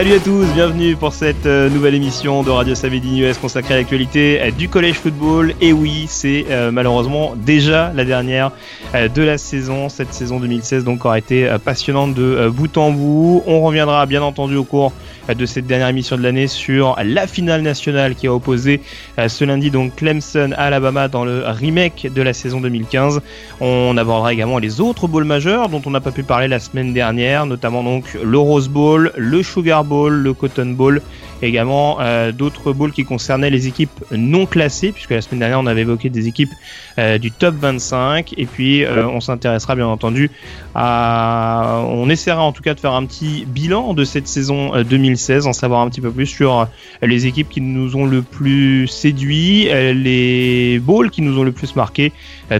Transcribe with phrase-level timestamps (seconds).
[0.00, 3.76] Salut à tous, bienvenue pour cette euh, nouvelle émission de Radio Samedi US consacrée à
[3.76, 5.52] l'actualité euh, du collège football.
[5.60, 8.50] Et oui, c'est euh, malheureusement déjà la dernière
[8.94, 9.90] de la saison.
[9.90, 13.42] Cette saison 2016 donc aura été passionnante de bout en bout.
[13.46, 14.94] On reviendra bien entendu au cours
[15.34, 18.80] de cette dernière émission de l'année sur la finale nationale qui a opposé
[19.28, 23.20] ce lundi donc Clemson à Alabama dans le remake de la saison 2015.
[23.60, 26.92] On abordera également les autres bowls majeurs dont on n'a pas pu parler la semaine
[26.92, 31.02] dernière, notamment donc le Rose Bowl, le Sugar Bowl, le Cotton Bowl,
[31.42, 35.66] également euh, d'autres bowls qui concernaient les équipes non classées, puisque la semaine dernière on
[35.66, 36.52] avait évoqué des équipes
[36.98, 40.30] euh, du top 25, et puis euh, on s'intéressera bien entendu
[40.74, 41.82] à...
[41.88, 45.52] On essaiera en tout cas de faire un petit bilan de cette saison 2016, en
[45.52, 46.66] savoir un petit peu plus sur
[47.02, 51.74] les équipes qui nous ont le plus séduit, les bowls qui nous ont le plus
[51.76, 52.12] marqué,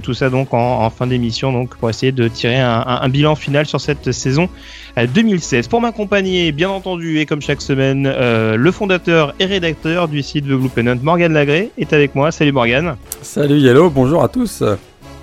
[0.03, 3.67] tout ça donc en, fin d'émission, donc pour essayer de tirer un, un bilan final
[3.67, 4.49] sur cette saison
[4.97, 5.69] 2016.
[5.69, 10.45] Pour m'accompagner, bien entendu, et comme chaque semaine, euh, le fondateur et rédacteur du site
[10.45, 12.33] The Blue Pennant, Morgan Lagré, est avec moi.
[12.33, 12.97] Salut Morgan.
[13.23, 14.63] Salut Yellow, bonjour à tous.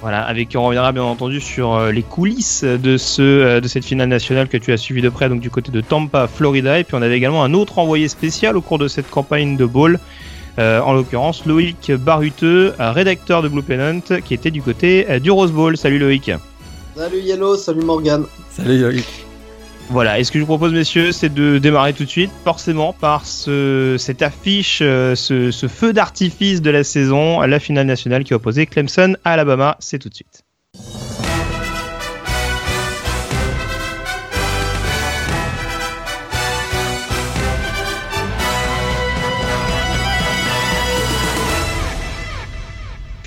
[0.02, 3.68] Voilà, avec qui on reviendra bien entendu sur euh, les coulisses de ce euh, de
[3.68, 6.80] cette finale nationale que tu as suivi de près, donc du côté de Tampa, Florida.
[6.80, 9.66] Et puis on avait également un autre envoyé spécial au cours de cette campagne de
[9.66, 10.00] ball.
[10.60, 15.78] en l'occurrence Loïc Baruteux, rédacteur de Blue Pennant, qui était du côté du Rose Bowl.
[15.78, 16.32] Salut Loïc.
[16.96, 18.26] Salut Yellow, salut Morgan.
[18.50, 19.27] Salut Loïc.
[19.90, 22.92] Voilà, et ce que je vous propose, messieurs, c'est de démarrer tout de suite, forcément,
[22.92, 28.34] par ce, cette affiche, euh, ce, feu d'artifice de la saison, la finale nationale qui
[28.34, 29.78] a opposé Clemson à Alabama.
[29.80, 30.44] C'est tout de suite.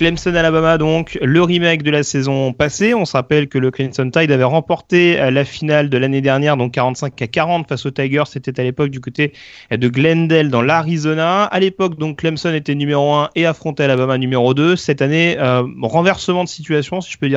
[0.01, 2.95] Clemson Alabama donc le remake de la saison passée.
[2.95, 6.57] On se rappelle que le Crimson Tide avait remporté euh, la finale de l'année dernière
[6.57, 8.23] donc 45 à 40 face aux Tigers.
[8.25, 9.31] C'était à l'époque du côté
[9.69, 11.43] de Glendale dans l'Arizona.
[11.43, 14.75] À l'époque donc Clemson était numéro 1 et affrontait Alabama numéro 2.
[14.75, 17.29] Cette année euh, renversement de situation si je peux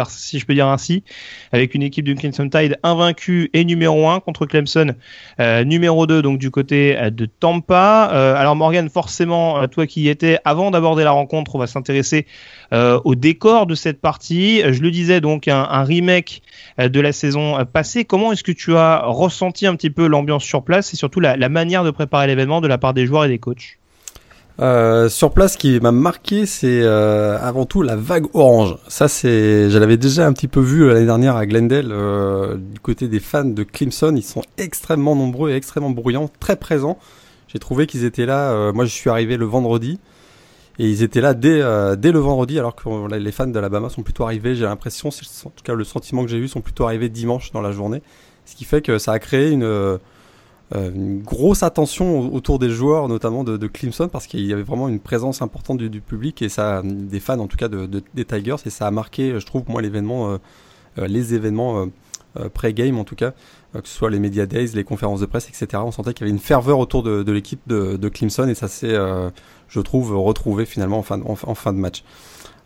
[0.55, 1.05] dire ainsi
[1.53, 4.95] avec une équipe du Crimson Tide invaincue et numéro 1 contre Clemson
[5.39, 8.05] euh, numéro 2 donc du côté de Tampa.
[8.05, 12.25] alors Morgan forcément toi qui y étais avant d'aborder la rencontre on va s'intéresser
[12.73, 14.63] euh, au décor de cette partie.
[14.73, 16.43] Je le disais donc un, remake
[16.81, 18.05] euh, de la saison passée.
[18.05, 21.49] Comment est-ce que tu as ressenti un petit peu l'ambiance sur place et surtout la,
[21.49, 23.79] manière de préparer l'événement de la part des joueurs et des coachs?
[24.61, 28.77] Euh, sur place, ce qui m'a marqué, c'est avant tout la vague orange.
[28.89, 31.89] Ça, c'est, je l'avais déjà un petit peu vu l'année dernière à Glendale,
[32.59, 34.15] du côté des fans de Clemson.
[34.17, 36.99] Ils sont extrêmement nombreux et extrêmement bruyants, très présents.
[37.49, 38.73] J'ai trouvé qu'ils étaient là.
[38.73, 39.99] moi, je suis arrivé le vendredi.
[40.79, 44.03] Et ils étaient là dès, euh, dès le vendredi, alors que les fans d'Alabama sont
[44.03, 47.09] plutôt arrivés, j'ai l'impression, en tout cas le sentiment que j'ai eu, sont plutôt arrivés
[47.09, 48.03] dimanche dans la journée.
[48.45, 49.99] Ce qui fait que ça a créé une, euh,
[50.73, 54.99] une grosse attention autour des joueurs, notamment de, Clemson, parce qu'il y avait vraiment une
[54.99, 56.49] présence importante du, public et
[56.83, 59.63] des fans en tout cas de, de, des Tigers, et ça a marqué, je trouve,
[59.69, 60.33] moi, l'événement,
[60.99, 61.89] euh, les événements
[62.53, 63.31] pré-game en tout cas,
[63.75, 65.81] que ce soit les media days, les conférences de presse, etc.
[65.87, 68.97] On sentait qu'il y avait une ferveur autour de, l'équipe de Clemson et ça s'est
[69.69, 72.03] je trouve, retrouver finalement en fin, en, fin de match.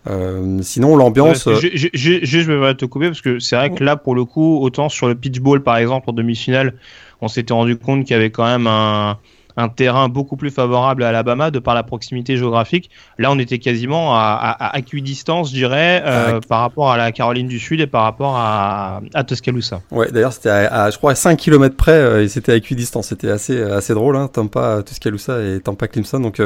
[0.08, 1.46] Euh, sinon, l'ambiance.
[1.46, 4.14] Euh, je, je, je, je, vais te couper parce que c'est vrai que là, pour
[4.14, 6.74] le coup, autant sur le pitch ball par exemple en demi-finale,
[7.20, 9.18] on s'était rendu compte qu'il y avait quand même un,
[9.56, 12.90] un, terrain beaucoup plus favorable à Alabama de par la proximité géographique.
[13.18, 17.10] Là, on était quasiment à, à, à distance, je dirais, euh, par rapport à la
[17.12, 19.82] Caroline du Sud et par rapport à, à Tuscaloosa.
[19.90, 23.08] Ouais, d'ailleurs, c'était à, je crois, à 5 km près et c'était à distance.
[23.08, 26.20] C'était assez, assez drôle, hein, Tampa, Tuscaloosa et Tampa Clemson.
[26.20, 26.40] Donc,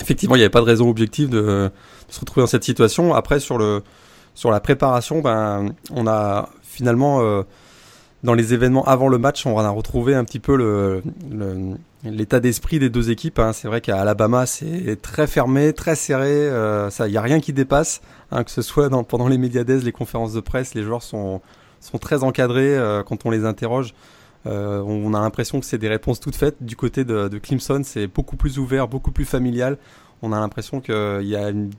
[0.00, 1.70] effectivement, il n'y avait pas de raison objective de,
[2.08, 3.14] se retrouver dans cette situation.
[3.14, 3.82] Après, sur le
[4.34, 7.42] sur la préparation, ben, on a finalement euh,
[8.24, 11.02] dans les événements avant le match, on a retrouvé un petit peu
[12.04, 13.38] l'état d'esprit des deux équipes.
[13.38, 13.52] Hein.
[13.52, 16.26] C'est vrai qu'à Alabama, c'est très fermé, très serré.
[16.26, 18.00] Euh, ça, il y a rien qui dépasse,
[18.32, 21.40] hein, que ce soit pendant les médiadaises, les conférences de presse, les joueurs sont
[21.84, 23.94] sont très encadrés euh, quand on les interroge.
[24.46, 26.62] Euh, on a l'impression que c'est des réponses toutes faites.
[26.62, 29.78] Du côté de, de Clemson, c'est beaucoup plus ouvert, beaucoup plus familial.
[30.22, 31.70] On a l'impression qu'il y a une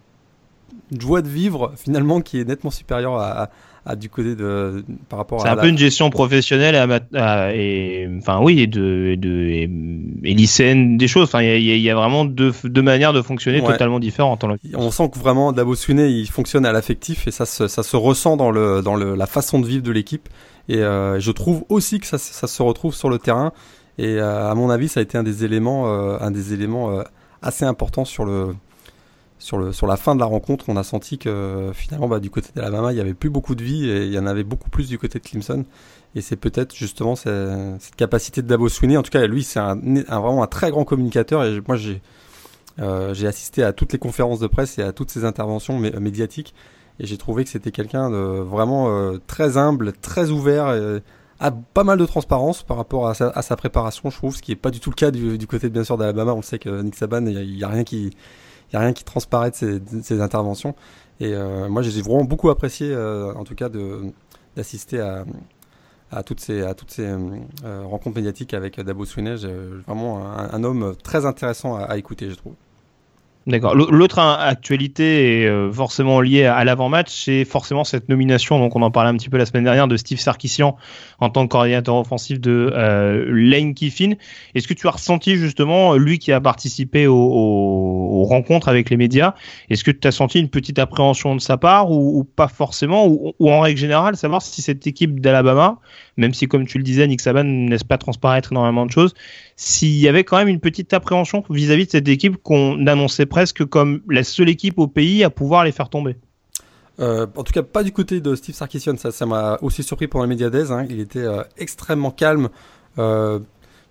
[0.97, 3.50] joie de vivre finalement qui est nettement supérieure à,
[3.85, 5.44] à, du côté de par rapport à.
[5.44, 6.75] C'est un peu une gestion professionnelle
[7.56, 9.67] et enfin oui et de et, de,
[10.23, 11.23] et, lycéenne des choses.
[11.23, 14.44] Enfin il y, y, a vraiment deux, deux manières de fonctionner totalement différentes.
[14.75, 18.38] On sent que vraiment Dabo il fonctionne à l'affectif et ça se, ça se ressent
[18.38, 20.29] dans le dans le, la façon de vivre de l'équipe.
[20.67, 23.51] Et euh, je trouve aussi que ça, se retrouve sur le terrain.
[23.97, 27.03] Et euh, à mon avis, ça a été un des éléments, euh, un des éléments
[27.41, 28.56] assez importants sur le,
[29.39, 32.94] sur, la fin de la rencontre, on a senti que finalement, bah, du côté d'Alabama,
[32.94, 34.97] il y avait plus beaucoup de vie et il y en avait beaucoup plus du
[34.97, 35.65] côté de Clemson.
[36.15, 38.97] Et c'est peut-être justement cette, capacité de Dabo Sweeney.
[38.97, 41.44] En tout cas, lui, c'est vraiment un très grand communicateur.
[41.44, 45.77] Et moi, j'ai assisté à toutes les conférences de presse et à toutes ces interventions
[45.77, 46.53] médiatiques.
[47.00, 50.74] Et j'ai trouvé que c'était quelqu'un de vraiment euh, très humble, très ouvert.
[50.74, 51.01] Et,
[51.39, 54.56] a pas mal de transparence par rapport à sa, préparation, je trouve, ce qui est
[54.56, 56.33] pas du tout le cas du, côté bien sûr d'Alabama.
[56.33, 58.15] On sait que Nick Saban, il y, a rien qui,
[58.71, 60.75] y a rien qui transparaît de ses, interventions.
[61.19, 63.69] Et euh, moi, j'ai vraiment beaucoup apprécié, euh, en tout cas,
[64.56, 69.36] d'assister à, toutes ces, euh, rencontres médiatiques avec Dabo Sweeney.
[69.86, 72.53] Vraiment un, homme très intéressant à écouter, je trouve.
[73.47, 73.75] D'accord.
[73.75, 78.89] L'autre actualité est euh, forcément liée à l'avant-match, c'est forcément cette nomination, donc on en
[78.89, 80.75] parlait un petit peu la semaine dernière, de Steve Sarkissian
[81.19, 84.13] en tant que coordinateur offensif de euh, Lane Kiffin.
[84.56, 89.36] Est-ce que tu as ressenti justement, lui qui a participé aux, rencontres avec les médias,
[89.69, 93.06] est-ce que tu as senti une petite appréhension de sa part ou, ou pas forcément,
[93.06, 95.77] ou, ou, en règle générale, savoir si cette équipe d'Alabama,
[96.18, 99.13] même si comme tu le disais, Nick Saban ne laisse pas transparaître énormément de choses,
[99.56, 103.25] s'il y avait quand même une petite appréhension vis-à-vis -vis de cette équipe qu'on annonçait
[103.25, 106.18] presque comme la seule équipe au pays à pouvoir les faire tomber.
[107.00, 108.96] Euh, en tout cas, pas du côté de Steve Sarkisian.
[108.98, 110.86] Ça, m'a aussi surpris pendant les médias hein.
[110.90, 112.50] Il était euh, extrêmement calme.
[112.98, 113.40] Euh,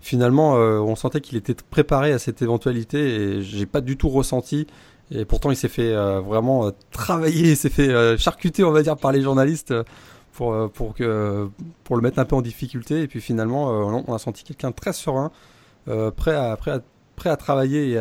[0.01, 4.67] finalement, on sentait qu'il était préparé à cette éventualité et j'ai pas du tout ressenti.
[5.11, 9.11] Et pourtant, il s'est fait vraiment travailler, il s'est fait charcuter, on va dire, par
[9.11, 9.73] les journalistes
[10.33, 11.47] pour pour que
[11.83, 13.01] pour le mettre un peu en difficulté.
[13.01, 13.69] Et puis finalement,
[14.07, 15.31] on a senti quelqu'un très serein,
[16.15, 17.91] prêt à prêt à travailler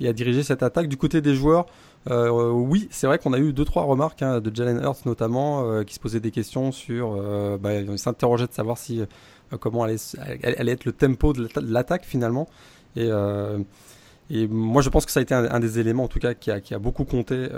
[0.00, 0.88] et à diriger cette attaque.
[0.88, 1.66] Du côté des joueurs,
[2.10, 5.64] euh, oui, c'est vrai qu'on a eu deux trois remarques hein, de Jalen Hurts notamment,
[5.64, 9.06] euh, qui se posait des questions sur, euh, bah, il s'interrogeait de savoir si euh,
[9.60, 9.96] comment allait,
[10.42, 12.48] allait, être le tempo de l'attaque finalement.
[12.96, 13.58] Et, euh,
[14.30, 16.78] moi, je pense que ça a été un, des éléments en tout cas qui a
[16.78, 17.48] beaucoup compté.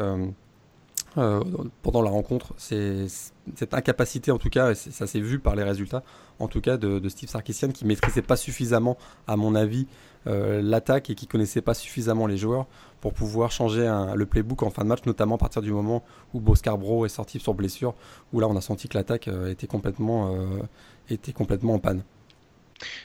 [1.14, 3.06] Pendant la rencontre, c'est
[3.54, 6.02] cette incapacité en tout cas, et ça s'est vu par les résultats,
[6.38, 8.96] en tout cas de, de Steve Sarkisian qui maîtrisait pas suffisamment,
[9.26, 9.86] à mon avis,
[10.26, 12.66] euh, l'attaque et qui connaissait pas suffisamment les joueurs
[13.02, 16.02] pour pouvoir changer un, le playbook en fin de match, notamment à partir du moment
[16.32, 17.94] où Boscar Bro est sorti sur blessure,
[18.32, 20.62] où là on a senti que l'attaque euh, était complètement euh,
[21.10, 22.02] était complètement en panne.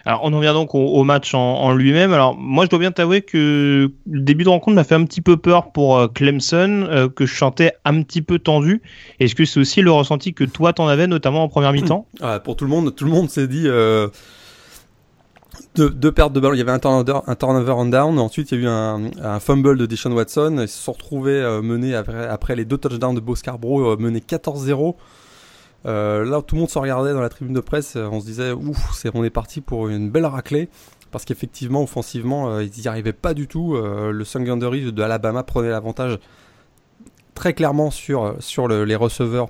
[0.05, 2.13] Alors on en vient donc au, match en, lui-même.
[2.13, 5.21] Alors moi je dois bien t'avouer que le début de rencontre m'a fait un petit
[5.21, 8.81] peu peur pour euh, Clemson, euh, que je chantais un petit peu tendu.
[9.19, 12.05] Est-ce que c'est aussi le ressenti que toi t'en avais, notamment en première mi-temps?
[12.21, 13.67] Ah, Pour tout le monde, tout le monde s'est dit
[15.75, 16.53] deux, deux, pertes de ballon.
[16.53, 18.19] Il y avait un turnover, un turnover on down.
[18.19, 18.67] Ensuite, il y a eu
[19.21, 20.57] un, fumble de Deshaun Watson.
[20.61, 23.97] Ils se sont retrouvés euh, menés après, après, les deux touchdowns de Bo Scarborough, euh,
[23.97, 24.95] menés 14-0.
[25.85, 27.95] Euh, là, tout le monde se regardait dans la tribune de presse.
[27.95, 30.69] On se disait, ouf, on est parti pour une belle raclée.
[31.11, 33.75] Parce qu'effectivement, offensivement, euh, ils n'y arrivaient pas du tout.
[33.75, 36.19] Euh, le secondary de Alabama prenait l'avantage
[37.33, 39.49] très clairement sur, sur le, les receveurs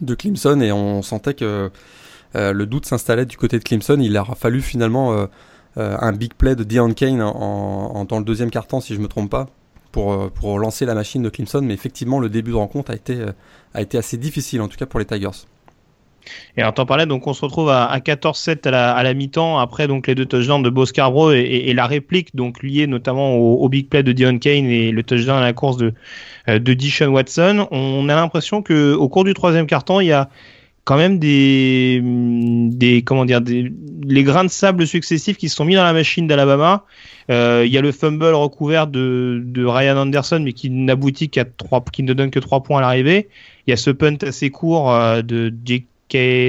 [0.00, 1.70] de Clemson et on sentait que
[2.34, 3.98] euh, le doute s'installait du côté de Clemson.
[4.00, 5.26] Il a fallu finalement euh,
[5.78, 9.30] euh, un big play de Dion Kane dans le deuxième quart-temps, si je me trompe
[9.30, 9.46] pas,
[9.96, 11.62] pour, pour lancer la machine de Clemson.
[11.62, 13.16] Mais effectivement, le début de rencontre a été,
[13.72, 15.46] a été assez difficile, en tout cas pour les Tigers.
[16.56, 19.14] Et alors t'en parlais, donc on se retrouve à, à 14-7 à la, à la
[19.14, 22.88] mi-temps, après donc les deux touchdowns de Bo Scarborough et, et, la réplique donc liée
[22.88, 25.94] notamment au, big play de Dion Kane et le touchdown à la course de,
[26.48, 27.68] de Dishon Watson.
[27.70, 30.28] On a l'impression que au cours du troisième quart-temps, il y a
[30.86, 33.72] quand même des, des comment dire, des,
[34.04, 36.84] les grains de sable successifs qui se sont mis dans la machine d'Alabama.
[37.28, 41.44] Euh, il y a le fumble recouvert de, de Ryan Anderson, mais qui n'aboutit qu'à
[41.44, 43.28] trois, qui ne donne que trois points à l'arrivée.
[43.66, 45.86] Il y a ce punt assez court euh, de Jake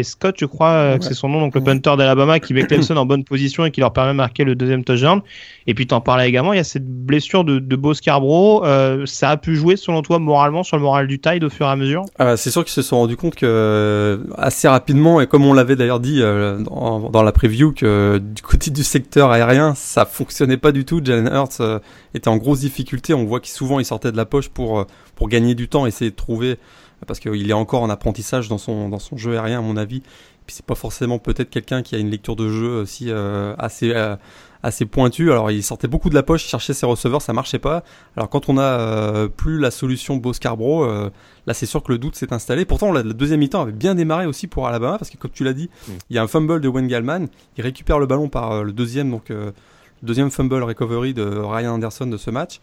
[0.03, 0.99] Scott, je crois euh, ouais.
[0.99, 3.71] que c'est son nom, donc le punter d'Alabama qui met Clemson en bonne position et
[3.71, 5.21] qui leur permet de marquer le deuxième touchdown.
[5.65, 8.63] Et puis t'en parlais également, il y a cette blessure de, de Bo Scarborough.
[8.65, 11.65] Euh, ça a pu jouer selon toi moralement sur le moral du Tide au fur
[11.65, 12.05] et à mesure?
[12.19, 15.75] Ah, C'est sûr qu'ils se sont rendus compte que assez rapidement, et comme on l'avait
[15.75, 20.57] d'ailleurs dit euh, dans, dans, la preview, que du côté du secteur aérien, ça fonctionnait
[20.57, 21.01] pas du tout.
[21.03, 21.79] Jalen Hurts euh,
[22.13, 23.13] était en grosse difficulté.
[23.13, 24.85] On voit qu'il souvent il sortait de la poche pour,
[25.15, 26.57] pour gagner du temps, essayer de trouver
[27.05, 30.01] parce qu'il est encore en apprentissage dans son dans son jeu aérien à mon avis.
[30.45, 33.91] Puis c'est pas forcément peut-être quelqu'un qui a une lecture de jeu aussi euh, assez
[33.93, 34.15] euh,
[34.63, 35.31] assez pointue.
[35.31, 37.83] Alors il sortait beaucoup de la poche, il cherchait ses receveurs, ça marchait pas.
[38.15, 41.09] Alors quand on a euh, plus la solution Bo Scarborough, euh,
[41.45, 42.65] là c'est sûr que le doute s'est installé.
[42.65, 45.43] Pourtant la, la deuxième mi-temps avait bien démarré aussi pour Alabama parce que comme tu
[45.43, 45.91] l'as dit, mm.
[46.09, 47.27] il y a un fumble de Wayne Gallman,
[47.57, 49.53] il récupère le ballon par le deuxième donc le
[50.01, 52.61] deuxième fumble recovery de Ryan Anderson de ce match.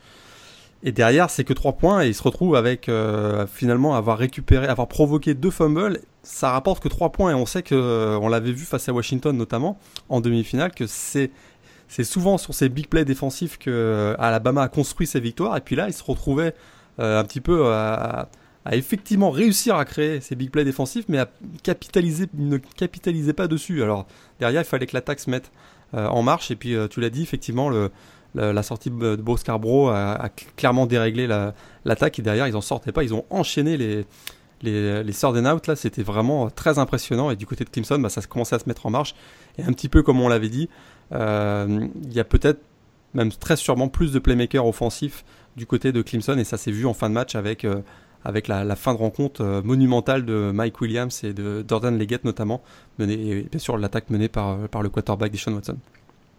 [0.86, 4.66] Et derrière, c'est que 3 points et il se retrouve avec euh, finalement avoir récupéré,
[4.66, 6.00] avoir provoqué deux fumbles.
[6.22, 8.92] Ça rapporte que 3 points et on sait que euh, on l'avait vu face à
[8.92, 9.78] Washington notamment
[10.10, 11.30] en demi-finale que c'est
[11.88, 15.56] c'est souvent sur ces big plays défensifs que Alabama a construit ses victoires.
[15.56, 16.54] Et puis là, il se retrouvait
[16.98, 18.28] un petit peu à,
[18.72, 21.28] effectivement réussir à créer ces big plays défensifs, mais à
[21.62, 23.82] capitaliser, ne capitalisait pas dessus.
[23.82, 24.06] Alors
[24.40, 25.52] derrière, il fallait que l'attaque se mette
[25.92, 26.50] en marche.
[26.50, 27.90] Et puis tu l'as dit, effectivement, le,
[28.34, 31.26] la, sortie de Beau Scarborough a, clairement déréglé
[31.84, 32.18] l'attaque.
[32.18, 33.04] et derrière, ils en sortaient pas.
[33.04, 34.06] Ils ont enchaîné les
[34.64, 37.30] les, les out là, c'était vraiment très impressionnant.
[37.30, 39.14] Et du côté de Clemson, bah, ça commençait à se mettre en marche.
[39.58, 40.68] Et un petit peu comme on l'avait dit,
[41.12, 42.60] euh, il y a peut-être
[43.14, 45.24] même très sûrement plus de playmakers offensifs
[45.56, 46.36] du côté de Clemson.
[46.38, 47.82] Et ça s'est vu en fin de match avec, euh,
[48.24, 52.62] avec la, fin de rencontre euh, monumentale de Mike Williams et de Jordan Leggett notamment,
[52.98, 55.76] et bien sûr l'attaque menée par, par le quarterback Deshaun Watson.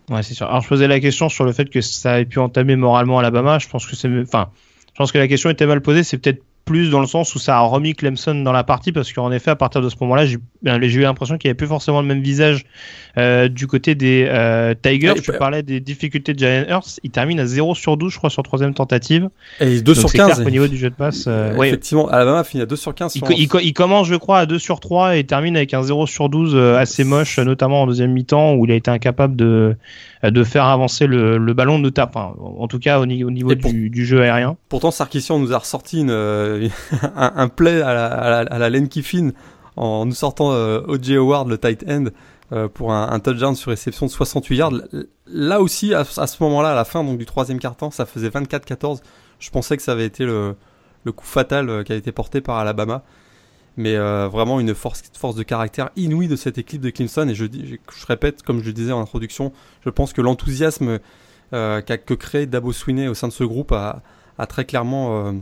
[0.09, 0.47] Ouais, c'est sûr.
[0.47, 3.59] Alors je posais la question sur le fait que ça ait pu entamer moralement Alabama.
[3.59, 4.49] Je pense que c'est, enfin,
[4.89, 6.03] je pense que la question était mal posée.
[6.03, 9.13] C'est peut-être plus dans le sens où ça a remis Clemson dans la partie parce
[9.13, 11.67] qu'en effet à partir de ce moment-là j'ai ben, eu l'impression qu'il n'y avait plus
[11.67, 12.65] forcément le même visage
[13.17, 15.13] euh, du côté des euh, Tigers.
[15.23, 18.29] tu parlais des difficultés de Jalen Hurts, il termine à 0 sur 12 je crois
[18.29, 19.29] sur troisième tentative.
[19.59, 20.41] Et 2 sur 15.
[20.41, 21.25] au niveau du jeu de passe.
[21.27, 23.15] Euh, effectivement, Alabama finit à 2 sur 15.
[23.15, 26.55] Il, commence je crois à 2 sur 3 et termine avec un 0 sur 12
[26.77, 29.77] assez moche notamment en deuxième mi-temps où il a été incapable de
[30.31, 33.55] de faire avancer le, le ballon de tape, en tout cas au, niveau, au niveau
[33.55, 34.57] du, du, jeu aérien.
[34.69, 36.11] Pourtant Sarkisian nous a ressorti une,
[37.15, 38.69] un, un, play à la, à la, à
[39.75, 41.15] en nous sortant euh, O.J.
[41.15, 42.05] Howard, le tight end,
[42.51, 44.73] euh, pour un, un, touchdown sur réception de 68 yards.
[45.27, 48.99] Là aussi, à, ce moment-là, à la fin donc, du troisième quart-temps, ça faisait 24-14.
[49.39, 50.55] Je pensais que ça avait été le,
[51.03, 53.03] le coup fatal euh, qui a été porté par Alabama.
[53.77, 55.03] Mais euh, vraiment une force,
[55.35, 57.27] de caractère inouïe de cette équipe de Clemson.
[57.27, 59.51] Et je, je, je répète, comme je le disais en introduction,
[59.83, 60.99] je pense que l'enthousiasme
[61.53, 64.01] euh, que créé Dabo Swinney au sein de ce groupe a,
[64.37, 65.33] a très clairement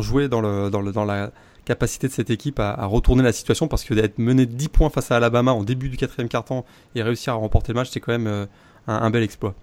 [0.00, 1.30] joué dans, la
[1.64, 5.10] capacité de cette équipe à, retourner la situation parce que d'être mené 10 points face
[5.10, 6.64] à Alabama en début du quatrième quart-temps
[6.94, 8.46] et réussir à remporter le match, c'est quand même euh,
[8.86, 9.54] un, bel exploit.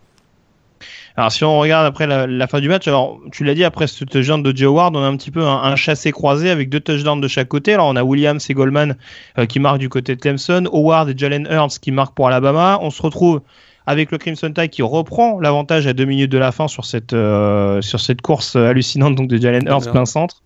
[1.17, 4.03] Alors si on regarde après la, fin du match, alors tu l'as dit après ce
[4.03, 7.21] touchdown de Joe Ward, on a un petit peu un, chassé croisé avec deux touchdowns
[7.21, 7.73] de chaque côté.
[7.73, 8.95] Alors on a Williams et Goldman
[9.37, 12.79] euh, qui marquent du côté de Clemson, Howard et Jalen Hurts qui marquent pour Alabama.
[12.81, 13.41] On se retrouve
[13.87, 17.13] avec le Crimson Tide qui reprend l'avantage à deux minutes de la fin sur cette,
[17.13, 20.44] euh, sur cette course hallucinante donc de Jalen Hurts plein centre.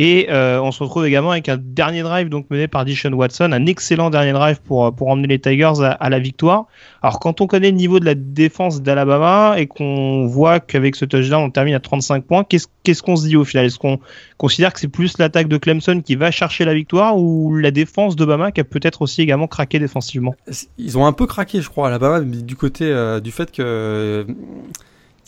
[0.00, 3.50] Et euh, on se retrouve également avec un dernier drive donc mené par Dishon Watson,
[3.50, 6.66] un excellent dernier drive pour pour emmener les Tigers à, la victoire.
[7.02, 11.04] Alors quand on connaît le niveau de la défense d'Alabama et qu'on voit qu'avec ce
[11.04, 13.66] touchdown on termine à 35 points, qu'est-ce qu'est-ce qu'on se dit au final?
[13.66, 13.98] Est-ce qu'on
[14.36, 18.14] considère que c'est plus l'attaque de Clemson qui va chercher la victoire ou la défense
[18.14, 20.36] d'Obama qui a peut-être aussi également craqué défensivement?
[20.78, 24.24] Ils ont un peu craqué, je crois, Alabama du côté euh, du fait que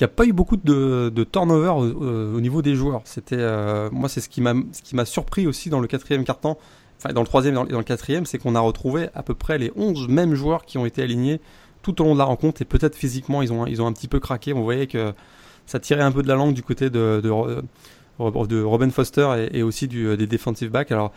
[0.01, 3.03] il n'y a pas eu beaucoup de, turnover au, niveau des joueurs.
[3.05, 6.59] C'était euh, moi c'est ce qui m'a surpris aussi dans le quatrième quart-temps,
[6.99, 9.59] enfin dans le troisième et dans, le quatrième, c'est qu'on a retrouvé à peu près
[9.59, 11.41] les 11 mêmes joueurs qui ont été alignés
[11.83, 14.55] tout au long de la rencontre et peut-être physiquement ils ont un petit peu craqué.
[14.55, 15.13] On voyait que
[15.67, 17.23] ça tirait un peu de la langue du côté de,
[18.19, 20.93] Robin Foster et, aussi du, des defensive backs.
[20.93, 21.13] Alors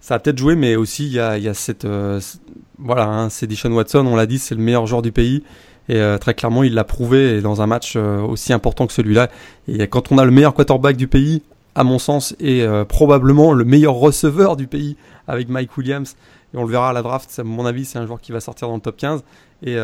[0.00, 2.20] ça a peut-être joué, mais aussi il y a, cette euh,
[2.78, 5.42] voilà, hein, c'est Watson, on l'a dit, c'est le meilleur joueur du pays.
[5.88, 9.28] Et euh, très clairement, il l'a prouvé dans un match euh, aussi important que celui-là.
[9.68, 11.42] Et quand on a le meilleur quarterback du pays,
[11.74, 14.96] à mon sens, et euh, probablement le meilleur receveur du pays
[15.28, 16.16] avec Mike Williams,
[16.54, 18.40] et on le verra à la draft, à mon avis, c'est un joueur qui va
[18.40, 19.22] sortir dans le top 15.
[19.62, 19.76] Et,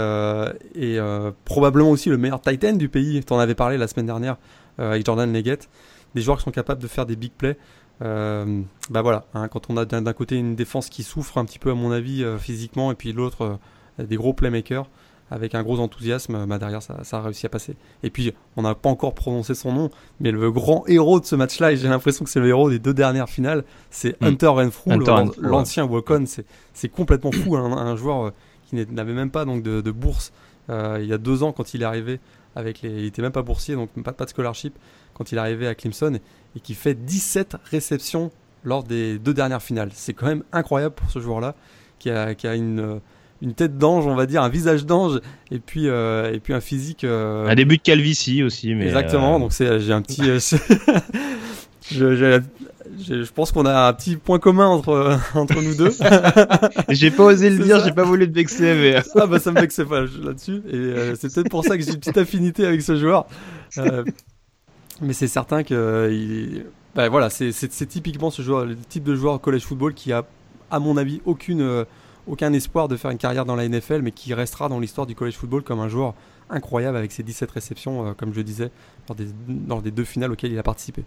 [1.44, 3.22] probablement aussi le meilleur tight end du pays.
[3.24, 4.36] Tu en avais parlé la semaine dernière
[4.78, 5.68] avec Jordan Leggett.
[6.14, 7.56] Des joueurs qui sont capables de faire des big plays.
[8.00, 11.70] bah voilà, hein, quand on a d'un côté une défense qui souffre un petit peu
[11.70, 13.58] à mon avis physiquement et puis l'autre
[13.98, 14.86] des gros playmakers,
[15.32, 17.74] avec un gros enthousiasme, bah derrière ça, ça, a réussi à passer.
[18.02, 21.34] Et puis on n'a pas encore prononcé son nom, mais le grand héros de ce
[21.34, 24.26] match-là, et j'ai l'impression que c'est le héros des deux dernières finales, c'est mm.
[24.26, 24.90] Hunter Renfrew,
[25.40, 26.24] l'ancien Wacon.
[26.74, 28.30] C'est complètement fou, hein, un joueur euh,
[28.68, 30.32] qui n'avait même pas donc de, de bourse
[30.70, 32.20] euh, il y a deux ans quand il est arrivé.
[32.54, 34.78] Avec les, il était même pas boursier, donc pas, pas de scholarship
[35.14, 36.18] quand il est arrivé à Clemson,
[36.54, 38.30] et, qui fait 17 réceptions
[38.62, 39.90] lors des deux dernières finales.
[39.94, 41.54] C'est quand même incroyable pour ce joueur-là,
[41.98, 43.00] qui a, qui a une
[43.42, 45.20] une tête d'ange, on va dire, un visage d'ange,
[45.50, 47.02] et puis euh, et puis un physique.
[47.02, 48.86] Euh, un début de calvitie aussi, mais.
[48.86, 49.36] Exactement.
[49.36, 50.22] Euh, donc c'est j'ai un petit.
[51.90, 52.40] je,
[53.00, 55.90] je, pense qu'on a un petit point commun entre entre nous deux.
[56.88, 59.02] j'ai pas osé le dire, j'ai pas voulu te vexer, mais.
[59.16, 61.98] ah bah ça me vexait pas là-dessus, et c'est peut-être pour ça que j'ai une
[61.98, 63.26] petite affinité avec ce joueur.
[65.00, 66.64] mais c'est certain que il...
[66.94, 70.24] bah, voilà, c'est typiquement ce joueur, le type de joueur college football qui a,
[70.70, 71.84] à mon avis, aucune
[72.26, 75.14] aucun espoir de faire une carrière dans la NFL, mais qui restera dans l'histoire du
[75.14, 76.14] college football comme un joueur
[76.50, 78.70] incroyable avec ses 17 réceptions, euh, comme je disais,
[79.68, 81.04] lors des, deux finales auxquelles il a participé.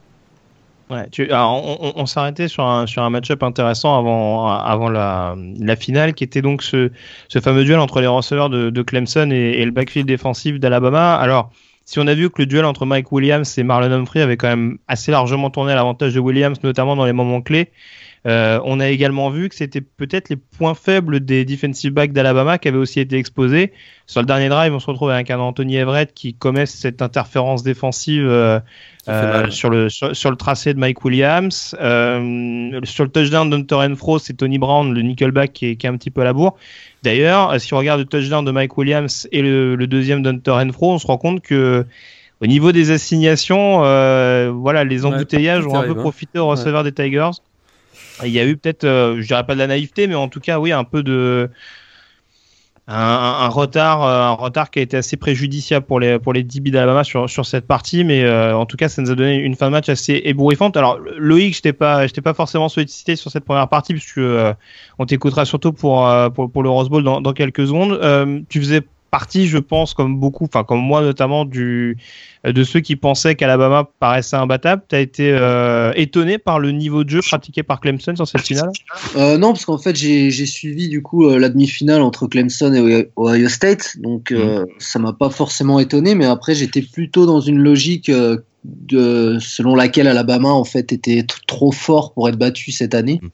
[1.12, 6.92] Tu, on, on, s'arrêtait sur un, match-up intéressant avant, la, finale, qui était donc ce,
[7.42, 11.16] fameux duel entre les receveurs de, Clemson et, le backfield défensif d'Alabama.
[11.16, 11.50] Alors,
[11.86, 14.48] si on a vu que le duel entre Mike Williams et Marlon Humphrey avait quand
[14.48, 17.72] même assez largement tourné à l'avantage de Williams, notamment dans les moments clés,
[18.26, 22.58] euh, on a également vu que c'était peut-être les points faibles des defensive backs d'Alabama
[22.58, 23.72] qui avaient aussi été exposés.
[24.08, 27.62] Sur le dernier drive, on se retrouve avec un Anthony Everett qui commet cette interférence
[27.62, 28.60] défensive euh,
[29.08, 31.76] euh, sur, le, sur, le tracé de Mike Williams.
[31.76, 35.98] Sur le touchdown d'Hunter Renfro, c'est Tony Brown, le nickelback, qui est, qui est un
[35.98, 36.56] petit peu à la bourre.
[37.04, 40.94] D'ailleurs, si on regarde le touchdown de Mike Williams et le, le deuxième d'Hunter Renfro,
[40.94, 41.86] on se rend compte que
[42.42, 43.82] au niveau des assignations,
[44.52, 45.96] voilà, les embouteillages ont un peu hein.
[45.96, 47.30] profité au receveur des Tigers.
[48.24, 50.40] Il y a eu peut-être, euh, je dirais pas de la naïveté, mais en tout
[50.40, 51.50] cas, oui, un peu de
[52.88, 56.70] un, retard, euh, un retard qui a été assez préjudiciable pour les pour les DB
[56.70, 59.56] d'Alabama sur sur cette partie, mais euh, en tout cas, ça nous a donné une
[59.56, 60.78] fin de match assez ébouriffante.
[60.78, 64.22] Alors Loïc, je t'ai pas, t'ai pas forcément sollicité sur cette première partie puisque
[65.00, 68.46] on t'écoutera surtout pour, pour, pour le Rose Bowl dans, dans quelques secondes.
[68.50, 68.82] tu faisais
[69.16, 71.96] partie, je pense, comme beaucoup, enfin comme moi notamment, du
[72.44, 74.84] de ceux qui pensaient qu'Alabama paraissait imbattable.
[74.90, 78.42] Tu as été euh, étonné par le niveau de jeu pratiqué par Clemson sur cette
[78.42, 78.72] finale?
[79.16, 83.10] euh, Non, parce qu'en fait j'ai suivi du coup euh, la demi-finale entre Clemson et
[83.16, 84.66] Ohio State, donc mm.
[84.80, 88.12] ça m'a pas forcément étonné, mais après j'étais plutôt dans une logique
[88.66, 93.22] de, selon laquelle Alabama en fait était trop fort pour être battu cette année.
[93.22, 93.28] Mm.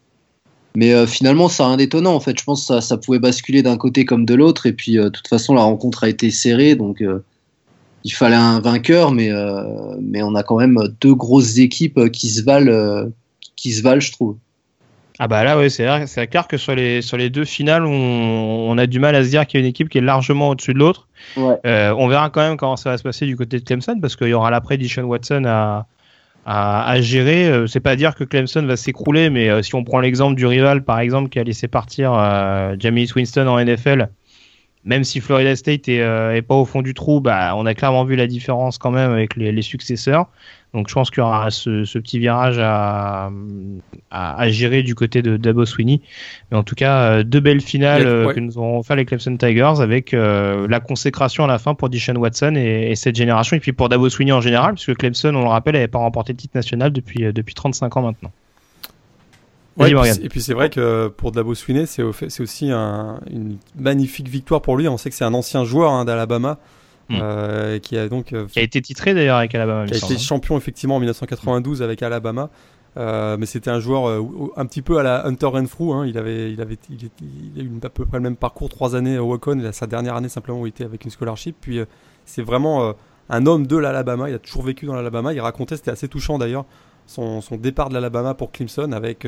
[0.75, 2.15] Mais euh, finalement, ça rien d'étonnant.
[2.15, 4.65] En fait, je pense que ça, ça pouvait basculer d'un côté comme de l'autre.
[4.65, 6.75] Et puis, euh, de toute façon, la rencontre a été serrée.
[6.75, 7.23] Donc, euh,
[8.03, 9.11] il fallait un vainqueur.
[9.11, 9.29] Mais,
[10.01, 13.09] mais on a quand même deux grosses équipes qui se valent,
[13.55, 14.37] qui se valent je trouve.
[15.19, 18.77] Ah bah là, ouais, c'est clair que sur les, sur les deux finales, on, on
[18.79, 20.73] a du mal à se dire qu'il y a une équipe qui est largement au-dessus
[20.73, 21.07] de l'autre.
[21.37, 21.59] Ouais.
[21.63, 24.29] on verra quand même comment ça va se passer du côté de Clemson, parce qu'il
[24.29, 25.85] y aura l'après Dishon Watson à,
[26.45, 27.47] à, à gérer.
[27.47, 30.45] Euh, c'est pas dire que Clemson va s'écrouler, mais euh, si on prend l'exemple du
[30.45, 34.09] rival, par exemple, qui a laissé partir euh, Jamie Winston en NFL,
[34.83, 38.03] même si Florida State est, est, pas au fond du trou, bah, on a clairement
[38.03, 40.27] vu la différence quand même avec les, les successeurs.
[40.73, 43.29] Donc je pense qu'il y aura ce, ce petit virage à,
[44.09, 45.99] à, à, gérer du côté de Dabo Sweeney.
[46.49, 49.35] Mais en tout cas, euh, deux belles finales euh, que nous auront fait les Clemson
[49.35, 53.57] Tigers avec euh, la consécration à la fin pour Dishon Watson et, et, cette génération.
[53.57, 56.31] Et puis pour Dabo Sweeney en général, puisque Clemson, on le rappelle, n'avait pas remporté
[56.31, 58.31] le titre national depuis, depuis 35 ans maintenant.
[59.77, 64.61] Ouais, et puis c'est vrai que pour Dabo Sweeney, c'est aussi un, une magnifique victoire
[64.61, 64.87] pour lui.
[64.87, 66.59] On sait que c'est un ancien joueur hein, d'Alabama.
[67.11, 67.19] Hmm.
[67.21, 69.85] Euh, qui a donc qui a été titré d'ailleurs avec Alabama.
[69.85, 70.17] Qui a été hein.
[70.17, 72.49] champion effectivement en 1992 avec Alabama.
[72.97, 74.21] Euh, mais c'était un joueur euh,
[74.57, 75.93] un petit peu à la Hunter Renfrew.
[75.93, 76.05] Hein.
[76.07, 79.17] Il avait, il avait, il, a eu à peu près le même parcours, trois années
[79.17, 79.59] au Wacon.
[79.59, 81.55] Et sa dernière année simplement où il était avec une scholarship.
[81.59, 81.79] Puis
[82.25, 82.93] c'est vraiment
[83.29, 84.29] un homme de l'Alabama.
[84.29, 85.33] Il a toujours vécu dans l'Alabama.
[85.33, 86.65] Il racontait, c'était assez touchant d'ailleurs,
[87.07, 89.27] son, son, départ de l'Alabama pour Clemson avec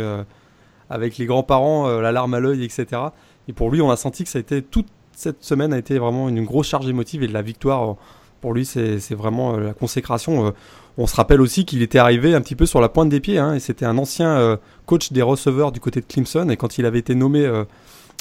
[0.89, 3.01] avec les grands-parents, la larme à l'œil, etc.
[3.47, 5.97] Et pour lui, on a senti que ça a été toute cette semaine a été
[5.97, 7.95] vraiment une grosse charge émotive et la victoire,
[8.41, 10.47] pour lui, c'est vraiment euh, la consécration.
[10.47, 10.51] Euh,
[10.97, 13.39] on se rappelle aussi qu'il était arrivé un petit peu sur la pointe des pieds,
[13.39, 16.77] hein, et c'était un ancien euh, coach des receveurs du côté de Clemson, et quand
[16.77, 17.49] il avait été nommé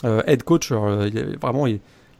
[0.04, 1.66] head coach, il avait vraiment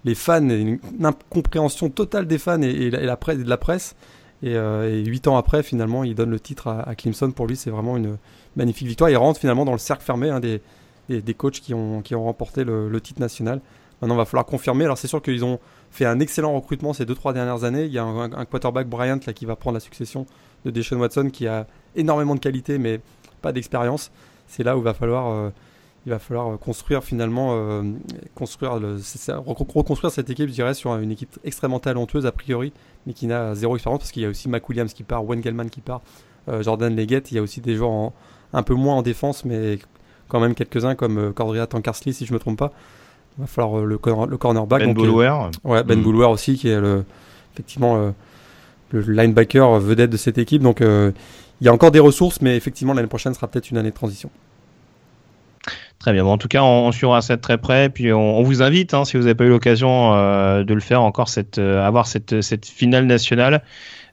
[0.04, 3.94] les fans, une, incompréhension totale des fans et, de la presse.
[4.42, 4.54] Et,
[5.04, 7.30] huit ans après, finalement, il donne le titre à, Clemson.
[7.30, 8.18] Pour lui, c'est vraiment une
[8.56, 9.10] magnifique victoire.
[9.10, 10.60] Il rentre finalement dans le cercle fermé hein, des,
[11.08, 13.60] des, coachs qui ont, qui ont remporté le titre national.
[14.02, 14.84] Maintenant, il va falloir confirmer.
[14.84, 15.60] Alors, c'est sûr qu'ils ont
[15.92, 17.84] fait un excellent recrutement ces 2-3 dernières années.
[17.84, 20.26] Il y a un, quarterback Bryant qui va prendre la succession
[20.64, 23.00] de Deshaun Watson qui a énormément de qualité mais
[23.42, 24.10] pas d'expérience.
[24.48, 25.50] C'est là où il va falloir, euh,
[26.04, 27.82] il va falloir construire finalement, euh,
[28.34, 28.72] construire
[29.46, 32.72] reconstruire cette équipe, je dirais, sur une équipe extrêmement talentueuse a priori,
[33.06, 35.70] mais qui n'a zéro expérience parce qu'il y a aussi Mac Williams qui part, Wengelman
[35.70, 36.02] qui part,
[36.48, 37.30] euh, Jordan Leggett.
[37.30, 38.10] Il y a aussi des joueurs
[38.52, 39.78] un peu moins en défense, mais
[40.26, 42.72] quand même quelques-uns comme Cordria Tankersley si je me trompe pas.
[43.38, 44.82] Il va falloir euh, le, le cornerback.
[44.82, 45.50] Ben Boulware.
[45.64, 46.24] ouais, Ben mm.
[46.24, 47.04] aussi, qui est le,
[47.54, 48.10] effectivement euh,
[48.90, 50.62] le linebacker vedette de cette équipe.
[50.62, 53.90] Donc il y a encore des ressources, mais effectivement l'année prochaine sera peut-être une année
[53.90, 54.30] de transition.
[55.98, 56.24] Très bien.
[56.24, 57.88] Bon, en tout cas, on, suivra ça de très près.
[57.88, 61.00] Puis on, vous invite, hein, si vous n'avez pas eu l'occasion euh, de le faire
[61.00, 63.62] encore, cette, avoir cette, cette finale nationale.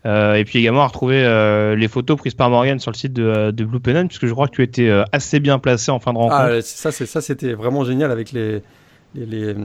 [0.06, 3.66] et puis également à retrouver les photos prises par Morgan sur le site de, de
[3.66, 6.58] Blue Pennon, puisque je crois que tu étais assez bien placé en fin de rencontre.
[6.58, 8.62] Ah, ça, c'est ça, c'était vraiment génial avec les,
[9.16, 9.56] les,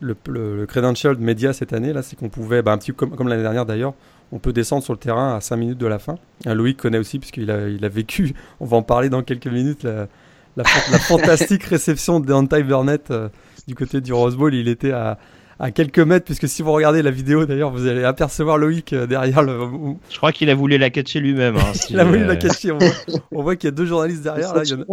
[0.00, 3.28] le, le, credential média cette année, là, c'est qu'on pouvait, bah, un petit comme, comme
[3.28, 3.94] l'année dernière d'ailleurs,
[4.32, 6.16] on peut descendre sur le terrain à 5 minutes de la fin.
[6.46, 9.46] Euh, Louis connaît aussi, puisqu'il a, il a vécu, on va en parler dans quelques
[9.46, 10.08] minutes, la,
[10.56, 10.64] la,
[10.98, 13.28] fantastique réception de Burnett euh,
[13.66, 14.54] du côté du Rose Bowl.
[14.54, 15.18] Il était à,
[15.58, 19.06] à quelques mètres, puisque si vous regardez la vidéo d'ailleurs, vous allez apercevoir Loïc euh,
[19.06, 19.58] derrière le.
[20.10, 21.56] Je crois qu'il a voulu la catcher lui-même.
[21.56, 22.72] Hein, il a voulu la catcher.
[23.32, 24.54] On voit, qu'il y a deux journalistes derrière.
[24.54, 24.84] Là, il, y en a...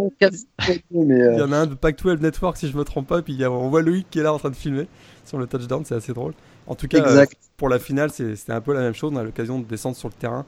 [0.90, 3.46] il y en a un de Pac-12 Network, si je me trompe pas, puis il
[3.46, 4.86] on voit Loïc qui est là en train de filmer
[5.24, 6.32] sur le touchdown, c'est assez drôle.
[6.66, 7.24] En tout cas,
[7.56, 9.12] pour la finale, c'était un peu la même chose.
[9.12, 10.46] On a l'occasion de descendre sur le terrain.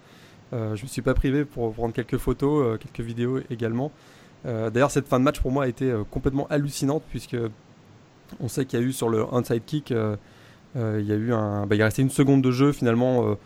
[0.53, 3.91] Euh, je me suis pas privé pour prendre quelques photos, quelques vidéos également.
[4.45, 7.37] D'ailleurs, cette fin de match pour moi a été complètement hallucinante puisque
[8.41, 10.17] on sait qu'il y a eu sur le onside kick, euh,
[10.77, 13.37] euh, il y a eu un, bah, il resté une seconde de jeu finalement.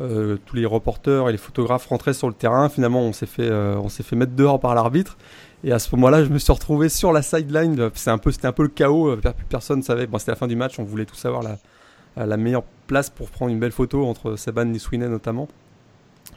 [0.00, 2.68] Euh, tous les reporters et les photographes rentraient sur le terrain.
[2.68, 5.18] Finalement, on s'est fait, on s'est fait mettre dehors par l'arbitre.
[5.64, 7.90] Et à ce moment-là, je me suis retrouvé sur la sideline.
[7.94, 9.16] C'est un peu, c'était un peu le chaos.
[9.48, 10.08] Personne ne savait.
[10.18, 10.78] C'était la fin du match.
[10.78, 11.42] On voulait tous savoir
[12.16, 15.46] la, meilleure place pour prendre une belle photo entre Saban et Sweeney notamment.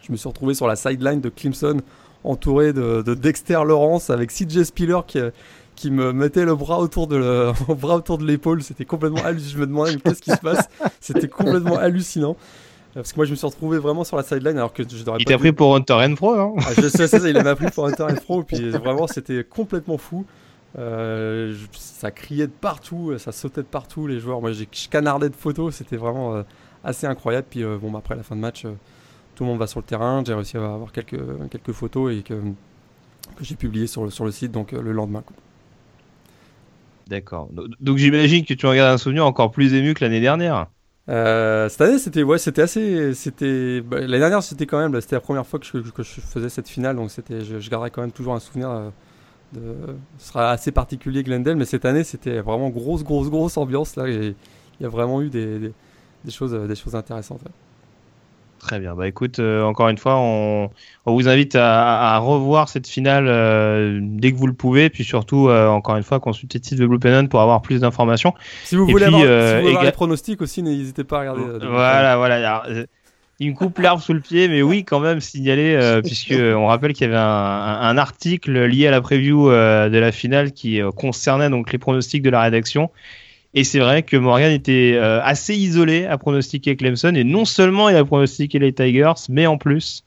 [0.02, 1.82] Je me suis retrouvé sur la sideline de Clemson,
[2.26, 5.18] entouré de, de Dexter Lawrence avec CJ Spiller qui,
[5.76, 8.64] qui me mettait le bras autour de le, bras autour de l'épaule.
[8.64, 9.54] C'était complètement hallucinant.
[9.54, 10.70] Je me demandais qu'est-ce qui se passe?
[11.00, 12.38] C'était complètement hallucinant.
[12.96, 15.20] Parce que moi, je me suis retrouvé vraiment sur la sideline alors que je devrais
[15.20, 16.54] Il t'a pris pour Hunter and Pro, hein?
[16.60, 18.44] Ah, Je sais, ça, il m'a pris pour Hunter and Pro.
[18.44, 20.26] Puis vraiment, c'était complètement fou.
[20.78, 24.08] Euh, ça criait de partout, ça sautait de partout.
[24.08, 25.76] Les joueurs, moi, j'ai canardé de photos.
[25.76, 26.44] C'était vraiment euh,
[26.86, 27.48] assez incroyable.
[27.50, 28.66] Puis euh, bon, bah, après la fin de match,
[29.36, 30.24] tout le monde va sur le terrain.
[30.26, 31.20] J'ai réussi à avoir quelques,
[31.52, 35.24] quelques photos et que, que j'ai publié sur le, sur le site donc le lendemain.
[37.08, 37.50] D'accord.
[37.80, 40.68] Donc j'imagine que tu regardes un souvenir encore plus ému que l'année dernière.
[41.08, 45.16] Euh, cette année, c'était ouais, c'était assez, c'était bah, l'année dernière, c'était quand même, c'était
[45.16, 48.12] la première fois que je, faisais cette finale, donc c'était, je, je, garderai quand même
[48.12, 48.70] toujours un souvenir.
[48.70, 48.90] Euh,
[50.18, 54.08] ce sera assez particulier Glendale, mais cette année, c'était vraiment grosse, grosse, grosse ambiance là,
[54.10, 54.36] il
[54.82, 55.72] y a vraiment eu des,
[56.30, 57.42] choses, des choses intéressantes.
[58.66, 58.96] Très bien.
[58.96, 60.72] Bah écoute, euh, encore une fois, on,
[61.06, 65.68] vous invite à, revoir cette finale euh, dès que vous le pouvez, puis surtout, euh,
[65.68, 68.34] encore une fois, consultez le site de Blue Pennon pour avoir plus d'informations.
[68.64, 71.68] Si vous voulez avoir, les pronostics aussi, n'hésitez pas à regarder.
[71.68, 72.64] voilà, voilà.
[73.40, 76.94] il me coupe l'arbre sous le pied, mais oui, quand même signaler, puisque on rappelle
[76.94, 81.52] qu'il y avait un, un, article lié à la preview de la finale qui concernait
[81.52, 82.90] donc les pronostics de la rédaction
[83.58, 87.16] et c'est vrai que Morgan était euh, assez isolé à pronostiquer Clemson.
[87.16, 90.04] Et non seulement il a pronostiqué les Tigers, mais en plus,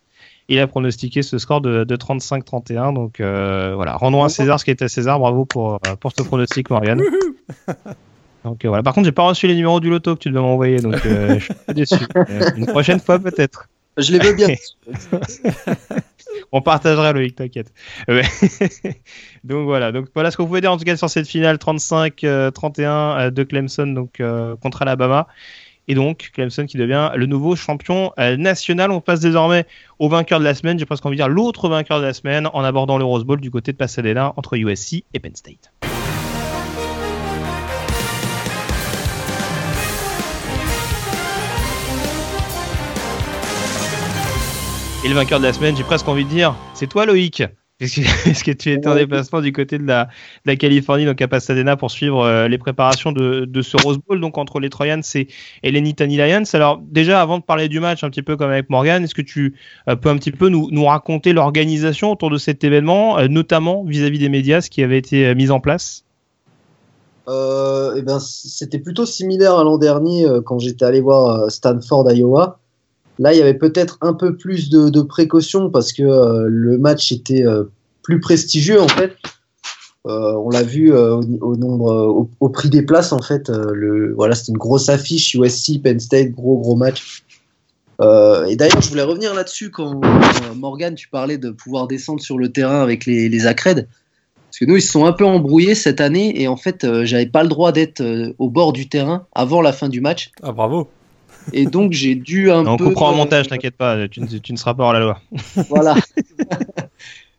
[0.50, 2.92] il a pronostiqué ce score de, 35-31.
[2.92, 5.18] Donc euh, voilà, rendons à César ce qui est à César.
[5.18, 7.00] Bravo pour, euh, pour ce pronostic, Morgan.
[8.44, 8.82] Donc voilà.
[8.82, 11.38] Par contre, j'ai pas reçu les numéros du loto que tu devais m'envoyer, donc je
[11.38, 11.96] suis déçu.
[12.56, 13.68] une prochaine fois peut-être.
[13.96, 14.48] Je les veux bien.
[16.52, 17.72] On partagera Loïc, t'inquiète.
[19.44, 22.12] donc voilà, donc voilà ce qu'on pouvait dire en tout cas sur cette finale 35-31
[22.24, 25.26] euh, euh, de Clemson donc euh, contre Alabama.
[25.90, 28.90] Et donc Clemson qui devient le nouveau champion national.
[28.90, 29.64] On passe désormais
[29.98, 32.46] au vainqueur de la semaine, j'ai presque envie de dire l'autre vainqueur de la semaine
[32.52, 35.72] en abordant le Rose Bowl du côté de Pasadena entre USC et Penn State.
[45.08, 47.42] Et le vainqueur de la semaine, j'ai presque envie de dire, c'est toi Loïc.
[47.80, 50.06] Est-ce que, tu étais en déplacement du côté de la,
[50.56, 54.60] Californie, donc à Pasadena, pour suivre euh, les préparations de, ce Rose Bowl, donc entre
[54.60, 55.28] les Troyans et,
[55.62, 56.42] les Nittany Lions?
[56.52, 59.22] Alors déjà, avant de parler du match, un petit peu comme avec Morgan, est-ce que
[59.22, 59.54] tu
[59.88, 64.18] euh, peux un petit peu nous, raconter l'organisation autour de cet événement, euh, notamment vis-à-vis
[64.18, 66.04] des médias, ce qui avait été mis en place?
[67.26, 72.60] Eh ben, C'était plutôt similaire à l'an dernier quand j'étais allé voir Stanford, Iowa.
[73.18, 76.78] Là, il y avait peut-être un peu plus de, de précautions parce que euh, le
[76.78, 77.64] match était euh,
[78.02, 79.16] plus prestigieux en fait.
[80.06, 83.50] Euh, on l'a vu au, nombre, au, prix des places en fait.
[84.14, 87.24] voilà, c'était une grosse affiche USC, Penn State, gros gros match.
[88.00, 90.00] et d'ailleurs, je voulais revenir là-dessus quand,
[90.54, 93.42] Morgan, tu parlais de pouvoir descendre sur le terrain avec les, les.
[93.42, 97.26] Parce que nous, ils se sont un peu embrouillés cette année et en fait, j'avais
[97.26, 98.02] pas le droit d'être
[98.38, 100.30] au bord du terrain avant la fin du match.
[100.42, 100.88] Ah bravo
[101.52, 102.70] et donc, j'ai dû un peu.
[102.70, 105.20] On comprend en montage, t'inquiète pas, tu, ne seras pas hors la loi.
[105.68, 105.96] voilà.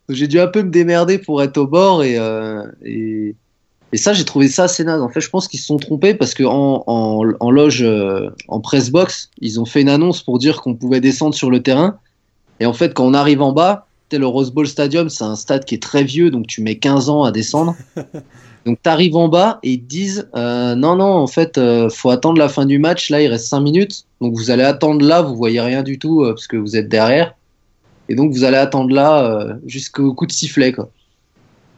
[0.09, 3.35] j'ai dû un peu me démerder pour être au bord et, euh, et,
[3.93, 5.01] ça, j'ai trouvé ça assez naze.
[5.01, 8.59] En fait, je pense qu'ils se sont trompés parce qu'en en, en, loge, euh, en
[8.59, 11.97] press box, ils ont fait une annonce pour dire qu'on pouvait descendre sur le terrain.
[12.59, 15.65] Et en fait, quand on arrive en bas, le Rose Bowl Stadium, c'est un stade
[15.65, 17.75] qui est très vieux, donc tu mets 15 ans à descendre.
[18.69, 21.89] Donc tu arrives en bas et ils te disent euh, non non en fait euh,
[21.89, 25.03] faut attendre la fin du match là il reste 5 minutes donc vous allez attendre
[25.03, 27.33] là vous voyez rien du tout euh, parce que vous êtes derrière
[28.09, 30.91] et donc vous allez attendre là jusqu'au coup de sifflet quoi.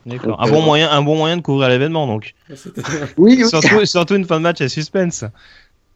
[0.06, 0.44] D'accord.
[0.44, 2.34] Un bon moyen un bon moyen de couvrir l'événement donc.
[3.18, 5.24] oui, Surtout, surtout, une fin de match à suspense.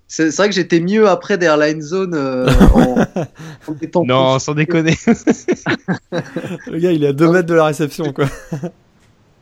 [0.08, 4.96] C'est vrai que j'étais mieux après derrière la zone en, Non, sans déconner.
[6.68, 8.28] Le gars, il est à 2 mètres de la réception, quoi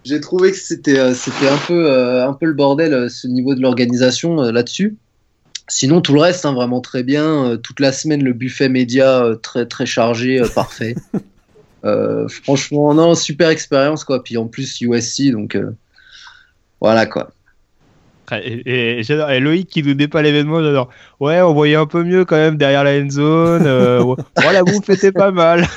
[0.03, 3.27] j'ai trouvé que c'était euh, c'était un peu euh, un peu le bordel euh, ce
[3.27, 4.97] niveau de l'organisation là-dessus.
[5.69, 7.57] Sinon, tout le reste, hein, vraiment très bien.
[7.63, 10.95] toute la semaine, le buffet média très très chargé, parfait.
[12.27, 14.23] franchement, non, super expérience quoi.
[14.23, 15.57] Puis en plus USC, donc
[16.81, 17.31] voilà quoi.
[18.31, 20.89] Et, et, Loïc qui nous pas l'événement, j'adore.
[21.19, 23.63] Ouais, on voyait un peu mieux quand même derrière la end zone.
[23.65, 25.67] Euh, la bouffe était pas mal.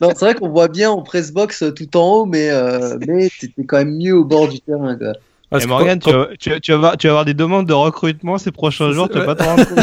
[0.00, 3.28] non, c'est vrai qu'on voit bien en press box tout en haut, mais, euh, mais
[3.38, 4.96] t'étais quand même mieux au bord du terrain.
[4.96, 8.52] et Morgan, tu, vas, tu, tu, vas tu, vas, avoir des demandes de recrutement ces
[8.52, 9.78] prochains jours, tu vas pas te rendre compte.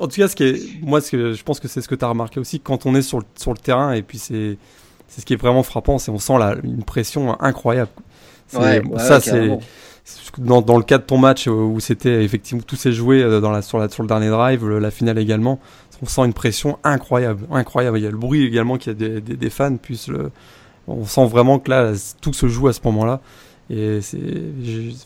[0.00, 1.94] en tout cas, ce qui est, moi, ce que, je pense que c'est ce que
[1.94, 4.58] tu as remarqué aussi quand on est sur le, sur le terrain et puis c'est
[5.08, 7.90] c'est ce qui est vraiment frappant, c'est on sent la, une pression incroyable.
[8.48, 9.58] ça, c'est
[10.38, 13.50] dans, dans, le cas de ton match où c'était effectivement tout s'est joué euh, dans
[13.50, 15.58] la, sur, la, sur le dernier drive, la finale également.
[16.00, 17.98] On sent une pression incroyable, incroyable.
[17.98, 20.30] Il y a le bruit également qu'il y a des, des, des fans, puis le,
[20.86, 23.20] on sent vraiment que là tout se joue à ce moment-là.
[23.70, 24.18] Et c'est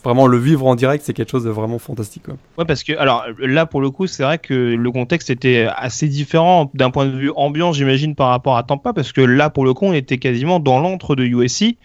[0.05, 2.23] vraiment le vivre en direct, c'est quelque chose de vraiment fantastique.
[2.25, 2.37] Quoi.
[2.59, 6.07] Ouais, parce que alors là pour le coup, c'est vrai que le contexte était assez
[6.07, 9.65] différent d'un point de vue ambiant, j'imagine, par rapport à Tampa, parce que là pour
[9.65, 11.77] le coup, on était quasiment dans l'antre de USC.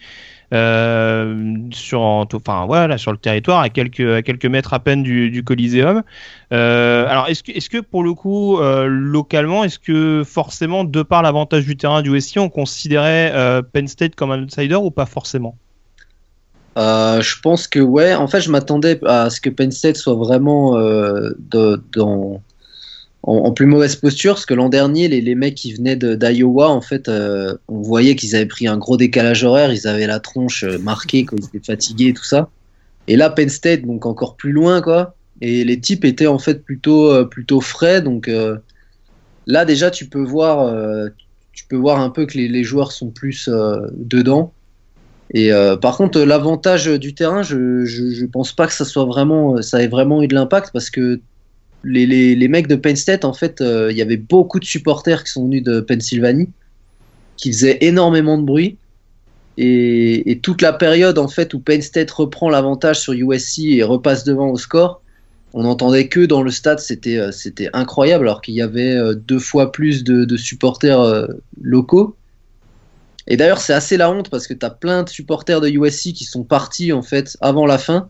[0.54, 5.30] Euh, sur, enfin voilà, sur le territoire, à quelques, à quelques mètres à peine du,
[5.30, 6.02] du Coliseum.
[6.54, 11.02] Euh, alors, est-ce que, est-ce que pour le coup, euh, localement, est-ce que forcément, de
[11.02, 15.06] par l'avantage du terrain du USC, on considérait Penn State comme un outsider ou pas
[15.06, 15.56] forcément?
[16.78, 18.14] Euh, je pense que ouais.
[18.14, 22.40] En fait, je m'attendais à ce que Penn State soit vraiment euh, dans,
[23.24, 26.80] en, plus mauvaise posture, parce que l'an dernier, les, les, mecs qui venaient d'Iowa, en
[26.80, 30.62] fait, euh, on voyait qu'ils avaient pris un gros décalage horaire, ils avaient la tronche
[30.64, 32.48] marquée quand ils étaient fatigués et tout ça.
[33.08, 35.16] Et là, Penn State, donc encore plus loin, quoi.
[35.40, 38.30] Et les types étaient en fait plutôt plutôt frais, donc
[39.46, 40.74] là déjà, tu peux voir,
[41.52, 44.52] tu peux voir un peu que les, les joueurs sont plus dedans.
[45.34, 49.82] Et euh, par contre, l'avantage du terrain, je, pense pas que ça soit vraiment, ça
[49.82, 51.20] ait vraiment eu de l'impact parce que
[51.84, 55.32] les, mecs de Penn State, en fait, euh, il y avait beaucoup de supporters qui
[55.32, 56.48] sont venus de Pennsylvanie,
[57.36, 58.78] qui faisaient énormément de bruit.
[59.58, 64.24] Et, toute la période en fait où Penn State reprend l'avantage sur USC et repasse
[64.24, 65.02] devant au score,
[65.52, 67.30] on n'entendait que dans le stade, c'était euh,
[67.72, 71.28] incroyable alors qu'il y avait deux fois plus de supporters
[71.60, 72.17] locaux.
[73.28, 76.14] Et d'ailleurs, c'est assez la honte parce que tu as plein de supporters de USC
[76.14, 78.08] qui sont partis en fait avant la fin.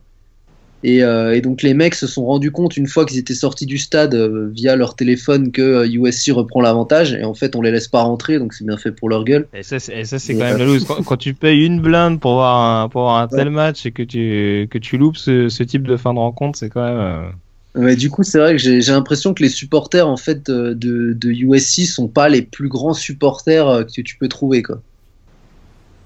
[0.81, 3.65] Et, euh, et donc les mecs se sont rendus compte une fois qu'ils étaient sortis
[3.65, 7.13] du stade euh, via leur téléphone que USC euh, reprend l'avantage.
[7.13, 9.45] Et en fait, on les laisse pas rentrer, donc c'est bien fait pour leur gueule.
[9.53, 9.91] Et ça, c'est,
[10.33, 10.85] quand même la loose.
[10.85, 14.03] Quand, tu payes une blinde pour voir un, pour voir un tel match et que
[14.03, 17.33] tu, que tu loupes ce, ce type de fin de rencontre, c'est quand même.
[17.75, 21.11] Ouais, du coup, c'est vrai que j'ai, l'impression que les supporters en fait de, de,
[21.11, 24.81] de USC sont pas les plus grands supporters que tu peux trouver quoi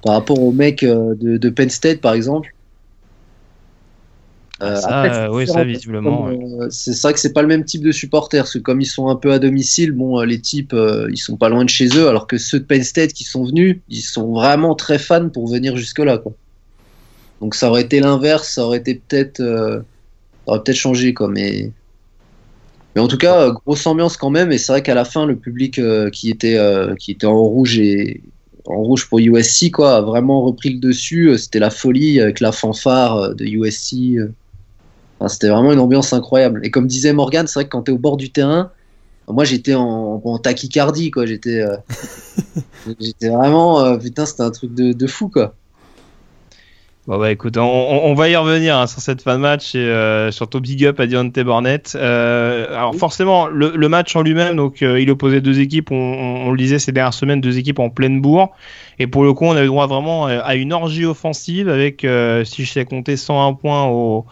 [0.03, 2.53] par rapport aux mecs euh, de, de Penn State, par exemple.
[4.61, 6.27] Euh, ça, oui, ça visiblement.
[6.27, 8.85] Euh, c'est vrai que c'est pas le même type de supporters, parce que comme ils
[8.85, 10.75] sont un peu à domicile, bon, les types,
[11.09, 13.45] ils sont pas loin de chez eux, alors que ceux de Penn State qui sont
[13.45, 16.33] venus, ils sont vraiment très fans pour venir jusque là, quoi.
[17.41, 19.41] Donc ça aurait été l'inverse, ça aurait été peut-être,
[20.45, 21.29] aurait peut-être changé, quoi.
[21.29, 21.71] Mais,
[22.95, 24.51] mais en tout cas, grosse ambiance quand même.
[24.51, 26.57] Et c'est vrai qu'à la fin, le public qui était,
[26.99, 28.21] qui était en rouge et,
[28.65, 31.29] en rouge pour USC, quoi, a vraiment repris le dessus.
[31.29, 34.17] Euh, c'était la folie avec la fanfare euh, de USC.
[34.17, 34.31] Euh.
[35.19, 36.61] Enfin, c'était vraiment une ambiance incroyable.
[36.63, 38.71] Et comme disait Morgan, c'est vrai que quand tu es au bord du terrain,
[39.27, 41.25] moi j'étais en, en, tachycardie, quoi.
[41.25, 41.63] J'étais,
[42.99, 45.55] j'étais vraiment, putain, c'était un truc de, de fou, quoi.
[47.05, 50.31] Bon bah écoute, on, va y revenir hein, sur cette fin de match et euh,
[50.31, 51.97] sur ton big up à Deontay Burnett.
[51.99, 55.95] Euh, alors forcément, le, le, match en lui-même, donc euh, il opposait deux équipes, on,
[55.95, 58.51] on, le disait ces dernières semaines, deux équipes en pleine bourre.
[58.99, 62.45] Et pour le coup, on avait droit vraiment euh, à une orgie offensive avec, euh,
[62.45, 64.25] si je sais compter, 101 points au,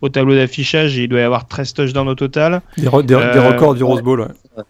[0.00, 2.62] au tableau d'affichage et il doit y avoir 13 touchdowns au total.
[2.76, 4.62] Des, des, records du Rose Bowl, ouais.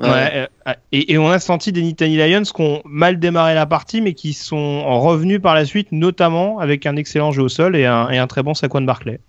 [0.00, 3.66] Ouais, euh, et, et, on a senti des Nittany Lions qui ont mal démarré la
[3.66, 7.76] partie, mais qui sont revenus par la suite, notamment avec un excellent jeu au sol
[7.76, 9.20] et un, et un très bon Saquon Barclay.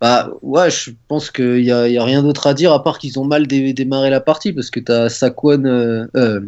[0.00, 2.98] Bah ouais, je pense qu'il n'y a, y a, rien d'autre à dire à part
[2.98, 6.40] qu'ils ont mal démarré la partie parce que tu as Saquon, euh, euh,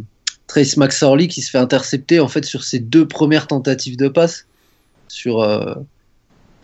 [0.47, 4.47] Trace McSorley qui se fait intercepter en fait sur ses deux premières tentatives de passe
[5.09, 5.75] sur, euh,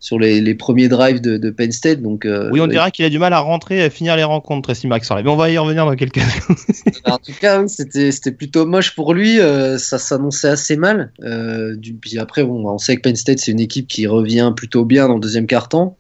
[0.01, 2.01] sur les, les, premiers drives de, de Penn State.
[2.01, 4.25] Donc, euh, oui, on dirait qu'il a du mal à rentrer et à finir les
[4.25, 5.23] rencontres, Tracy McSorley.
[5.23, 6.21] Mais on va y revenir dans quelques
[7.05, 9.41] En tout cas, c'était plutôt moche pour lui.
[9.41, 11.13] Euh, ça s'annonçait assez mal.
[11.23, 14.53] Euh, du, puis après, bon, on sait que Penn State, c'est une équipe qui revient
[14.57, 15.97] plutôt bien dans le deuxième quart-temps,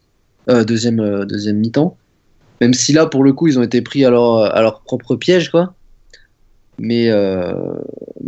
[0.49, 1.97] deuxième, deuxième mi-temps.
[2.61, 5.17] Même si là, pour le coup, ils ont été pris à leur, à leur propre
[5.17, 5.75] piège, quoi.
[6.79, 7.11] Mais,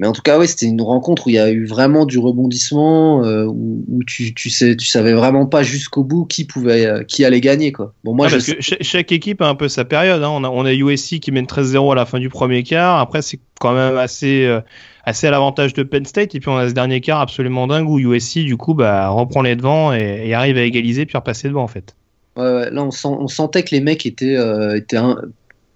[0.00, 2.18] mais en tout cas, oui, c'était une rencontre où il y a eu vraiment du
[2.18, 6.86] rebondissement, euh, où, où tu, tu, sais, tu savais vraiment pas jusqu'au bout qui pouvait,
[6.86, 7.92] euh, qui allait gagner, quoi.
[8.02, 10.22] Bon, moi, ah, je parce que chaque, chaque, équipe a un peu sa période.
[10.22, 10.30] Hein.
[10.32, 12.98] On, a, on a USC qui mène 13-0 à la fin du premier quart.
[12.98, 14.62] Après, c'est quand même assez, euh,
[15.04, 16.34] assez à l'avantage de Penn State.
[16.34, 19.42] Et puis, on a ce dernier quart absolument dingue où USC, du coup, bah, reprend
[19.42, 21.94] les devants et, et arrive à égaliser puis repasser devant, en fait.
[22.38, 22.70] Ouais, ouais.
[22.70, 24.38] Là, on, sent, on, sentait que les mecs étaient,
[24.74, 25.18] étaient un,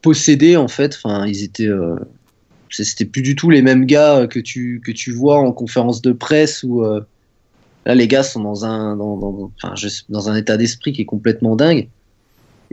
[0.01, 0.99] possédés, en fait.
[1.05, 1.69] Enfin, ils étaient
[2.83, 6.13] c'était plus du tout les mêmes gars que tu, que tu vois en conférence de
[6.13, 7.01] presse où euh,
[7.87, 11.07] là les gars sont dans un, dans, enfin, je, dans un état d'esprit qui est
[11.07, 11.89] complètement dingue.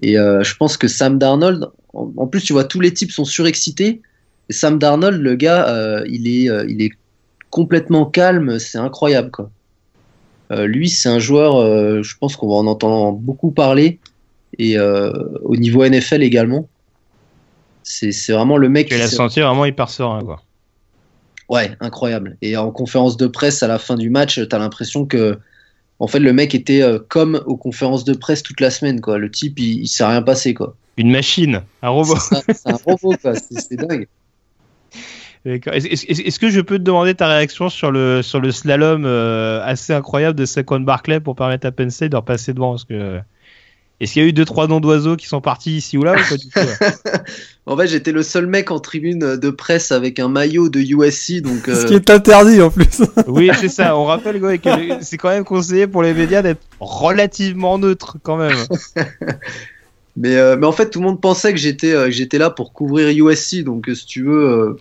[0.01, 3.25] Et euh, je pense que Sam Darnold, en, plus tu vois tous les types sont
[3.25, 4.01] surexcités.
[4.49, 6.91] Et Sam Darnold, le gars, euh, il, est, euh, il est
[7.49, 9.51] complètement calme, c'est incroyable quoi.
[10.51, 13.99] Euh, lui, c'est un joueur, euh, je pense qu'on va en entendre beaucoup parler
[14.57, 16.67] et au niveau NFL également.
[17.83, 18.87] C'est vraiment le mec.
[18.89, 20.41] Tu l'as senti vraiment hyper serein, quoi.
[21.49, 22.37] Ouais, incroyable.
[22.41, 25.37] Et en conférence de presse à la fin du match, t'as l'impression que,
[25.99, 29.17] en fait, le mec était euh, comme aux conférences de presse toute la semaine, quoi.
[29.17, 30.75] Le type, il, il s'est rien passé, quoi.
[30.97, 32.15] Une machine, un robot.
[32.19, 33.33] C'est un robot, quoi.
[33.35, 34.07] C'est dingue.
[35.43, 39.91] Est-ce que je peux te demander ta réaction sur le, sur le slalom euh, assez
[39.91, 42.73] incroyable de Saquon Barclay pour permettre à Penn State de repasser devant?
[42.73, 43.19] Parce que
[44.01, 46.13] est-ce qu'il y a eu deux trois noms d'oiseaux qui sont partis ici ou là
[46.13, 46.59] ou pas du tout
[47.67, 51.41] En fait, j'étais le seul mec en tribune de presse avec un maillot de USC,
[51.41, 51.69] donc.
[51.69, 51.75] Euh...
[51.81, 53.03] Ce qui est interdit en plus.
[53.27, 53.95] oui, c'est ça.
[53.95, 58.57] On rappelle que c'est quand même conseillé pour les médias d'être relativement neutre quand même.
[60.17, 62.73] mais, euh, mais en fait, tout le monde pensait que j'étais euh, j'étais là pour
[62.73, 64.49] couvrir USC, donc euh, si tu veux.
[64.49, 64.79] Euh,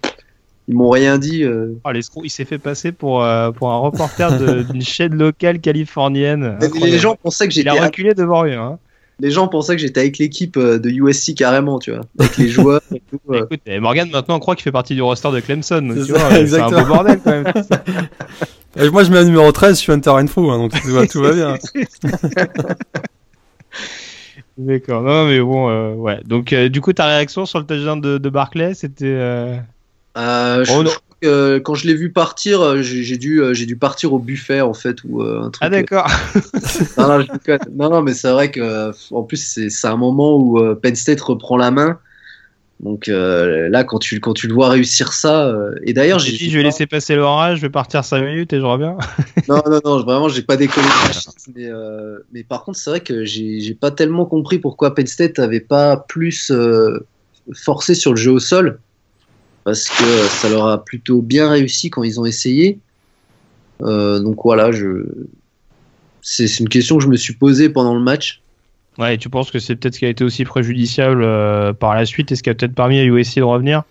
[0.69, 1.43] ils m'ont rien dit.
[1.43, 1.75] Euh...
[1.85, 1.91] Oh,
[2.23, 4.39] il s'est fait passer pour, euh, pour un reporter
[4.71, 6.59] d'une chaîne locale californienne.
[6.81, 7.71] Les gens pensaient que j'étais.
[7.75, 8.63] Il a reculé devant rien.
[8.63, 8.79] Hein
[9.21, 12.49] les gens pensaient que j'étais avec l'équipe euh, de USC carrément, tu vois, avec les
[12.49, 13.21] joueurs et tout.
[13.31, 13.47] Euh.
[13.51, 17.21] Écoute, Morgan maintenant croit qu'il fait partie du roster de Clemson, c'est un beau bordel
[17.23, 17.47] quand même.
[18.77, 21.07] et moi je mets un numéro 13, je suis Hunter Info, hein, donc tout va,
[21.07, 21.57] tout va bien.
[24.59, 26.21] D'accord, non mais bon, euh, ouais.
[26.25, 29.07] Donc euh, du coup ta réaction sur le touchdown de, de Barclay, c'était...
[29.07, 29.57] Euh...
[30.17, 30.91] je,
[31.25, 34.61] euh, quand je l'ai vu partir, euh, j'ai dû, euh, j'ai dû partir au buffet
[34.61, 35.63] en fait ou un truc.
[35.63, 36.07] Ah d'accord.
[36.99, 37.27] non, non,
[37.75, 41.57] non, non, mais c'est vrai que en plus c'est un moment où Penn State reprend
[41.57, 41.99] la main.
[42.81, 46.57] Donc là, quand tu, quand tu le vois réussir ça, et d'ailleurs, j'ai dit, je
[46.57, 48.97] vais laisser passer l'orage, je vais partir 5 minutes et je reviens.
[49.51, 50.87] non, non, non, vraiment, j'ai pas décollé.
[51.55, 51.69] mais,
[52.33, 55.99] mais par contre, c'est vrai que j'ai pas tellement compris pourquoi Penn State avait pas
[55.99, 56.51] plus
[57.53, 58.81] forcé sur le jeu au sol
[59.65, 62.79] parce que ça leur a plutôt bien réussi quand ils ont essayé.
[63.83, 64.71] Euh, donc voilà,
[66.23, 68.41] c'est une question que je me suis posée pendant le match.
[68.99, 71.95] Ouais, et tu penses que c'est peut-être ce qui a été aussi préjudiciable euh, par
[71.95, 72.33] la suite?
[72.33, 73.85] Et ce qui a peut-être permis à USC de revenir?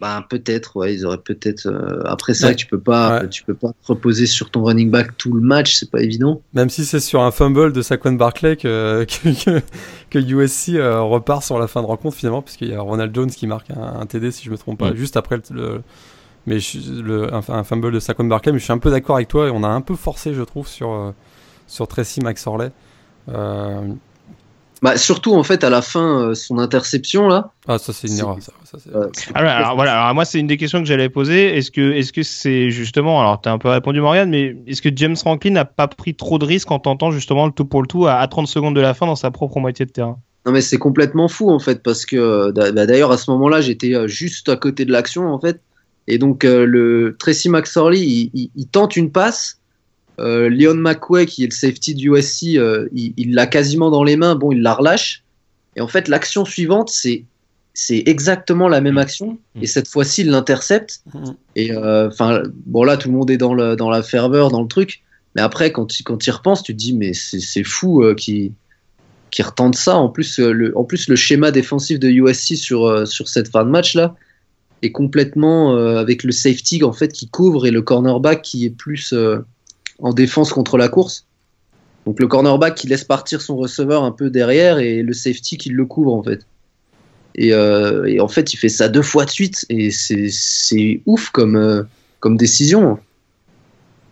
[0.00, 1.66] Bah, peut-être, ouais, ils auraient peut-être.
[1.66, 2.56] Euh, après ça, ouais.
[2.56, 3.28] tu peux pas, ouais.
[3.28, 6.40] tu peux pas te reposer sur ton running back tout le match, c'est pas évident.
[6.54, 9.60] Même si c'est sur un fumble de Saquon Barclay que que,
[10.08, 13.30] que USC euh, repart sur la fin de rencontre finalement, puisqu'il y a Ronald Jones
[13.30, 15.82] qui marque un, un TD si je me trompe pas, juste après le, le
[16.46, 18.52] mais je, le, un, un, fumble de Saquon Barclay.
[18.52, 20.42] Mais je suis un peu d'accord avec toi et on a un peu forcé, je
[20.42, 21.12] trouve, sur euh,
[21.66, 22.72] sur Tracy McSorley.
[23.28, 23.82] Euh,
[24.82, 27.52] bah, surtout en fait à la fin euh, son interception là.
[27.68, 28.38] Ah ça c'est une erreur.
[28.40, 31.56] Ça, ça, euh, alors, alors, voilà, alors moi c'est une des questions que j'allais poser.
[31.56, 34.88] Est-ce que est-ce que c'est justement alors t'as un peu répondu Morgan, mais est-ce que
[34.94, 37.88] James Franklin n'a pas pris trop de risques en tentant justement le tout pour le
[37.88, 40.18] tout à, à 30 secondes de la fin dans sa propre moitié de terrain?
[40.46, 43.94] Non mais c'est complètement fou en fait parce que bah, d'ailleurs à ce moment-là j'étais
[43.94, 45.60] euh, juste à côté de l'action en fait
[46.08, 49.59] et donc euh, le Tracy McSorley il, il, il tente une passe euh,
[50.20, 54.34] Leon McWay, qui est le safety du USC, euh, il l'a quasiment dans les mains.
[54.34, 55.24] Bon, il la relâche.
[55.76, 57.24] Et en fait, l'action suivante, c'est
[57.72, 59.38] c'est exactement la même action.
[59.62, 61.02] Et cette fois-ci, il l'intercepte.
[61.56, 64.60] Et enfin, euh, bon là, tout le monde est dans, le, dans la ferveur, dans
[64.60, 65.02] le truc.
[65.34, 68.52] Mais après, quand tu quand y repenses, tu te dis, mais c'est fou euh, qui
[69.30, 69.96] qui retente ça.
[69.96, 73.70] En plus, le, en plus, le schéma défensif de USC sur, sur cette fin de
[73.70, 74.16] match là
[74.82, 79.14] est complètement avec le safety en fait qui couvre et le cornerback qui est plus
[80.02, 81.26] en défense contre la course.
[82.06, 85.68] Donc le cornerback qui laisse partir son receveur un peu derrière et le safety qui
[85.70, 86.46] le couvre en fait.
[87.36, 91.30] Et, euh, et en fait, il fait ça deux fois de suite et c'est ouf
[91.30, 91.82] comme, euh,
[92.18, 92.98] comme décision.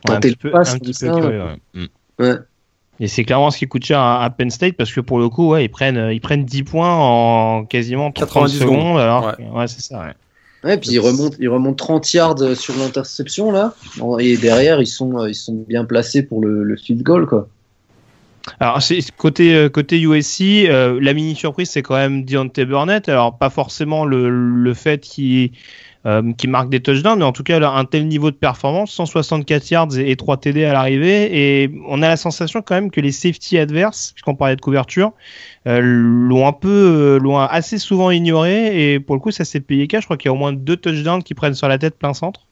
[0.08, 1.88] Ouais, un, petit peu, passe, un petit peu curieux, ouais.
[2.20, 2.36] Ouais.
[3.00, 5.28] Et c'est clairement ce qui coûte cher à, à, Penn State parce que pour le
[5.28, 8.48] coup, ouais, ils prennent, ils prennent 10 points en quasiment 30 secondes.
[8.48, 10.14] secondes alors, ouais, ouais c'est ça.
[10.64, 10.76] Ouais.
[10.76, 13.74] Puis ils remontent, ils remontent 30 yards sur l'interception là,
[14.18, 17.48] et derrière ils sont, ils sont bien placés pour le, le field goal quoi.
[18.60, 18.80] Alors
[19.16, 23.08] côté euh, côté USC, euh, la mini surprise c'est quand même Deontay Burnett.
[23.08, 25.52] Alors pas forcément le, le fait qu'il
[26.06, 29.70] euh, qui marque des touchdowns, mais en tout cas, un tel niveau de performance, 164
[29.72, 33.10] yards et, 3 TD à l'arrivée, et on a la sensation quand même que les
[33.10, 35.12] safety adverses, puisqu'on parlait de couverture,
[35.66, 39.58] euh, l'ont un peu, euh, l'ont assez souvent ignoré, et pour le coup, ça s'est
[39.58, 40.02] payé cash.
[40.02, 42.14] Je crois qu'il y a au moins deux touchdowns qui prennent sur la tête plein
[42.14, 42.46] centre.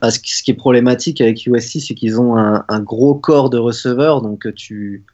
[0.00, 4.20] Ah, ce qui est problématique avec USC, c'est qu'ils ont un, gros corps de receveurs,
[4.20, 5.04] donc tu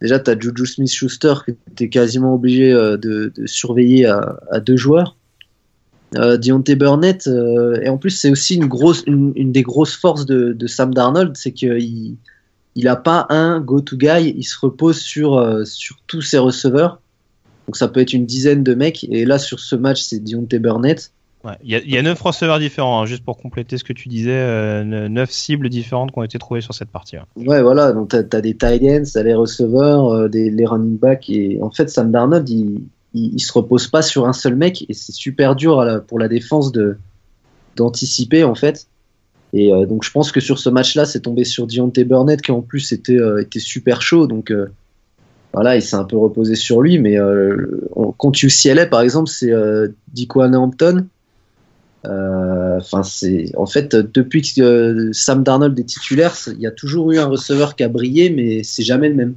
[0.00, 5.14] déjà tu as Juju Smith-Schuster que tu es quasiment obligé de, surveiller à deux joueurs.
[6.16, 10.24] Euh, Deontay Burnett, euh, et en plus c'est aussi une, grosse, une, des grosses forces
[10.24, 12.16] de, Sam Darnold, c'est qu'il
[12.74, 17.00] il n'a pas un go-to-guy, il se repose sur, euh, sur tous ses receveurs.
[17.66, 20.58] Donc ça peut être une dizaine de mecs, et là sur ce match c'est Deontay
[20.58, 21.12] Burnett.
[21.62, 25.30] Il y, a neuf receveurs différents, hein, juste pour compléter ce que tu disais, neuf
[25.30, 27.16] cibles différentes qui ont été trouvées sur cette partie.
[27.36, 30.98] Ouais, voilà, donc tu as, des tight ends, tu as les receveurs, des, les running
[30.98, 32.82] backs, et en fait Sam Darnold, il,
[33.18, 36.72] il, se repose pas sur un seul mec et c'est super dur pour la défense
[36.72, 36.96] de
[37.76, 38.86] d'anticiper en fait.
[39.52, 42.52] Et euh, donc je pense que sur ce match-là, c'est tombé sur Deontay Burnett qui
[42.52, 44.26] en plus était, euh, était super chaud.
[44.26, 44.66] Donc euh,
[45.54, 46.98] voilà, il s'est un peu reposé sur lui.
[46.98, 47.16] Mais
[48.18, 49.88] contre UCLA, par exemple, c'est euh,
[50.34, 51.06] Hampton.
[52.04, 57.18] Enfin, c'est en fait depuis que Sam Darnold est titulaire, il y a toujours eu
[57.18, 59.34] un receveur qui a brillé, mais c'est jamais le même.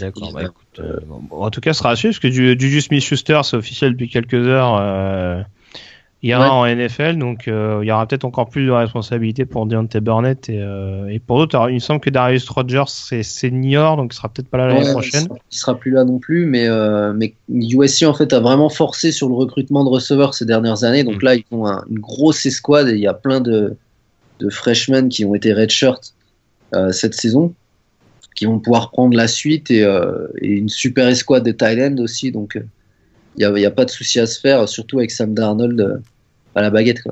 [0.00, 0.32] D'accord.
[0.32, 0.42] Bah,
[0.78, 0.98] euh,
[1.30, 4.76] en tout cas, ce sera à parce que Juju Smith-Schuster, c'est officiel depuis quelques heures.
[4.80, 5.42] Euh,
[6.22, 9.44] il y aura en NFL, donc euh, il y aura peut-être encore plus de responsabilités
[9.44, 11.68] pour Deontay Burnett et, pour d'autres.
[11.70, 14.90] Il me semble que Darius Rogers c'est senior, donc il sera peut-être pas là l'année
[14.90, 15.28] prochaine.
[15.52, 16.66] Il sera, plus là non plus, mais,
[17.14, 21.04] mais USC en fait a vraiment forcé sur le recrutement de receveurs ces dernières années.
[21.04, 21.24] Donc mm.
[21.24, 23.76] là, ils ont une grosse escouade et il y a plein de,
[24.40, 26.14] de freshmen qui ont été redshirt
[26.90, 27.54] cette saison
[28.36, 32.30] qui vont pouvoir prendre la suite et, euh, une super escouade de Thailand aussi.
[32.30, 32.56] Donc,
[33.36, 35.96] il euh, n'y a, pas de souci à se faire, surtout avec Sam Darnold euh,
[36.54, 37.02] à la baguette.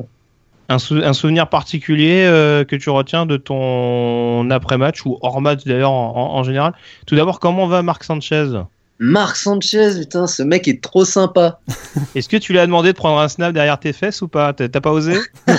[0.69, 2.25] Un, souvenir particulier
[2.67, 6.73] que tu retiens de ton après-match ou hors match d'ailleurs en, général?
[7.07, 8.63] Tout d'abord, comment va Marc Sanchez?
[9.05, 11.61] Marc Sanchez, putain, ce mec est trop sympa.
[12.15, 14.55] Est-ce que tu lui as demandé de prendre un snap derrière tes fesses ou pas?
[14.55, 15.15] T'as pas osé?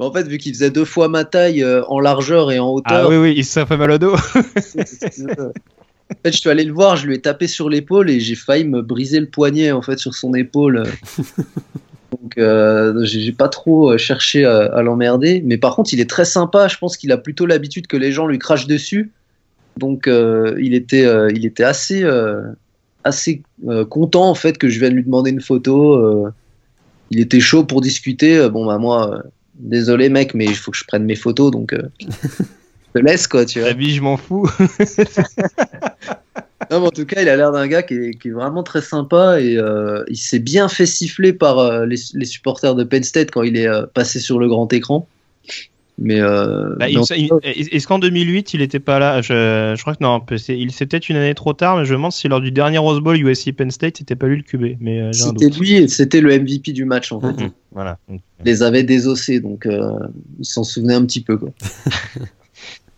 [0.00, 3.04] En fait, vu qu'il faisait deux fois ma taille euh, en largeur et en hauteur.
[3.04, 4.14] Ah oui, oui, il s'est fait mal au dos.
[4.14, 8.34] en fait, je suis allé le voir, je lui ai tapé sur l'épaule et j'ai
[8.34, 10.82] failli me briser le poignet en fait sur son épaule.
[12.10, 15.42] Donc, euh, j'ai pas trop euh, cherché à l'emmerder.
[15.44, 16.66] Mais par contre, il est très sympa.
[16.66, 19.12] Je pense qu'il a plutôt l'habitude que les gens lui crachent dessus.
[19.76, 22.42] Donc euh, il était, euh, il était assez, euh,
[23.02, 23.42] assez
[23.90, 26.30] content en fait que je vienne lui demander une photo.
[27.10, 28.48] il était chaud pour discuter.
[28.48, 29.22] Bon bah moi,
[29.56, 32.06] désolé mec, mais il faut que je prenne mes photos donc je
[32.94, 33.68] te laisse quoi, tu vois.
[33.68, 34.48] La vie, je m'en fous.
[36.70, 39.58] en tout cas, il a l'air d'un gars qui est, vraiment très sympa et
[40.08, 43.68] il s'est bien fait siffler par les, les, supporters de Penn State quand il est
[43.92, 45.06] passé sur le grand écran.
[45.96, 49.22] Mais, euh, bah, est-ce qu'en 2008 il était pas là?
[49.22, 51.98] Je, je, crois que non, il c'est peut-être une année trop tard, mais je me
[51.98, 54.78] demande si lors du dernier Rose Bowl USC Penn State c'était pas lui le QB.
[54.80, 57.28] Mais euh, c'était lui, c'était le MVP du match en fait.
[57.28, 57.50] Mm-hmm.
[57.72, 57.98] Voilà.
[58.08, 59.92] Il les avait désossés, donc euh,
[60.40, 61.50] il s'en souvenait un petit peu quoi.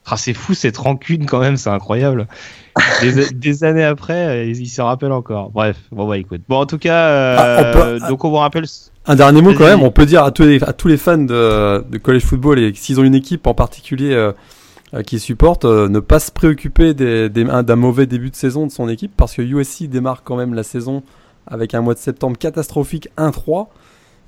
[0.09, 2.29] ah, c'est fou cette rancune quand même, c'est incroyable.
[3.33, 5.51] Des, années après, il, se rappelle encore.
[5.51, 6.43] Bref, bon bah écoute.
[6.49, 8.67] Bon en tout cas, ah, donc on vous rappelle.
[9.09, 11.19] Un dernier mot quand même, on peut dire à tous les, à tous les fans
[11.19, 14.33] de, de college football et s'ils ont une équipe en particulier euh,
[14.95, 18.73] euh qui supporte, euh, ne pas se préoccuper des, d'un mauvais début de saison de
[18.73, 21.05] son équipe parce que USC démarre quand même la saison
[21.47, 23.69] avec un mois de septembre catastrophique 1-3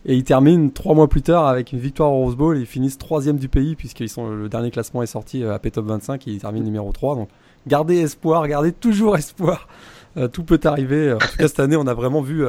[0.04, 2.66] et ils terminent trois mois plus tard avec une victoire au Rose Bowl et ils
[2.66, 6.32] finissent troisième du pays puisqu'ils sont le dernier classement est sorti à P-Top 25 et
[6.32, 7.28] ils terminent numéro 3 donc
[7.66, 9.68] gardez espoir, gardez toujours espoir,
[10.16, 11.12] euh, tout peut arriver.
[11.12, 12.44] En tout cas cette année on a vraiment vu,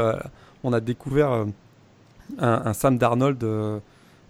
[0.64, 1.46] on a découvert
[2.38, 3.80] un, Sam Darnold euh,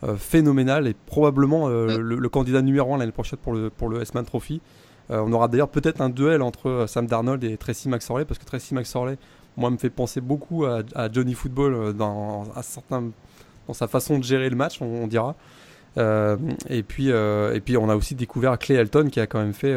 [0.04, 4.02] euh, phénoménal et probablement euh, le, candidat numéro 1 l'année prochaine pour le, pour le
[4.02, 4.62] S-Man Trophy.
[5.10, 8.74] on aura d'ailleurs peut-être un duel entre Sam Darnold et Tracy McSorley parce que Tracy
[8.74, 9.18] McSorley,
[9.60, 14.50] moi, me fait penser beaucoup à, Johnny Football dans, à dans sa façon de gérer
[14.50, 15.36] le match, on, dira.
[15.98, 19.76] et, puis, et puis, on a aussi découvert Clay Elton qui a quand même fait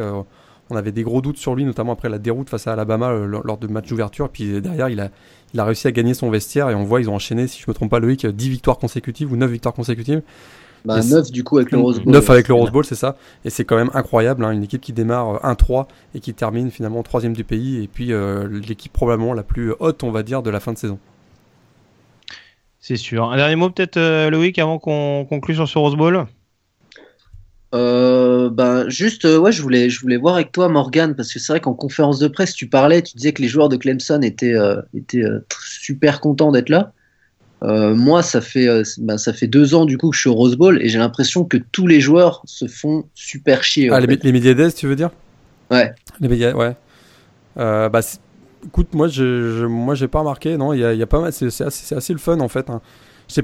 [0.73, 3.59] on avait des gros doutes sur lui, notamment après la déroute face à Alabama lors
[3.59, 4.31] de match d'ouverture.
[4.31, 5.11] Puis derrière, il a,
[5.53, 7.67] il a réussi à gagner son vestiaire et on voit ils ont enchaîné, si je
[7.69, 10.23] me trompe pas Loïc, 10 victoires consécutives ou 9 victoires consécutives.
[10.85, 12.13] Bah, 9 du coup avec le Rose Bowl.
[12.13, 13.17] 9 avec le Rose Bowl, c'est ça.
[13.45, 17.03] Et c'est quand même incroyable, hein, une équipe qui démarre 1-3 et qui termine finalement
[17.03, 20.51] 3 du pays et puis euh, l'équipe probablement la plus haute, on va dire, de
[20.51, 20.99] la fin de saison.
[22.81, 23.31] C'est sûr.
[23.31, 26.27] Un dernier mot peut-être euh, Loïc avant qu'on conclue sur ce Rose Bowl?
[27.75, 31.39] Euh, ben juste euh, ouais je voulais je voulais voir avec toi Morgan parce que
[31.39, 34.21] c'est vrai qu'en conférence de presse tu parlais tu disais que les joueurs de Clemson
[34.21, 35.25] étaient euh, étaient
[35.59, 36.93] super contents d'être là
[37.63, 40.57] moi, ça fait, bah, ça fait deux ans du coup que je suis au Rose
[40.57, 43.91] Bowl et j'ai l'impression que tous les joueurs se font super chier.
[43.91, 45.11] Ah, les, les tu veux dire?
[45.71, 45.95] Ouais.
[46.21, 46.75] Les médias, ouais.
[47.57, 48.01] bah,
[48.67, 50.57] écoute, moi, je, moi, j'ai pas remarqué.
[50.57, 51.33] Non, il y a, y a, pas mal.
[51.33, 52.71] C'est assez, assez, le fun en fait.
[52.71, 52.81] Hein.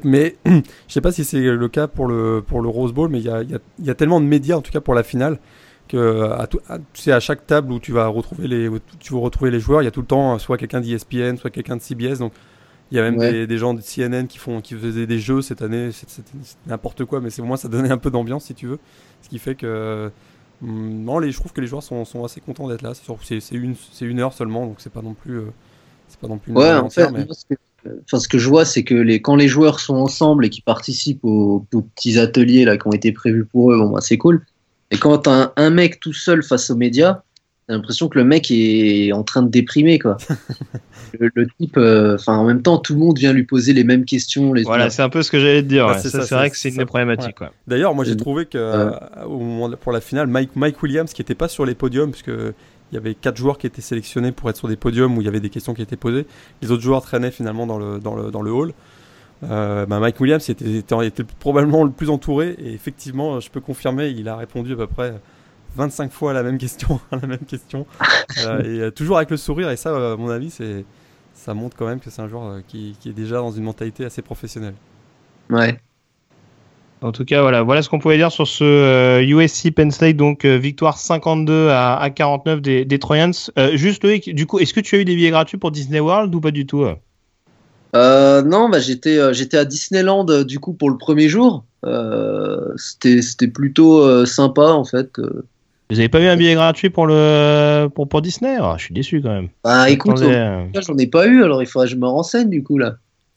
[0.05, 3.19] Mais je sais pas si c'est le cas pour le, pour le Rose Bowl, mais
[3.19, 5.03] il y a, y, a, y a, tellement de médias, en tout cas pour la
[5.03, 5.39] finale,
[5.89, 8.69] que à, tout, à, tu sais, à chaque table où tu vas retrouver les,
[9.01, 11.51] tu vas retrouver les joueurs, il y a tout le temps soit quelqu'un d'ESPN, soit
[11.51, 12.19] quelqu'un de CBS.
[12.19, 12.33] Donc
[12.91, 13.33] il y a même ouais.
[13.33, 15.91] des, des, gens de CNN qui, font, qui faisaient des jeux cette année.
[15.93, 16.25] C'est
[16.67, 18.79] n'importe quoi, mais c'est au moins ça donnait un peu d'ambiance si tu veux.
[19.23, 20.11] Ce qui fait que.
[20.61, 22.93] Non, les, je trouve que les joueurs sont, sont assez contents d'être là.
[22.95, 25.41] C'est une, une heure seulement, donc c'est pas non plus.
[26.09, 26.53] c'est pas non plus.
[26.53, 27.27] Ouais, en fait, mais...
[28.05, 30.61] Enfin, ce que je vois, c'est que les, quand les joueurs sont ensemble et qui
[30.61, 34.19] participent aux, aux, petits ateliers là, qui ont été prévus pour eux, bon, bah, c'est
[34.19, 34.45] cool.
[34.91, 37.23] Et quand un mec tout seul face aux médias,
[37.69, 40.17] t'as l'impression que le mec est en train de déprimer, quoi.
[41.21, 43.85] le, le, type, enfin, euh, en même temps, tout le monde vient lui poser les
[43.85, 44.55] mêmes questions.
[44.55, 45.87] Les voilà, c'est un peu ce que j'allais te dire.
[45.87, 46.01] Bah, ouais.
[46.01, 47.41] C'est vrai que c'est une des problématiques.
[47.41, 47.49] Ouais.
[47.67, 48.91] D'ailleurs, moi, j'ai trouvé que euh,
[49.27, 52.11] au moment de, pour la finale, Mike, Mike Williams, qui n'était pas sur les podiums,
[52.11, 55.21] puisque il y avait quatre joueurs qui étaient sélectionnés pour être sur des podiums où
[55.21, 56.27] il y avait des questions qui étaient posées.
[56.63, 58.73] Les autres joueurs traînaient finalement dans le, dans le, dans le hall.
[59.45, 63.61] Euh, bah Mike Williams était, était, était, probablement le plus entouré et effectivement, je peux
[63.61, 65.15] confirmer, il a répondu à peu près
[65.77, 67.87] 25 fois la même question, la même question,
[68.45, 69.71] euh, et euh, toujours avec le sourire.
[69.71, 70.85] Et ça, à mon avis, c'est
[71.35, 74.05] ça montre quand même que c'est un joueur qui, qui, est déjà dans une mentalité
[74.05, 74.75] assez professionnelle.
[75.51, 75.79] Ouais.
[77.01, 80.17] En tout cas, voilà, voilà ce qu'on pouvait dire sur ce euh, USC Penn State,
[80.17, 83.33] donc euh, victoire 52 à, à 49 des, des Trojans.
[83.57, 86.01] Euh, juste Loïc, du coup, est-ce que tu as eu des billets gratuits pour Disney
[86.01, 86.85] World ou pas du tout
[87.95, 91.65] euh, Non, bah, j'étais j'étais à Disneyland du coup pour le premier jour.
[92.77, 95.21] c'était c'était plutôt sympa en fait.
[95.91, 98.59] Vous avez pas eu un billet gratuit pour le pour, pour Disney?
[98.61, 99.49] Oh, Je suis déçu quand même.
[99.65, 102.79] Bah écoute, j'en ai pas eu, alors il faudrait que je me renseigne du coup
[102.79, 102.97] là.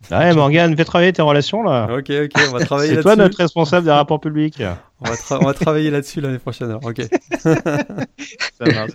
[0.10, 1.88] Ouais, Morgane, fais travailler tes relations là.
[1.92, 4.62] Ok, ok, on va travailler C'est toi notre responsable des rapports publics.
[5.00, 6.70] On va, on va travailler là-dessus l'année prochaine.
[6.70, 6.84] Alors.
[6.84, 7.02] Ok.
[7.44, 8.92] Ça marche.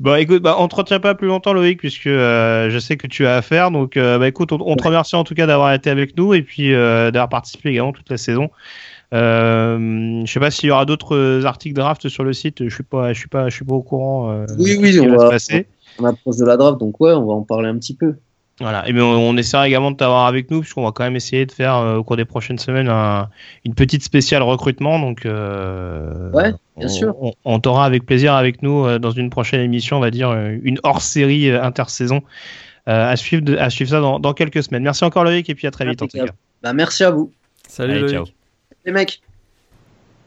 [0.00, 3.06] Bon, écoute, bah, on te retient pas plus longtemps, Loïc, puisque euh, je sais que
[3.06, 3.70] tu as affaire.
[3.70, 6.34] Donc, euh, bah, écoute, on, on, te remercie en tout cas d'avoir été avec nous
[6.34, 8.50] et puis euh, d'avoir participé également toute la saison.
[9.14, 12.68] Euh, je sais pas s'il y aura d'autres articles draft sur le site.
[12.68, 14.44] Je suis pas, je suis pas, je suis pas au courant.
[14.58, 15.38] oui, oui, on va, va
[15.98, 18.14] on approche de la draft, donc ouais, on va en parler un petit peu.
[18.60, 21.14] Voilà, et bien on, on essaiera également de t'avoir avec nous, puisqu'on va quand même
[21.14, 23.28] essayer de faire euh, au cours des prochaines semaines un,
[23.64, 24.98] une petite spéciale recrutement.
[24.98, 27.14] Donc, euh, ouais, bien on, sûr.
[27.20, 30.32] On, on t'aura avec plaisir avec nous euh, dans une prochaine émission, on va dire
[30.62, 32.22] une hors série intersaison.
[32.86, 34.82] à, suivre de, à suivre ça dans, dans, quelques semaines.
[34.82, 36.32] Merci encore Loïc, et puis à très vite en tout cas.
[36.62, 37.30] Bah, merci à vous.
[37.68, 38.37] Salut Allez, ciao.
[38.84, 39.20] Les mecs.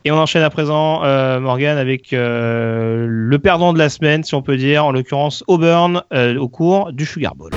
[0.04, 4.34] Et on enchaîne à présent, euh, Morgan, avec euh, le perdant de la semaine, si
[4.34, 7.52] on peut dire, en l'occurrence Auburn, euh, au cours du Sugar Bowl.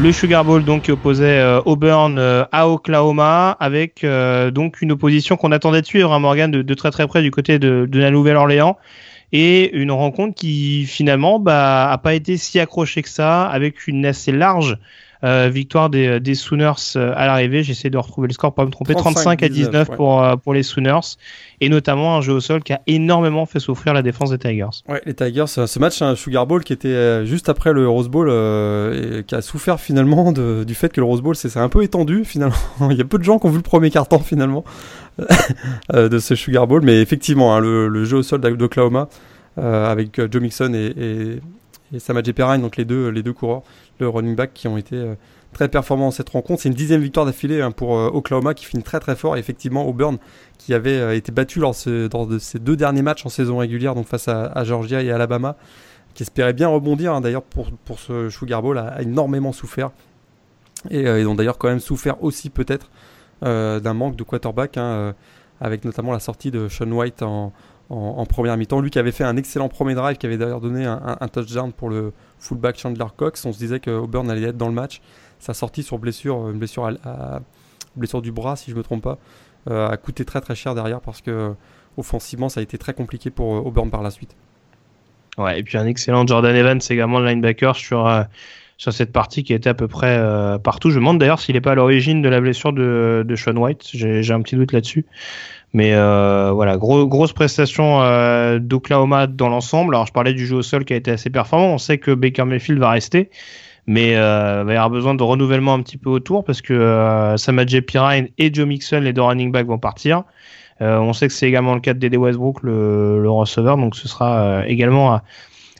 [0.00, 2.18] Le Sugar Bowl donc qui opposait euh, Auburn
[2.50, 4.06] à Oklahoma avec
[4.52, 7.30] donc une opposition qu'on attendait de suivre hein, Morgan de, de, très très près du
[7.30, 8.78] côté de, de la Nouvelle-Orléans
[9.32, 14.06] et une rencontre qui finalement bah, a pas été si accrochée que ça avec une
[14.06, 14.78] assez large
[15.24, 17.62] euh, victoire des, des Sooners à l'arrivée.
[17.62, 18.94] J'essaie de retrouver le score pour pas me tromper.
[18.94, 19.96] 35, à 19 ouais.
[19.96, 21.16] pour, pour les Sooners.
[21.60, 24.82] Et notamment un jeu au sol qui a énormément fait souffrir la défense des Tigers.
[24.88, 28.28] Ouais, les Tigers, ce match, un Sugar Bowl qui était juste après le Rose Bowl
[28.30, 31.68] euh, et qui a souffert finalement de, du fait que le Rose Bowl c'est un
[31.68, 32.56] peu étendu finalement.
[32.90, 34.64] Il y a peu de gens qui ont vu le premier carton finalement
[35.92, 36.82] de ce Sugar Bowl.
[36.82, 39.08] Mais effectivement, hein, le, le, jeu au sol d'Oklahoma
[39.58, 41.40] euh, avec Joe Mixon et, et,
[41.92, 43.62] et Samaje Perrine, donc les deux, les deux coureurs,
[43.98, 45.14] le running back qui ont été euh,
[45.52, 46.62] très performants dans cette rencontre.
[46.62, 49.36] C'est une dixième victoire d'affilée hein, pour euh, Oklahoma qui finit très très fort.
[49.36, 50.18] Et effectivement, Auburn
[50.58, 54.06] qui avait euh, été battu lors, de ces deux derniers matchs en saison régulière, donc
[54.06, 55.56] face à, Georgia et Alabama,
[56.14, 59.90] qui espérait bien rebondir hein, d'ailleurs pour, pour ce Sugar Bowl, a, a énormément souffert.
[60.90, 62.88] Et ils ont d'ailleurs quand même souffert aussi peut-être
[63.42, 65.12] d'un manque de quarterback, hein,
[65.60, 67.52] avec notamment la sortie de Sean White en,
[67.90, 68.80] en, première mi-temps.
[68.80, 71.88] Lui qui avait fait un excellent premier drive, qui avait d'ailleurs donné un, touchdown pour
[71.90, 73.44] le fullback Chandler Cox.
[73.44, 75.00] On se disait que Auburn allait être dans le match.
[75.38, 76.90] Sa sortie sur blessure, une blessure,
[78.22, 79.18] du bras, si je me trompe pas,
[79.70, 81.54] euh, a coûté très très cher derrière parce que
[81.98, 84.34] offensivement, ça a été très compliqué pour euh, Auburn par la suite.
[85.36, 88.22] Ouais, et puis un excellent Jordan Evans également le linebacker sur euh,
[88.76, 90.90] sur cette partie qui était à peu près euh, partout.
[90.90, 93.90] Je me demande d'ailleurs s'il n'est pas à l'origine de la blessure de Sean White.
[93.92, 95.04] J'ai un petit doute là-dessus.
[95.74, 99.94] Mais euh, voilà, gros, grosse prestation euh, d'Oklahoma dans l'ensemble.
[99.94, 101.74] Alors je parlais du jeu au sol qui a été assez performant.
[101.74, 103.30] On sait que Baker Mayfield va rester,
[103.86, 107.36] mais euh, va y avoir besoin de renouvellement un petit peu autour parce que euh,
[107.36, 110.24] Samadje Pirine et Joe Mixon, les deux running backs, vont partir.
[110.80, 113.96] Euh, on sait que c'est également le cas de Dede Westbrook, le, le receveur, donc
[113.96, 115.24] ce sera euh, également à,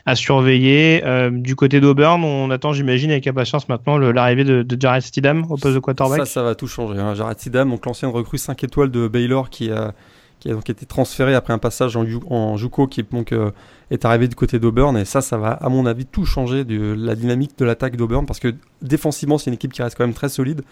[0.09, 1.03] à surveiller.
[1.31, 5.57] du côté d'Auburn, on attend, j'imagine, avec impatience maintenant l'arrivée de, de, Jared Stidham au
[5.57, 6.21] poste de quarterback.
[6.21, 6.99] Ça, ça va tout changer.
[6.99, 7.15] Hein.
[7.15, 9.93] Jared Stidham, donc l'ancienne recrue 5 étoiles de Baylor qui a
[10.47, 13.51] donc été transféré après un passage en, en Juco qui donc, euh,
[13.91, 14.97] est arrivé du côté d'Auburn.
[14.97, 18.27] Et ça, ça va, à mon avis, tout changer de la dynamique de l'attaque d'Auburn
[18.27, 20.63] parce que défensivement, c'est une équipe qui reste quand même très solide.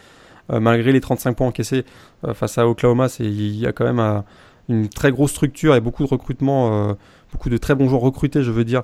[0.52, 1.84] Euh, malgré les 35 points encaissés
[2.24, 4.22] euh, face à Oklahoma, il y a quand même
[4.68, 6.96] une très grosse structure et beaucoup de recrutement,
[7.36, 8.82] beaucoup de très bons joueurs recrutés, je veux dire,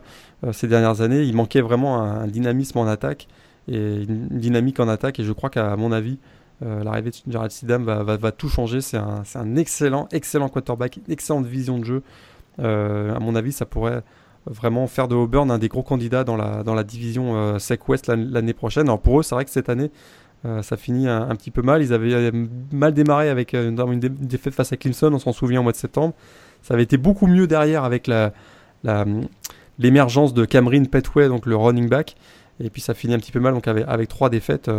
[0.53, 1.23] ces dernières années.
[1.23, 3.27] Il manquait vraiment un, dynamisme en attaque
[3.67, 5.19] et une dynamique en attaque.
[5.21, 6.19] Et je crois qu'à mon avis,
[6.63, 8.83] euh, l'arrivée de Jared Sidam va, tout changer.
[8.83, 12.03] C'est un, un, excellent, excellent quarterback, une excellente vision de jeu.
[12.61, 14.03] Euh, à mon avis, ça pourrait
[14.47, 18.53] vraiment faire de Auburn un des gros candidats dans la, division euh, SEC West l'année
[18.53, 18.85] prochaine.
[18.89, 19.91] Alors pour eux, c'est vrai que cette année,
[20.63, 21.83] ça finit un, petit peu mal.
[21.83, 22.33] Ils avaient
[22.73, 26.15] mal démarré avec une, défaite face à Clemson, on s'en souvient au mois de septembre.
[26.63, 28.11] Ça avait été beaucoup mieux derrière avec
[29.79, 32.17] l'émergence de Cameron Petway, donc le running back.
[32.61, 34.71] Et puis ça finit un petit peu mal donc avec, trois défaites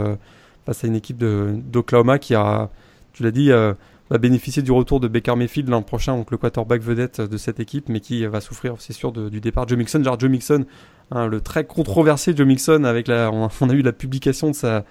[0.66, 2.70] face à une équipe d'Oklahoma qui a,
[3.14, 3.74] tu l'as dit, euh,
[4.10, 7.60] va bénéficier du retour de Baker Mayfield l'an prochain, donc le quarterback vedette de cette
[7.60, 10.04] équipe, mais qui va souffrir, c'est sûr, du départ de Joe Mixon.
[10.04, 10.66] Genre Joe Mixon,
[11.12, 14.84] hein, le très controversé Joe Mixon, avec on, a eu la publication de sa,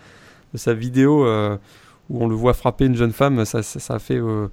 [0.54, 1.56] de vidéo euh,
[2.10, 4.48] où on le voit frapper une jeune femme, ça, a fait euh,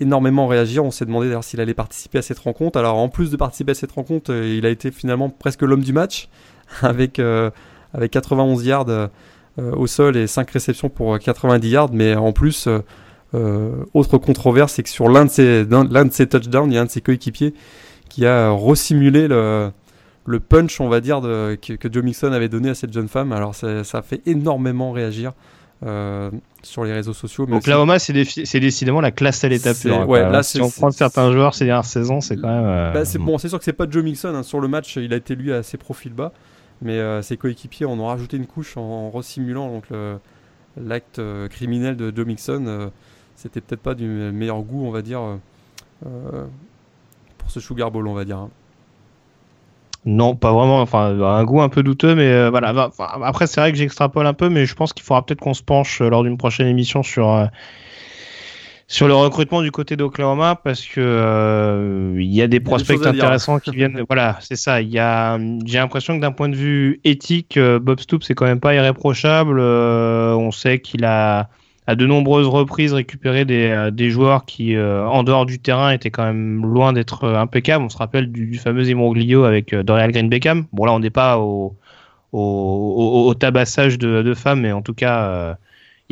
[0.00, 0.84] énormément réagir.
[0.84, 2.78] On s'est demandé d'ailleurs s'il allait participer à cette rencontre.
[2.78, 5.92] Alors en plus de participer à cette rencontre, il a été finalement presque l'homme du
[5.92, 6.28] match,
[6.82, 7.20] avec,
[7.92, 9.10] avec 91 yards
[9.58, 11.90] euh, au sol et 5 réceptions pour 90 yards.
[11.92, 12.78] Mais en plus, euh,
[13.34, 16.80] euh, autre controverse, c'est que sur l'un de ses, l'un de touchdowns, il y a
[16.80, 17.52] un de ses coéquipiers
[18.08, 19.70] qui a resimulé le,
[20.24, 23.30] le punch, on va dire, de, que, Joe Mixon avait donné à cette jeune femme.
[23.32, 25.34] Alors ça, ça a fait énormément réagir
[26.62, 27.46] sur les réseaux sociaux.
[27.48, 29.76] Mais Oklahoma, c'est, décidément la classe à l'étape.
[30.06, 32.92] Ouais, là, si on prend certains joueurs ces dernières saisons, c'est quand même.
[32.92, 34.34] Bah, c'est bon, c'est sûr que c'est pas Joe Mixon.
[34.34, 34.42] Hein.
[34.42, 36.32] Sur le match, il a été lui à ses profils bas.
[36.82, 39.84] Mais euh, ses coéquipiers en ont rajouté une couche en, resimulant donc
[40.76, 42.64] l'acte euh, criminel de Joe Mixon.
[42.66, 42.88] Euh,
[43.36, 45.20] c'était peut-être pas du meilleur goût, on va dire,
[46.00, 48.38] pour ce Sugar Bowl, on va dire.
[48.38, 48.50] Hein.
[50.04, 50.80] Non, pas vraiment.
[50.80, 52.90] Enfin, un goût un peu douteux, mais voilà.
[53.22, 55.62] après, c'est vrai que j'extrapole un peu, mais je pense qu'il faudra peut-être qu'on se
[55.62, 57.48] penche lors d'une prochaine émission sur
[58.92, 63.58] sur le recrutement du côté d'Oklahoma parce que euh, il y a des prospects intéressants
[63.58, 64.04] qui viennent.
[64.06, 64.82] Voilà, c'est ça.
[64.82, 68.34] Il y a, j'ai l'impression que d'un point de vue éthique, euh, Bob Stoops c'est
[68.34, 69.58] quand même pas irréprochable.
[69.58, 71.48] Euh, on sait qu'il a
[71.86, 76.24] à de nombreuses reprises récupéré des, des joueurs qui, en dehors du terrain, étaient quand
[76.24, 77.84] même loin d'être impeccables.
[77.84, 80.66] On se rappelle du, fameux imbroglio avec Dorial Green Beckham.
[80.72, 81.76] Bon là, on n'est pas au,
[82.32, 85.56] au, au, tabassage de, de femmes, mais en tout cas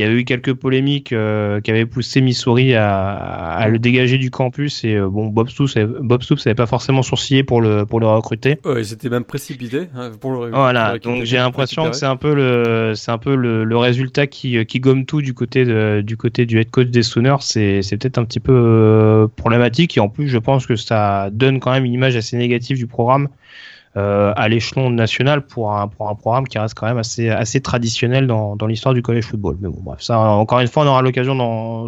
[0.01, 4.31] il y avait eu quelques polémiques euh, qui avaient poussé Missouri à, le dégager du
[4.31, 8.01] campus et euh, bon Bob Stoops Bob Stoops n'avait pas forcément sourcillé pour le pour
[8.01, 8.59] le recruter.
[8.65, 10.51] Ouais, c'était même précipité hein, pour le.
[10.51, 14.27] Voilà, donc j'ai l'impression que c'est un peu le c'est un peu le, le, résultat
[14.27, 17.83] qui, qui gomme tout du côté de, du côté du head coach des Sooners, c'est
[17.83, 21.61] c'est peut-être un petit peu euh, problématique et en plus je pense que ça donne
[21.61, 23.29] quand même une image assez négative du programme.
[23.97, 27.61] Euh, à l'échelon national pour un, pour un programme qui reste quand même assez, assez
[27.61, 29.57] traditionnel dans, dans l'histoire du college football.
[29.61, 31.35] Mais bon, bref, ça, encore une fois, on aura l'occasion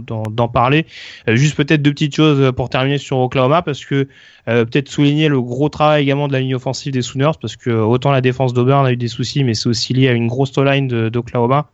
[0.01, 0.85] d'en parler.
[1.29, 4.09] Euh, juste peut-être deux petites choses pour terminer sur Oklahoma, parce que
[4.49, 7.71] euh, peut-être souligner le gros travail également de la ligne offensive des Sooners, parce que
[7.71, 10.59] autant la défense d'Auburn a eu des soucis, mais c'est aussi lié à une grosse
[10.59, 11.69] line d'Oklahoma.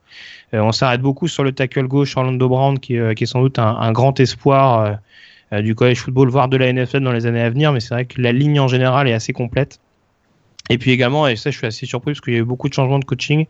[0.53, 3.79] on s'arrête beaucoup sur le tackle gauche Orlando Brown, qui, qui est sans doute un,
[3.79, 4.99] un grand espoir
[5.53, 8.05] du college football, voire de la NFL dans les années à venir, mais c'est vrai
[8.05, 9.81] que la ligne en général est assez complète.
[10.71, 12.69] Et puis également, et ça je suis assez surpris parce qu'il y a eu beaucoup
[12.69, 13.47] de changements de coaching,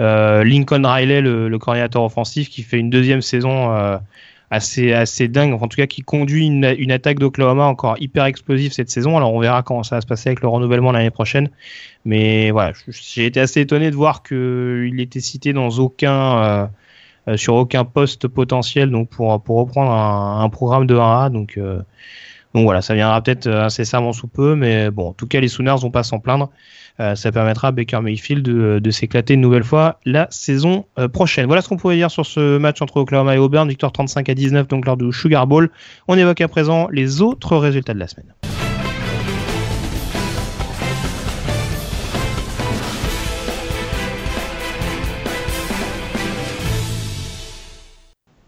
[0.00, 3.98] euh, Lincoln Riley, le, le, coordinateur offensif, qui fait une deuxième saison euh,
[4.50, 8.72] assez assez dingue, en tout cas qui conduit une, une attaque d'Oklahoma encore hyper explosive
[8.72, 9.16] cette saison.
[9.16, 11.48] Alors on verra comment ça va se passer avec le renouvellement l'année prochaine.
[12.04, 16.44] Mais voilà, j'ai été assez étonné de voir qu'il était cité dans aucun...
[16.44, 16.66] Euh,
[17.28, 21.56] euh, sur aucun poste potentiel donc pour pour reprendre un, un programme de 1A donc
[21.56, 21.80] euh,
[22.54, 25.48] donc voilà, ça viendra peut-être euh, incessamment sous peu, mais bon, en tout cas, les
[25.48, 26.50] Sooners vont pas s'en plaindre.
[27.00, 31.08] Euh, ça permettra à Baker Mayfield de, de s'éclater une nouvelle fois la saison euh,
[31.08, 31.46] prochaine.
[31.46, 34.34] Voilà ce qu'on pouvait dire sur ce match entre Oklahoma et Auburn, victoire 35 à
[34.34, 35.70] 19 donc lors du Sugar Bowl.
[36.06, 38.51] On évoque à présent les autres résultats de la semaine.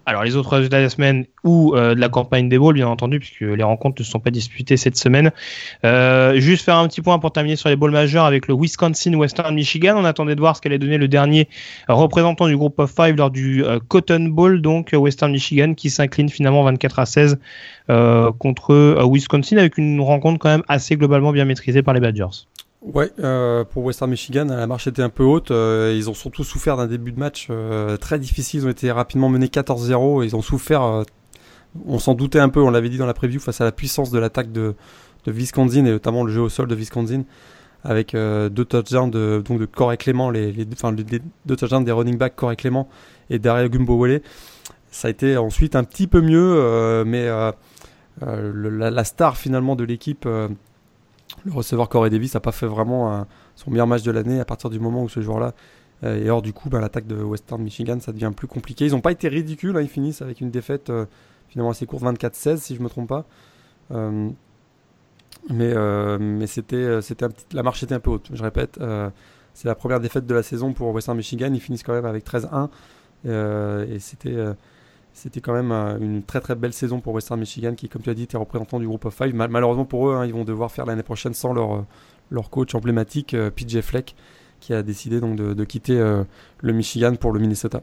[0.07, 2.88] Alors les autres résultats de la semaine ou euh, de la campagne des bowls, bien
[2.88, 5.30] entendu, puisque les rencontres ne sont pas disputées cette semaine.
[5.84, 9.14] Euh, juste faire un petit point pour terminer sur les bowls majeurs avec le Wisconsin
[9.14, 9.94] Western Michigan.
[9.96, 11.48] On attendait de voir ce qu'allait donner le dernier
[11.88, 16.28] représentant du groupe of five lors du euh, Cotton Bowl, donc Western Michigan, qui s'incline
[16.28, 17.38] finalement 24 à 16
[18.38, 22.46] contre Wisconsin avec une rencontre quand même assez globalement bien maîtrisée par les Badgers.
[22.85, 25.51] Ouais, euh, pour Western Michigan, la marche était un peu haute.
[25.51, 28.61] Euh, ils ont surtout souffert d'un début de match euh, très difficile.
[28.61, 30.22] Ils ont été rapidement menés 14-0.
[30.22, 31.03] Ils ont souffert,
[31.87, 34.11] on s'en doutait un peu, on l'avait dit dans la preview, face à la puissance
[34.11, 34.74] de l'attaque de,
[35.24, 37.22] de Wisconsin et notamment le jeu au sol de Wisconsin
[37.85, 42.16] avec deux touchdowns de, donc de Corey Clément, les, enfin, les deux touchdowns des running
[42.16, 42.89] backs Corey Clément
[43.28, 44.07] et Dario Gumbo
[44.91, 47.28] Ça a été ensuite un petit peu mieux, mais
[48.22, 50.26] la, star finalement de l'équipe
[51.45, 54.70] le receveur Corey Davis n'a pas fait vraiment son meilleur match de l'année à partir
[54.70, 55.55] du moment où ce joueur-là
[56.03, 56.68] euh, est hors du coup.
[56.68, 58.87] Ben, L'attaque de Western Michigan, ça devient plus compliqué.
[58.87, 61.07] Ils n'ont pas été ridicules, hein, ils finissent avec une défaite euh,
[61.49, 63.24] finalement assez courte, 24-16 si je ne me trompe pas.
[63.93, 64.28] Euh,
[65.51, 67.01] mais c'était
[67.53, 68.80] la marche était un peu haute, je répète.
[69.53, 71.51] c'est la première défaite de la saison pour Western Michigan.
[71.53, 72.70] Ils finissent quand même avec 13-1.
[73.26, 74.37] et c'était
[75.15, 75.71] c'était quand même
[76.03, 78.81] une très très belle saison pour Western Michigan qui, comme tu as dit, était représentant
[78.81, 79.33] du groupe of five.
[79.33, 81.85] malheureusement pour eux, hein, ils vont devoir faire l'année prochaine sans leur,
[82.31, 84.17] leur coach emblématique, euh, PJ Fleck,
[84.61, 86.25] qui a décidé donc de, quitter euh,
[86.61, 87.81] le Michigan pour le Minnesota.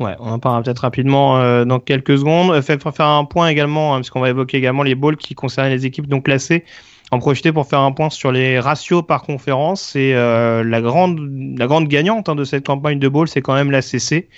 [0.00, 2.60] Ouais, on en parlera peut-être rapidement euh, dans quelques secondes.
[2.62, 5.86] Fait faire un point également, hein, puisqu'on va évoquer également les balls qui concernent les
[5.86, 6.64] équipes donc classées
[7.10, 9.94] en profiter pour faire un point sur les ratios par conférence.
[9.96, 13.70] Euh, la grande la grande gagnante hein, de cette campagne de bowl, c'est quand même
[13.70, 14.28] la CC.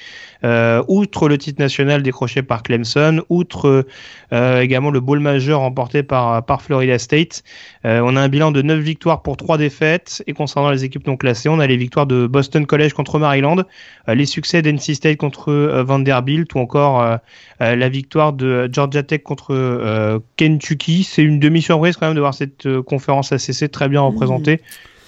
[0.44, 3.86] Euh, outre le titre national décroché par Clemson, outre
[4.32, 7.42] euh, également le bowl majeur remporté par par Florida State,
[7.84, 10.22] euh, on a un bilan de 9 victoires pour 3 défaites.
[10.26, 13.62] Et concernant les équipes non classées, on a les victoires de Boston College contre Maryland,
[14.08, 17.18] les succès d'NC State contre Vanderbilt ou encore
[17.60, 21.04] la victoire de Georgia Tech contre Kentucky.
[21.04, 24.60] C'est une demi-surprise quand même de voir cette conférence ACC très bien représentée.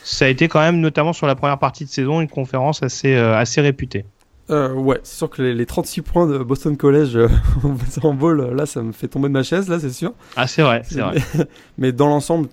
[0.08, 3.14] Ça a été quand même, notamment sur la première partie de saison, une conférence assez,
[3.14, 4.06] euh, assez réputée.
[4.50, 7.18] Euh, ouais, c'est sûr que les, 36 points de Boston College
[8.02, 10.14] en ball, là, ça me fait tomber de ma chaise, là, c'est sûr.
[10.36, 11.18] Ah, c'est vrai, c'est vrai.
[11.78, 12.48] Mais dans l'ensemble,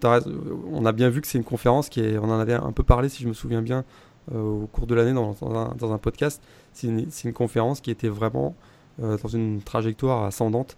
[0.71, 2.83] on a bien vu que c'est une conférence qui est, on en avait un peu
[2.83, 3.85] parlé, si je me souviens bien,
[4.33, 5.35] au cours de l'année dans,
[5.77, 6.41] dans, un, podcast.
[6.73, 8.55] C'est une, une, conférence qui était vraiment
[8.97, 10.75] dans une trajectoire ascendante.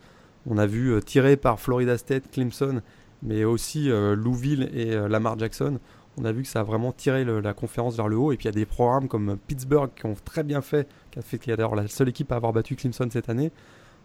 [0.49, 2.81] On a vu tiré par Florida State, Clemson
[3.23, 5.79] mais aussi euh, Louisville et euh, Lamar Jackson.
[6.17, 8.31] On a vu que ça a vraiment tiré la conférence vers le haut.
[8.31, 10.87] Et puis il y a des programmes comme Pittsburgh qui ont très bien fait,
[11.17, 13.51] qui a fait qui est d'ailleurs la seule équipe à avoir battu Clemson cette année.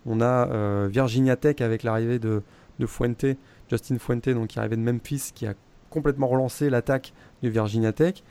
[0.07, 2.43] On a euh, Virginia Tech avec l'arrivée de,
[2.79, 3.25] de, Fuente,
[3.71, 5.55] Justin Fuente, donc qui arrivait de Memphis, qui a
[5.91, 8.23] complètement relancé l'attaque de Virginia Tech.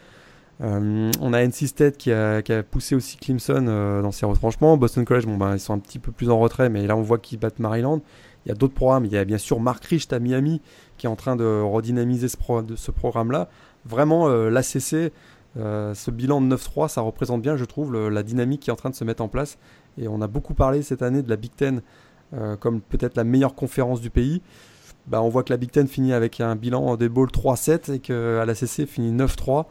[0.60, 3.62] on a NC State qui a, poussé aussi Clemson
[4.02, 4.76] dans ses retranchements.
[4.78, 7.02] Boston College, bon, ben, ils sont un petit peu plus en retrait, mais là on
[7.02, 8.02] voit qu'ils battent Maryland.
[8.46, 9.06] Il y a d'autres programmes.
[9.06, 10.62] Il y a bien sûr Mark Richt à Miami
[10.98, 12.38] qui est en train de redynamiser ce,
[12.76, 13.50] ce programme-là.
[13.86, 15.12] Vraiment, euh, l'ACC,
[15.58, 18.78] euh, ce bilan de 9-3, ça représente bien, je trouve, la dynamique qui est en
[18.78, 19.58] train de se mettre en place.
[19.98, 21.82] Et on a beaucoup parlé cette année de la Big Ten
[22.34, 24.42] euh, comme peut-être la meilleure conférence du pays.
[25.08, 28.00] Bah, on voit que la Big Ten finit avec un bilan des bowls 3-7 et
[28.00, 29.66] que l'ACC finit 9-3.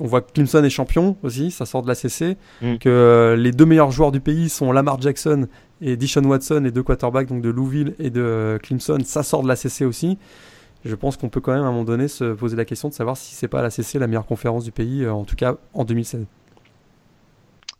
[0.00, 2.36] On voit que Clemson est champion aussi, ça sort de l'ACC.
[2.62, 2.78] Mm.
[2.78, 5.48] Que les deux meilleurs joueurs du pays sont Lamar Jackson
[5.80, 9.42] et Dishon Watson, les deux quarterbacks donc de Louisville et de euh, Clemson, ça sort
[9.42, 10.18] de la CC aussi.
[10.88, 12.94] Je pense qu'on peut quand même à un moment donné se poser la question de
[12.94, 15.56] savoir si c'est pas la CC la meilleure conférence du pays, euh, en tout cas
[15.74, 16.24] en 2016.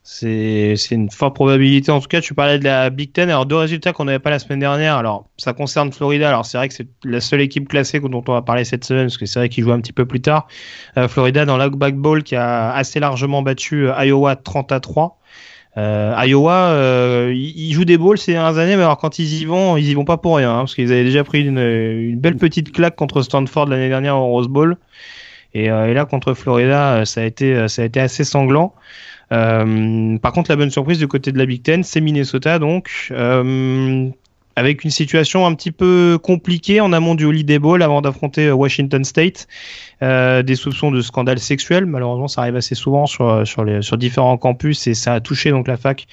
[0.03, 1.91] C'est une forte probabilité.
[1.91, 3.29] En tout cas, tu parlais de la Big Ten.
[3.29, 4.95] Alors, deux résultats qu'on n'avait pas la semaine dernière.
[4.95, 6.29] Alors, ça concerne Florida.
[6.29, 9.05] Alors, c'est vrai que c'est la seule équipe classée dont on va parler cette semaine,
[9.05, 10.47] parce que c'est vrai qu'ils jouent un petit peu plus tard.
[10.97, 15.18] Euh, Florida dans l'Outback Bowl qui a assez largement battu Iowa 30 à 3.
[15.77, 19.45] Euh, Iowa, euh, ils jouent des balls ces dernières années, mais alors quand ils y
[19.45, 22.37] vont, ils y vont pas pour rien, hein, parce qu'ils avaient déjà pris une, belle
[22.37, 24.77] petite claque contre Stanford l'année dernière au Rose Bowl,
[25.53, 28.73] et, euh, là contre Florida, ça a été, ça a été assez sanglant.
[29.29, 33.11] par contre, la bonne surprise du côté de la Big Ten, c'est Minnesota, donc
[34.59, 39.05] avec une situation un petit peu compliquée en amont du Holiday Bowl avant d'affronter Washington
[39.05, 39.47] State.
[40.01, 41.85] Euh, des soupçons de scandale sexuel.
[41.85, 45.75] Malheureusement, ça arrive assez souvent sur, sur différents campus et ça a touché donc la
[45.75, 46.07] fac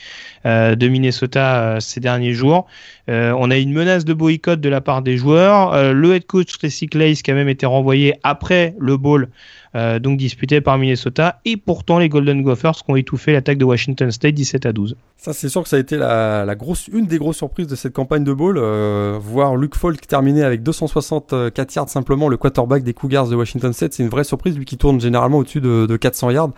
[0.45, 2.67] euh, de Minnesota euh, ces derniers jours.
[3.09, 5.93] on a une menace de boycott de la part des joueurs.
[5.95, 9.29] le head coach Tracy Clays qui a même été renvoyé après le bowl
[9.77, 11.41] euh, donc disputé par Minnesota.
[11.45, 14.97] Et pourtant, les Golden Gophers ont étouffé l'attaque de Washington State 17 à 12.
[15.19, 17.93] Ça, c'est sûr que ça a été la, grosse, une des grosses surprises de cette
[17.93, 18.57] campagne de bowl.
[18.57, 23.75] Euh, voir Luke Falk terminer avec 264 yards simplement, le quarterback des Cougars de Washington
[23.75, 26.51] State, c'est une vraie surprise, lui qui tourne généralement au-dessus de, 400 yards.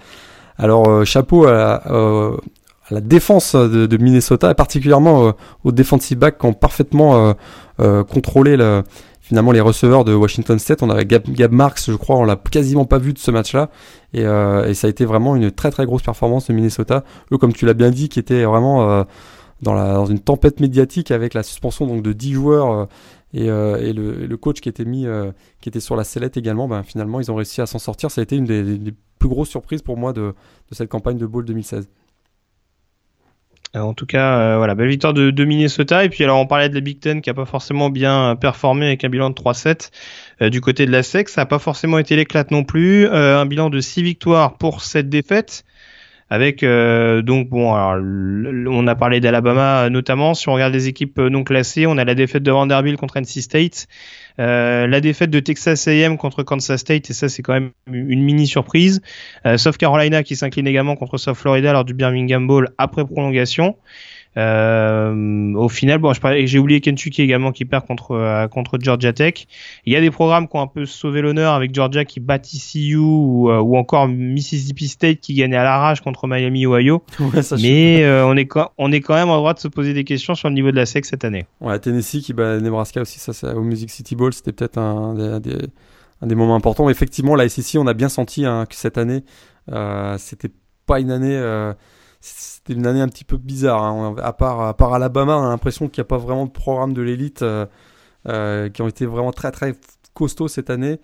[0.56, 1.82] Alors, euh, chapeau à,
[2.90, 5.32] la défense de, Minnesota, et particulièrement
[5.64, 7.34] aux defensive backs qui ont parfaitement
[7.76, 8.82] contrôlé le,
[9.28, 10.82] finalement les receveurs de Washington State.
[10.82, 13.68] On avait Gab, Marks, je crois, on l'a quasiment pas vu de ce match-là.
[14.14, 17.04] Et, euh, ça a été vraiment une très très grosse performance de Minnesota.
[17.30, 19.04] Eux, comme tu l'as bien dit, qui était vraiment euh,
[19.60, 22.88] dans, la, dans une tempête médiatique avec la suspension donc de 10 joueurs.
[23.34, 25.06] Euh, et, le, coach qui était mis,
[25.60, 28.10] qui était sur la sellette également, ben, finalement ils ont réussi à s'en sortir.
[28.10, 30.32] Ça a été une des, plus grosses surprises pour moi de
[30.72, 31.86] cette campagne de Bowl 2016.
[33.74, 36.04] En tout cas, voilà, belle victoire de, de, Minnesota.
[36.04, 38.86] Et puis alors on parlait de la Big Ten qui a pas forcément bien performé
[38.86, 39.90] avec un bilan de 3-7.
[40.50, 43.06] du côté de la SEC, ça n'a pas forcément été l'éclate non plus.
[43.06, 45.64] un bilan de 6 victoires pour 7 défaites
[46.30, 50.34] avec euh, donc bon alors, on a parlé d'Alabama notamment.
[50.34, 53.42] Si on regarde les équipes non classées on a la défaite de Vanderbilt contre NC
[53.42, 53.88] State
[54.40, 58.22] euh, la défaite de Texas A&M contre Kansas State et ça c'est quand même une
[58.22, 59.00] mini surprise.
[59.46, 63.76] Euh, South Carolina qui s'incline également contre South Florida lors du Birmingham Bowl après prolongation
[64.38, 69.46] euh, au final, bon, j'ai oublié Kentucky également qui perd contre euh, contre Georgia Tech.
[69.84, 72.38] Il y a des programmes qui ont un peu sauvé l'honneur avec Georgia qui bat
[72.38, 77.02] TCU ou, euh, ou, encore Mississippi State qui gagnait à l'arrache contre Miami Ohio.
[77.60, 80.48] Mais on est on est quand même en droit de se poser des questions sur
[80.48, 81.46] le niveau de la SEC cette année.
[81.60, 85.56] Ouais, Tennessee qui bat Nebraska aussi, ça, au Music City Bowl, c'était peut-être un, des,
[86.22, 86.88] un des moments importants.
[86.88, 89.24] Effectivement, la SEC, on a bien senti hein, que cette année,
[90.18, 90.50] c'était
[90.86, 91.36] pas une année
[92.20, 93.82] c'était une année un petit peu bizarre.
[93.82, 94.16] Hein.
[94.18, 97.02] À, part, à Alabama, on a l'impression qu'il n'y a pas vraiment de programme de
[97.02, 97.66] l'élite euh,
[98.28, 99.74] euh, qui ont été vraiment très très
[100.14, 101.00] costauds cette année.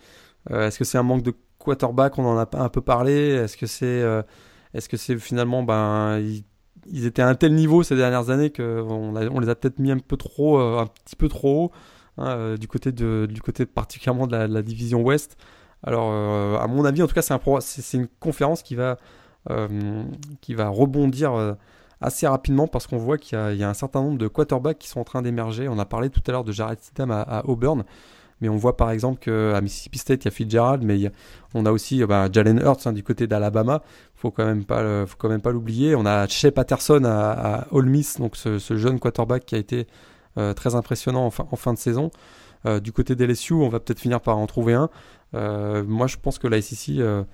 [0.51, 2.19] Euh, est-ce que c'est un manque de quarterback?
[2.19, 3.31] On en a un peu parlé.
[3.31, 4.03] Est-ce que c'est
[4.75, 6.19] est-ce finalement ben
[6.87, 9.93] ils, étaient à un tel niveau ces dernières années qu'on on les a peut-être mis
[9.93, 11.73] un peu trop un petit peu trop haut
[12.19, 15.37] hein, du côté du côté particulièrement de la, division Ouest.
[15.85, 16.12] Alors
[16.61, 18.99] à mon avis en tout cas c'est un c'est une conférence qui va
[20.40, 21.55] qui va rebondir euh,
[22.01, 25.01] assez rapidement parce qu'on voit qu'il y, a un certain nombre de quarterbacks qui sont
[25.01, 25.68] en train d'émerger.
[25.68, 27.84] On a parlé tout à l'heure de Jared Stidham à, Auburn,
[28.40, 31.11] mais on voit par exemple qu'à Mississippi State, il y a Fitzgerald, mais
[31.55, 33.82] on a aussi euh, bah, Jalen Hurts hein, du côté d'Alabama.
[34.14, 35.95] Faut quand même pas, faut quand même pas l'oublier.
[35.95, 39.86] On a Shea Patterson à, à Ole Miss, donc ce, jeune quarterback qui a été
[40.57, 42.11] très impressionnant en fin, de saison.
[42.82, 44.88] du côté des on va peut-être finir par en trouver un.
[45.86, 47.24] moi, je pense que la SEC euh,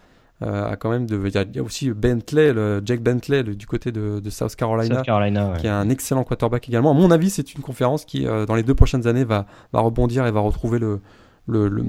[0.40, 4.20] a quand même de, il y, a aussi Bentley, le Jack Bentley du côté de,
[4.20, 6.92] de, South Carolina, qui est un excellent quarterback également.
[6.92, 9.80] À mon avis, c'est une conférence qui, euh, dans les deux prochaines années, va, va
[9.80, 11.00] rebondir et va retrouver le,
[11.46, 11.84] le, le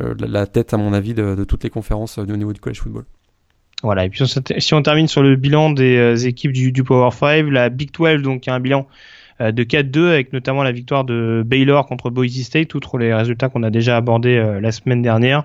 [0.00, 2.80] euh, la tête, à mon avis, de, de toutes les conférences au niveau du college
[2.80, 3.04] football.
[3.82, 4.24] Voilà, et puis
[4.58, 8.22] si on termine sur le bilan des équipes du, du Power 5, la Big 12,
[8.22, 8.92] donc, qui a un bilan euh,
[9.50, 13.62] de 4-2 avec notamment la victoire de Baylor contre Boise State, outre les résultats qu'on
[13.62, 15.44] a déjà abordés euh, la semaine dernière.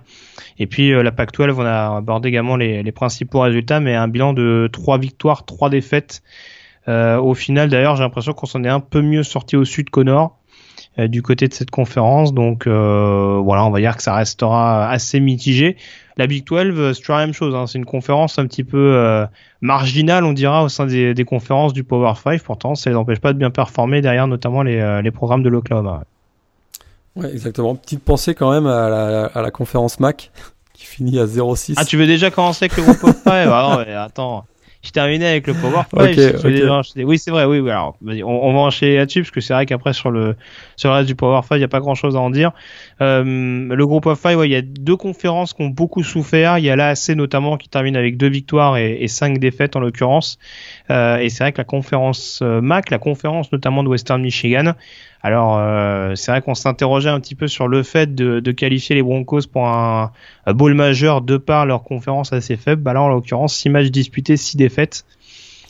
[0.60, 4.08] Et puis euh, la Pac-12, on a abordé également les, les, principaux résultats, mais un
[4.08, 6.22] bilan de 3 victoires, 3 défaites.
[6.88, 10.04] au final, d'ailleurs, j'ai l'impression qu'on s'en est un peu mieux sorti au sud qu'au
[10.04, 10.37] nord
[10.98, 12.34] du côté de cette conférence.
[12.34, 15.78] Donc voilà, on va dire que ça restera assez mitigé.
[16.18, 17.54] La Big 12, c'est toujours la même chose.
[17.54, 17.68] Hein.
[17.68, 19.26] C'est une conférence un petit peu euh,
[19.62, 22.42] marginale, on dira, au sein des, des, conférences du Power 5.
[22.42, 25.50] Pourtant, ça les empêche pas de bien performer derrière, notamment les, euh, les programmes de
[25.50, 26.04] l'Oklahoma.
[27.16, 27.76] Ouais, exactement.
[27.76, 30.32] Petite pensée quand même à la, à la conférence MAC
[30.74, 31.76] qui finit à 0,6.
[31.78, 34.46] Ah, tu veux déjà commencer avec le groupe of 5 ah non, mais attends
[34.88, 37.70] je terminais avec le Power Oui, c'est vrai, oui, oui.
[37.70, 40.36] Alors, on, va enchaîner là-dessus, parce que c'est vrai qu'après, sur le,
[40.78, 42.52] sur le reste du Power 5, il n'y a pas grand chose à en dire.
[43.02, 46.58] Euh, le groupe of five, ouais, il y a deux conférences qui ont beaucoup souffert.
[46.58, 49.82] Il y a l'AC notamment qui termine avec deux victoires et, et cinq défaites en
[49.82, 50.40] l'occurrence.
[50.90, 54.74] Euh, et c'est vrai que la conférence euh, MAC, la conférence notamment de Western Michigan,
[55.22, 58.96] alors, euh, c'est vrai qu'on s'interrogeait un petit peu sur le fait de, de qualifier
[58.96, 60.12] les Broncos pour un,
[60.46, 62.82] un, bowl majeur de par leur conférence assez faible.
[62.82, 65.06] Bah là, en l'occurrence, 6 matchs disputés, 6 défaites.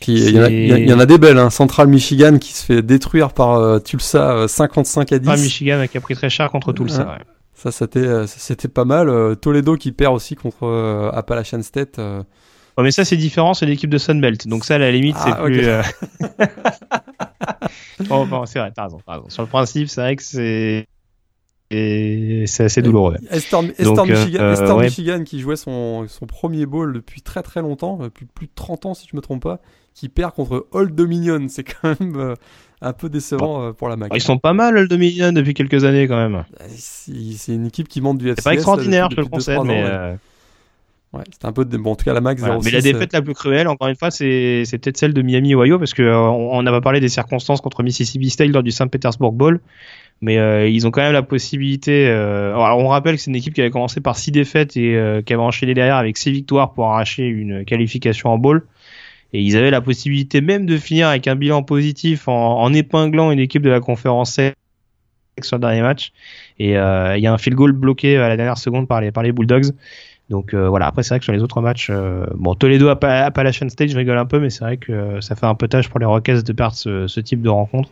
[0.07, 1.49] Il y, y, en a des belles, hein.
[1.49, 5.29] Central Michigan qui se fait détruire par euh, Tulsa 55 euh, à 10.
[5.29, 7.03] Ah, Michigan qui a pris très cher contre Tulsa.
[7.03, 7.23] Ouais.
[7.55, 9.35] Ça, c'était, c'était pas mal.
[9.41, 11.99] Toledo qui perd aussi contre Appalachian State.
[12.78, 14.47] Oh, mais ça, c'est différent, c'est l'équipe de Sunbelt.
[14.47, 15.67] Donc ça, à la limite, c'est ah, plus.
[18.11, 19.30] oh, bon, c'est vrai, t'as raison, raison.
[19.30, 20.88] Sur le principe, c'est vrai que c'est.
[21.71, 23.15] c'est assez douloureux.
[23.51, 28.28] Donc, Michigan, euh, Michigan, qui jouait son, son premier bowl depuis très très longtemps, depuis
[28.28, 29.59] plus de 30 ans si je me trompe pas,
[29.95, 31.47] qui perd contre Old Dominion.
[31.49, 32.36] C'est quand même euh,
[32.82, 34.11] un peu décevant euh, pour la MAC.
[34.13, 36.43] Ils sont pas mal Old Dominion depuis quelques années quand même.
[36.67, 38.36] C'est une équipe qui monte du FCS.
[38.38, 39.84] C'est pas extraordinaire, je le concède, mais.
[39.84, 40.17] Ouais,
[41.32, 41.78] c'était un peu de...
[41.78, 44.12] bon en tout cas la max mais la défaite la plus cruelle encore une fois
[44.12, 47.10] c'est c'est peut-être celle de Miami Ohio parce que euh, on, n'a pas parlé des
[47.10, 49.62] circonstances contre Mississippi State lors du Saint Petersburg Bowl
[50.20, 53.38] mais euh, ils ont quand même la possibilité euh, alors on rappelle que c'est une
[53.38, 56.74] équipe qui avait commencé par six défaites et qui avait enchaîné derrière avec six victoires
[56.74, 58.66] pour arracher une qualification en bowl.
[59.34, 63.30] Et ils avaient la possibilité même de finir avec un bilan positif en, en épinglant
[63.32, 64.39] une équipe de la conférence
[65.41, 66.14] sur le dernier match.
[66.60, 69.24] Et il y a un field goal bloqué à la dernière seconde par les par
[69.24, 69.74] les Bulldogs
[70.30, 73.69] donc euh, voilà, après c'est vrai que sur les autres matchs, euh, bon Toledo Appalachian
[73.69, 75.89] State, je rigole un peu, mais c'est vrai que euh, ça fait un peu tâche
[75.89, 77.89] pour les Rockets de perdre ce, ce type de rencontre.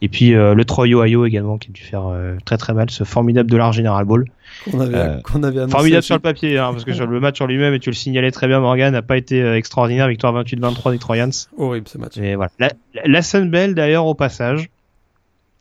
[0.00, 2.12] Et puis le Troy Ohio également qui a dû faire
[2.44, 4.24] très très mal ce formidable de l'art General Ball.
[4.68, 7.46] Qu'on avait, qu'on avait formidable sur le papier, hein, parce que sur le match en
[7.46, 10.08] lui-même, et tu le signalais très bien, Morgan, n'a pas été extraordinaire.
[10.08, 11.30] Victoire 28-23 des Troyans.
[11.56, 12.16] Horrible ce match.
[12.16, 12.50] Et voilà.
[12.58, 12.72] La,
[13.04, 14.70] la Sunbelt d'ailleurs au passage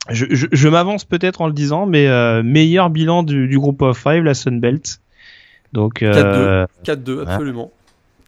[0.10, 3.98] je, je, m'avance peut-être en le disant, mais euh, meilleur bilan du, du groupe of
[3.98, 5.00] five, la Sunbelt.
[5.74, 7.72] Donc 4-2, euh, absolument.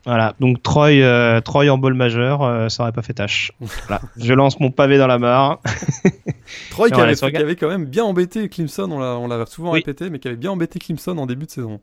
[0.06, 3.54] Voilà, donc Troy, euh, Troy en bol majeur, ça aurait pas fait tâche.
[3.60, 4.02] voilà.
[4.18, 5.62] Je lance mon pavé dans la mare.
[6.72, 10.20] Troy qui, avait, qui, avait, quand même bien embêté Clemson, on l'a souvent répété, mais
[10.20, 11.80] qui avait bien embêté Clemson en début de saison.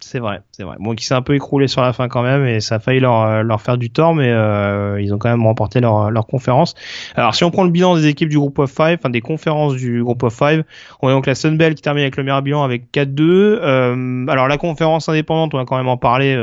[0.00, 0.76] C'est vrai, c'est vrai.
[0.78, 3.00] Bon, qui s'est un peu écroulé sur la fin quand même, et ça a failli
[3.00, 6.74] leur, euh, faire du tort, mais euh, ils ont quand même remporté leur, conférence.
[7.16, 9.74] Alors, si on prend le bilan des équipes du groupe of five, enfin des conférences
[9.74, 10.62] du groupe of five,
[11.02, 13.20] on a donc la Sunbelt qui termine avec le meilleur bilan avec 4-2.
[13.20, 16.36] Euh, alors, la conférence indépendante, on va quand même en parler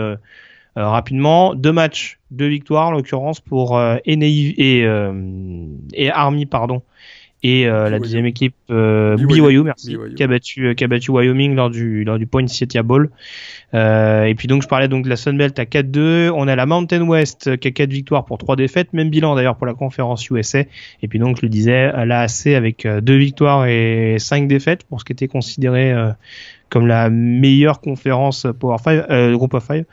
[0.76, 1.56] rapidement.
[1.56, 4.84] Deux matchs, deux victoires, en l'occurrence pour euh, et,
[5.94, 6.82] et Army, pardon,
[7.48, 11.54] et euh, la deuxième équipe euh, BYU, merci, qui a battu qui a battu Wyoming
[11.54, 13.12] lors du lors du Poinsettia Bowl.
[13.76, 16.66] Euh, et puis donc je parlais donc de la Sunbelt à 4-2, on a la
[16.66, 20.28] Mountain West qui a 4 victoires pour 3 défaites, même bilan d'ailleurs pour la conférence
[20.32, 20.64] USA.
[21.04, 25.00] Et puis donc je le disais, la AC avec 2 victoires et 5 défaites pour
[25.00, 25.94] ce qui était considéré
[26.70, 29.86] comme la meilleure conférence Power 5 euh, groupe of 5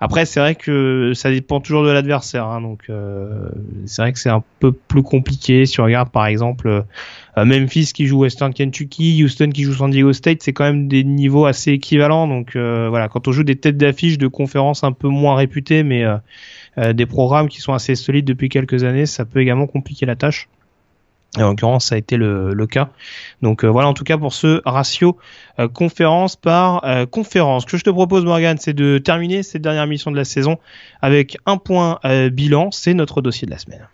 [0.00, 3.48] après, c'est vrai que ça dépend toujours de l'adversaire, hein, donc euh,
[3.84, 5.66] c'est vrai que c'est un peu plus compliqué.
[5.66, 9.90] Si on regarde par exemple euh, Memphis qui joue Western Kentucky, Houston qui joue San
[9.90, 12.28] Diego State, c'est quand même des niveaux assez équivalents.
[12.28, 15.82] Donc euh, voilà, quand on joue des têtes d'affiche de conférences un peu moins réputées,
[15.82, 16.04] mais
[16.94, 20.48] des programmes qui sont assez solides depuis quelques années, ça peut également compliquer la tâche.
[21.36, 22.88] Et en l'occurrence, ça a été le, cas.
[23.42, 25.18] Donc euh, voilà, en tout cas pour ce ratio
[25.58, 27.62] euh, conférence par euh, conférence.
[27.62, 30.58] Ce que je te propose, Morgan, c'est de terminer cette dernière mission de la saison
[31.02, 32.00] avec un point
[32.32, 32.70] bilan.
[32.70, 33.86] C'est notre dossier de la semaine.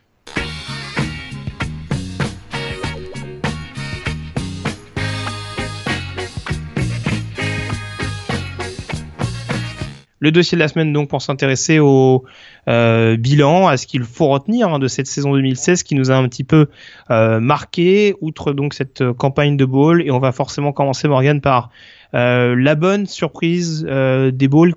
[10.24, 12.24] Le dossier de la semaine donc pour s'intéresser au
[12.68, 16.14] euh, bilan, à ce qu'il faut retenir hein, de cette saison 2016 qui nous a
[16.14, 16.68] un petit peu
[17.10, 20.02] euh, marqué, outre donc cette euh, campagne de ball.
[20.02, 21.70] Et on va forcément commencer Morgan par
[22.12, 24.74] la bonne surprise des balls.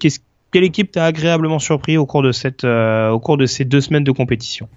[0.51, 4.03] quelle équipe t'a agréablement surpris au cours de cette, au cours de ces deux semaines
[4.03, 4.67] de compétition?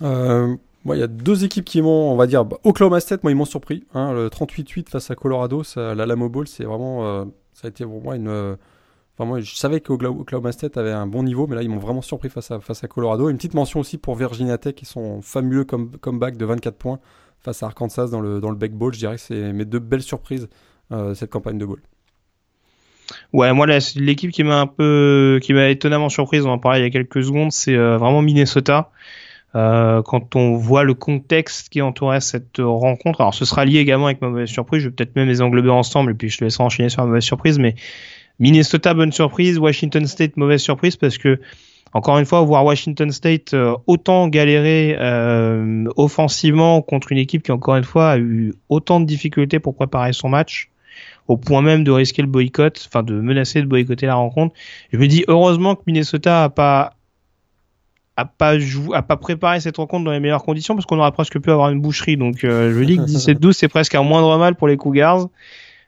[0.00, 3.34] Il y a deux équipes qui m'ont, on va dire, bah, Oklahoma State, moi, ils
[3.34, 3.84] m'ont surpris.
[3.92, 8.16] Hein, le 38-8 face à Colorado, l'Alamo Bowl, c'est vraiment, ça a été pour moi
[8.16, 8.56] une,
[9.18, 12.30] moi, je savais qu'Oklahoma State avait un bon niveau, mais là, ils m'ont vraiment surpris
[12.30, 13.28] face à, face à Colorado.
[13.28, 17.00] Une petite mention aussi pour Virginia Tech et son fameux comeback de 24 points
[17.38, 18.58] face à Arkansas dans le, dans le.
[18.60, 20.48] Je dirais que c'est mes deux belles surprises
[20.92, 21.80] euh, cette campagne de bowl.
[23.32, 26.82] Ouais, moi l'équipe qui m'a un peu, qui m'a étonnamment surprise, on en parlait il
[26.82, 28.90] y a quelques secondes, c'est euh, vraiment Minnesota.
[29.56, 34.06] Euh, quand on voit le contexte qui entourait cette rencontre, alors ce sera lié également
[34.06, 36.44] avec ma mauvaise surprise, je vais peut-être même les englober ensemble et puis je te
[36.44, 37.74] laisserai enchaîner sur ma mauvaise surprise, mais
[38.40, 39.58] Minnesota, bonne surprise.
[39.58, 41.38] Washington State, mauvaise surprise parce que,
[41.92, 47.52] encore une fois, voir Washington State euh, autant galérer euh, offensivement contre une équipe qui,
[47.52, 50.70] encore une fois, a eu autant de difficultés pour préparer son match,
[51.28, 54.54] au point même de risquer le boycott, enfin de menacer de boycotter la rencontre.
[54.90, 56.94] Je me dis heureusement que Minnesota a pas
[58.16, 61.12] a pas joué, a pas préparé cette rencontre dans les meilleures conditions parce qu'on aurait
[61.12, 62.16] presque pu avoir une boucherie.
[62.16, 65.28] Donc euh, je dis que 17-12 c'est presque un moindre mal pour les Cougars.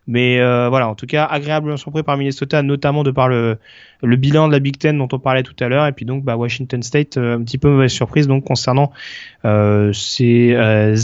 [0.06, 3.58] Mais euh, voilà, en tout cas, agréablement surpris par Minnesota, notamment de par le,
[4.02, 6.36] bilan de la Big Ten dont on parlait tout à l'heure, et puis donc bah,
[6.36, 8.92] Washington State, euh, un petit peu mauvaise surprise donc concernant
[9.44, 10.56] euh, ces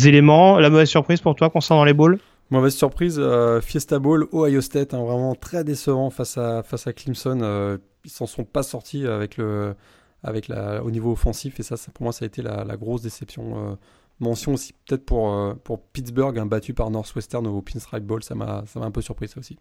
[0.07, 0.59] éléments.
[0.59, 2.19] La mauvaise surprise pour toi concernant les bowls
[2.51, 3.21] Mauvaise surprise,
[3.61, 7.79] Fiesta Bowl, Ohio State, hein, vraiment très décevant face à face à Clemson.
[8.07, 9.75] ils s'en sont pas sortis avec le
[10.23, 13.77] avec la au niveau offensif et ça, pour moi ça a été la grosse déception
[14.21, 18.35] Mention aussi peut-être pour, euh, pour Pittsburgh, un battu par Northwestern au Pinstripe Bowl, ça
[18.35, 19.59] m'a un peu surpris ça aussi.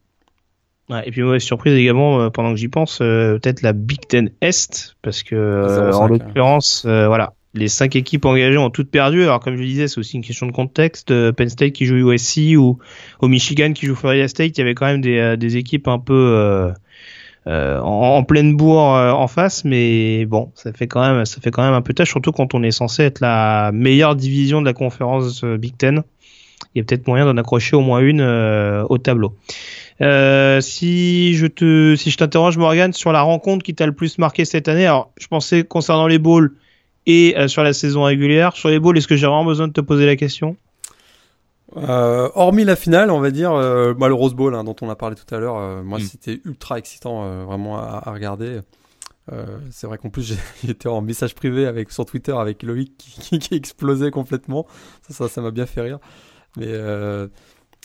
[0.90, 4.00] Ouais, et puis mauvaise surprise également, euh, pendant que j'y pense, euh, peut-être la Big
[4.08, 9.22] Ten Est, parce que en l'occurrence, voilà, les cinq équipes engagées ont toutes perdu.
[9.24, 11.14] Alors comme je le disais, c'est aussi une question de contexte.
[11.34, 12.80] Penn State qui joue USC ou
[13.20, 16.00] au Michigan qui joue Florida State, il y avait quand même des, des équipes un
[16.00, 16.72] peu
[17.48, 21.50] euh, en, pleine bourre euh, en face, mais bon, ça fait quand même, ça fait
[21.50, 24.66] quand même un peu tâche, surtout quand on est censé être la meilleure division de
[24.66, 26.04] la conférence euh, Big Ten.
[26.76, 29.34] Il y a peut-être moyen d'en accrocher au moins une au tableau.
[30.00, 34.44] si je te, si je t'interroge Morgan sur la rencontre qui t'a le plus marqué
[34.44, 36.54] cette année, alors je pensais concernant les bowls
[37.06, 39.82] et sur la saison régulière, sur les bowls, est-ce que j'ai vraiment besoin de te
[39.82, 40.58] poser la question?
[41.76, 44.90] Euh, hormis la finale, on va dire, euh, bah, le Rose Bowl hein, dont on
[44.90, 46.02] a parlé tout à l'heure, euh, moi mm.
[46.02, 48.62] c'était ultra excitant euh, vraiment à, à regarder.
[49.72, 53.56] c'est vrai qu'en plus j'étais en message privé avec sur Twitter avec Loïc qui, qui,
[53.56, 54.66] explosait complètement.
[55.10, 56.00] Ça, ça, m'a bien fait rire.
[56.56, 56.72] Mais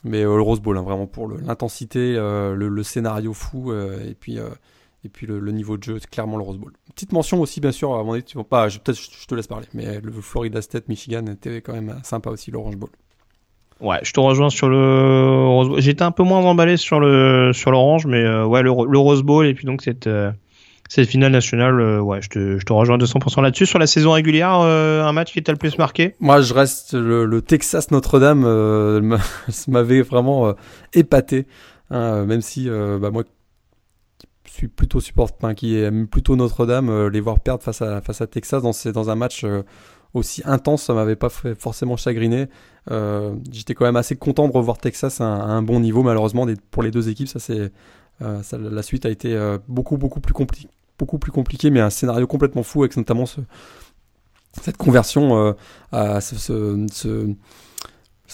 [0.04, 4.38] mais le Rose Bowl, hein, vraiment pour l'intensité, le, le, scénario fou et puis
[5.04, 6.72] et puis le, niveau de jeu, c'est clairement le Rose Bowl.
[6.94, 9.48] Petite mention aussi, bien sûr, à mon avis, tu vas pas, peut-être je te laisse
[9.48, 12.90] parler, mais le Florida State, Michigan était quand même sympa aussi, l'Orange Bowl.
[13.82, 15.78] Ouais, je te rejoins sur le.
[15.78, 19.44] J'étais un peu moins emballé sur le sur l'orange, mais euh, ouais, le, Rose Bowl
[19.46, 20.30] et puis donc cette euh,
[20.88, 23.66] cette finale nationale, euh, ouais, je te, je te rejoins 200% là-dessus.
[23.66, 26.14] Sur la saison régulière, un match qui t'a le plus marqué?
[26.20, 29.18] Moi, je reste le, Texas Notre-Dame
[29.68, 30.54] m'avait vraiment
[30.92, 31.46] épaté,
[31.90, 33.24] hein, même si bah, moi
[34.52, 38.26] suis plutôt support, qui aime plutôt Notre-Dame, euh, les voir perdre face à, face à
[38.26, 39.62] Texas dans, dans un match euh,
[40.14, 42.48] aussi intense, ça m'avait pas forcément chagriné.
[42.90, 46.82] Euh, j'étais quand même assez content de revoir Texas à, un, bon niveau, malheureusement pour
[46.82, 47.72] les deux équipes, ça c'est
[48.20, 49.36] la suite a été
[49.66, 51.32] beaucoup beaucoup plus compliqué, beaucoup plus
[51.72, 53.40] mais un scénario complètement fou avec notamment ce,
[54.60, 55.56] cette conversion
[55.90, 56.76] à ce,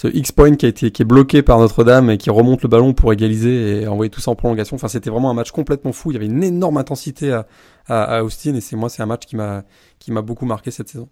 [0.04, 4.10] X-point qui, est bloqué par Notre-Dame et qui remonte le ballon pour égaliser et envoyer
[4.10, 4.76] tout ça en prolongation.
[4.76, 6.10] Enfin, c'était vraiment un match complètement fou.
[6.10, 7.40] Il y avait une énorme intensité
[7.88, 9.64] à, Austin et c'est moi, c'est un match qui m'a,
[9.98, 11.08] qui m'a beaucoup marqué cette saison.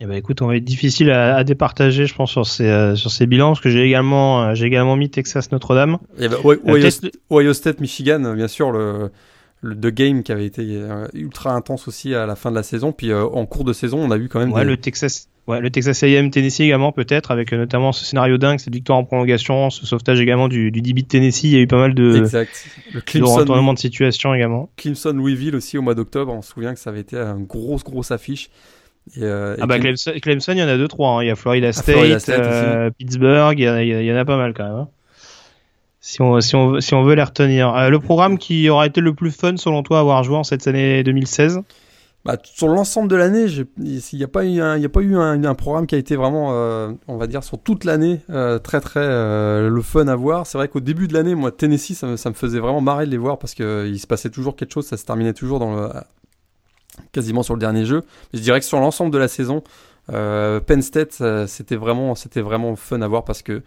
[0.00, 2.96] Eh ben, écoute, on va être difficile à, à départager, je pense, sur ces, euh,
[2.96, 5.98] sur ces bilans, parce que j'ai également, euh, j'ai également mis Texas Notre-Dame.
[6.18, 6.60] Eh ben, Ohio,
[7.30, 9.10] Ohio, State, Michigan, bien sûr, le,
[9.60, 12.62] le The Game qui avait été euh, ultra intense aussi à la fin de la
[12.62, 12.92] saison.
[12.92, 14.52] Puis en cours de saison, on a vu quand même.
[14.52, 18.38] Ouais, le Texas, Ouais, le Texas A&M Tennessee également peut-être avec euh, notamment ce scénario
[18.38, 21.44] dingue, cette victoire en prolongation, ce sauvetage également du, du DB de Tennessee.
[21.44, 22.66] Il y a eu pas mal de, exact.
[22.92, 24.70] Le Clemson, de de situation également.
[24.76, 26.32] Clemson Louisville aussi au mois d'octobre.
[26.32, 28.50] On se souvient que ça avait été une grosse grosse affiche.
[29.16, 31.10] Et, euh, ah bah Clemson, Clemson, il y en a deux trois.
[31.10, 31.22] Hein.
[31.22, 33.58] Il y a Florida State, euh, Pittsburgh.
[33.58, 34.74] Il y, a, il y, en a pas mal quand même.
[34.74, 34.88] Hein.
[36.00, 37.90] Si on, si, on, si on veut les retenir.
[37.90, 40.66] le programme qui aura été le plus fun selon toi à avoir joué en cette
[40.66, 41.60] année 2016
[42.24, 43.46] bah, sur l'ensemble de l'année,
[43.78, 45.98] il n'y a pas eu, un, y a pas eu un, un, programme qui a
[45.98, 50.06] été vraiment, euh, on va dire, sur toute l'année, euh, très très euh, le fun
[50.06, 50.46] à voir.
[50.46, 53.06] C'est vrai qu'au début de l'année, moi, Tennessee, ça me, ça me, faisait vraiment marrer
[53.06, 55.74] de les voir parce qu'il se passait toujours quelque chose, ça se terminait toujours dans
[55.74, 55.88] le,
[57.12, 58.02] quasiment sur le dernier jeu.
[58.34, 59.62] Je dirais que sur l'ensemble de la saison,
[60.08, 63.62] Penn State, c'était vraiment, c'était vraiment fun à voir parce que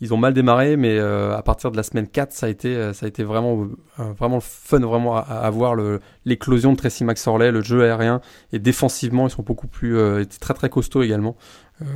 [0.00, 2.74] ils ont mal démarré, mais euh, à partir de la semaine 4, ça a été,
[2.74, 3.68] euh, ça a été vraiment,
[3.98, 5.76] euh, vraiment fun vraiment à, voir
[6.24, 8.20] l'éclosion de Tracy McSorley, le jeu aérien
[8.52, 9.98] et défensivement, ils sont beaucoup plus,
[10.40, 11.36] très très costauds également.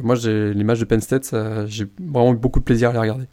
[0.03, 1.35] moi, j'ai l'image de Penn State,
[1.67, 3.25] j'ai vraiment eu beaucoup de plaisir à les regarder.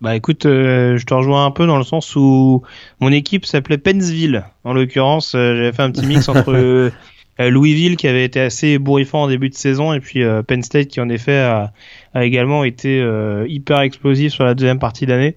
[0.00, 2.62] Bah écoute, je te rejoins un peu dans le sens où
[3.00, 4.44] mon équipe s'appelait Pennsville.
[4.62, 6.92] En l'occurrence, j'avais fait un petit mix entre
[7.40, 10.62] Euh, Louisville qui avait été assez ébouriffant en début de saison et puis euh, Penn
[10.62, 11.72] State qui en effet a,
[12.16, 15.36] également été euh, hyper explosif sur la deuxième partie d'année.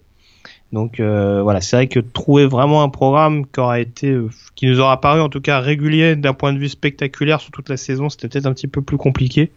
[0.72, 4.18] Donc voilà, c'est vrai que trouver vraiment un programme qui aura été,
[4.56, 7.68] qui nous aura paru en tout cas régulier d'un point de vue spectaculaire sur toute
[7.68, 9.52] la saison, c'était peut-être un petit peu plus compliqué.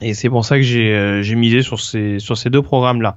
[0.00, 3.16] Et c'est pour ça que j'ai misé sur ces sur ces deux programmes là.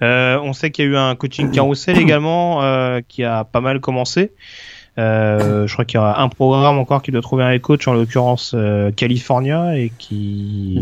[0.00, 2.60] on sait qu'il y a eu un coaching carousel également
[3.08, 4.32] qui a pas mal commencé.
[4.98, 7.94] Euh, je crois qu'il y aura un programme encore qui doit trouver un coach, en
[7.94, 10.78] l'occurrence euh, California, et qui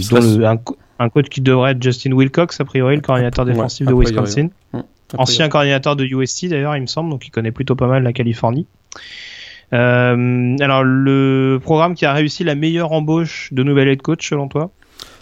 [0.99, 4.49] un, coach qui devrait être Justin Wilcox, a priori, le coordinateur défensif de Wisconsin.
[5.17, 8.13] Ancien coordinateur de USC d'ailleurs, il me semble, donc il connaît plutôt pas mal la
[8.13, 8.67] Californie.
[9.73, 14.49] Euh, alors le programme qui a réussi la meilleure embauche de nouvel head coach selon
[14.49, 14.73] toi?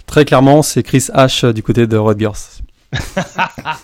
[0.08, 2.62] Très clairement, c'est Chris H du côté de Rutgers.
[3.16, 3.76] ah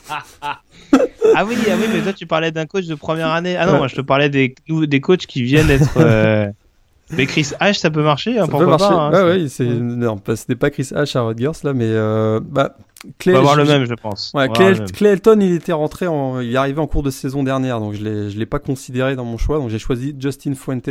[1.44, 3.56] oui, ah oui, mais toi tu parlais d'un coach de première année.
[3.56, 5.98] Ah non, moi je te parlais des, des coachs qui viennent d'être.
[5.98, 6.50] Euh,
[7.10, 8.88] mais Chris H, ça peut marcher, hein, ça peut marcher.
[8.88, 12.74] Pas, hein, ouais, c'est non, c'était pas Chris H à Rutgers là, mais euh, bah.
[13.18, 14.32] Clay, On va voir le même, je pense.
[14.34, 17.78] Ouais, Clay, Elton, il était rentré, en, il est arrivé en cours de saison dernière,
[17.78, 20.88] donc je l'ai, je l'ai pas considéré dans mon choix, donc j'ai choisi Justin Fuente,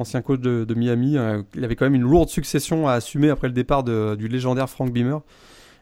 [0.00, 1.16] ancien coach de, Miami.
[1.16, 4.68] Euh, il avait quand même une lourde succession à assumer après le départ du légendaire
[4.70, 5.20] Frank Beamer.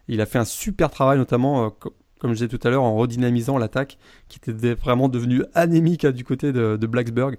[0.09, 1.73] Il a fait un super travail, notamment
[2.19, 3.99] comme je disais tout à l'heure, en redynamisant l'attaque
[4.29, 7.37] qui était vraiment devenue anémique hein, du côté de, Blacksburg.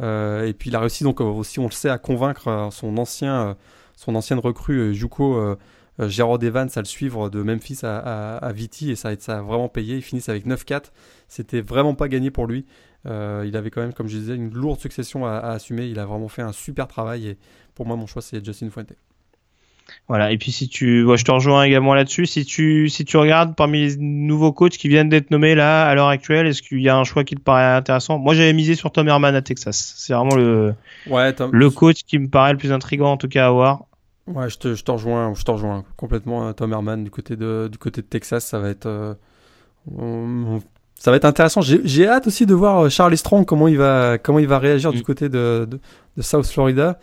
[0.00, 2.96] Euh, et puis il a réussi donc aussi, on le sait, à convaincre euh, son
[2.96, 3.54] ancien, euh,
[3.96, 5.56] son ancienne recrue Juco
[5.98, 9.68] Gérard Evans à le suivre de Memphis à, à, Viti et ça, ça, a vraiment
[9.68, 9.96] payé.
[9.96, 10.86] Ils finissent avec 9-4.
[11.28, 12.66] C'était vraiment pas gagné pour lui.
[13.04, 15.86] Il avait quand même, comme je disais, une lourde succession à, à, assumer.
[15.86, 17.38] Il a vraiment fait un super travail et
[17.74, 18.92] pour moi, mon choix, c'est Justin Fuente.
[20.08, 20.32] Voilà.
[20.32, 22.26] Et puis si tu, je te rejoins également là-dessus.
[22.26, 25.94] Si tu, si tu regardes parmi les nouveaux coachs qui viennent d'être nommés là à
[25.94, 28.18] l'heure actuelle, est-ce qu'il y a un choix qui te paraît intéressant?
[28.18, 29.94] Moi, j'avais misé sur Tom Herman à Texas.
[29.96, 30.74] C'est vraiment le,
[31.08, 33.86] ouais, le coach qui me paraît le plus intrigant en tout cas à voir.
[34.26, 36.52] Ouais, je te, je rejoins, je rejoins complètement.
[36.52, 38.86] Tom Herman du côté de, du côté de Texas, ça va être.
[38.86, 39.14] Euh,
[41.02, 41.60] ça va être intéressant.
[41.62, 45.00] J'ai hâte aussi de voir Charlie Strong comment il va comment il va réagir du
[45.00, 45.02] mm.
[45.02, 45.68] côté de,
[46.16, 46.98] de, South Florida.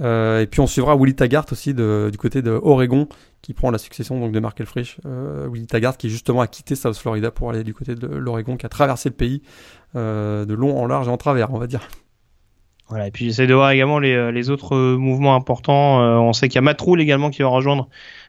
[0.00, 3.08] et puis on suivra Willy Taggart aussi du côté de Oregon
[3.42, 4.98] qui prend la succession donc de Mark Elfrich.
[5.04, 8.66] Willy Taggart qui justement a quitté South Florida pour aller du côté de l'Oregon, qui
[8.66, 9.42] a traversé le pays
[9.94, 11.80] de long en large et en travers, on va dire.
[12.90, 16.02] Voilà, et puis j'essaie de voir également les, euh, les autres euh, mouvements importants.
[16.02, 17.88] Euh, on sait qu'il y a Matroul également qui va rejoindre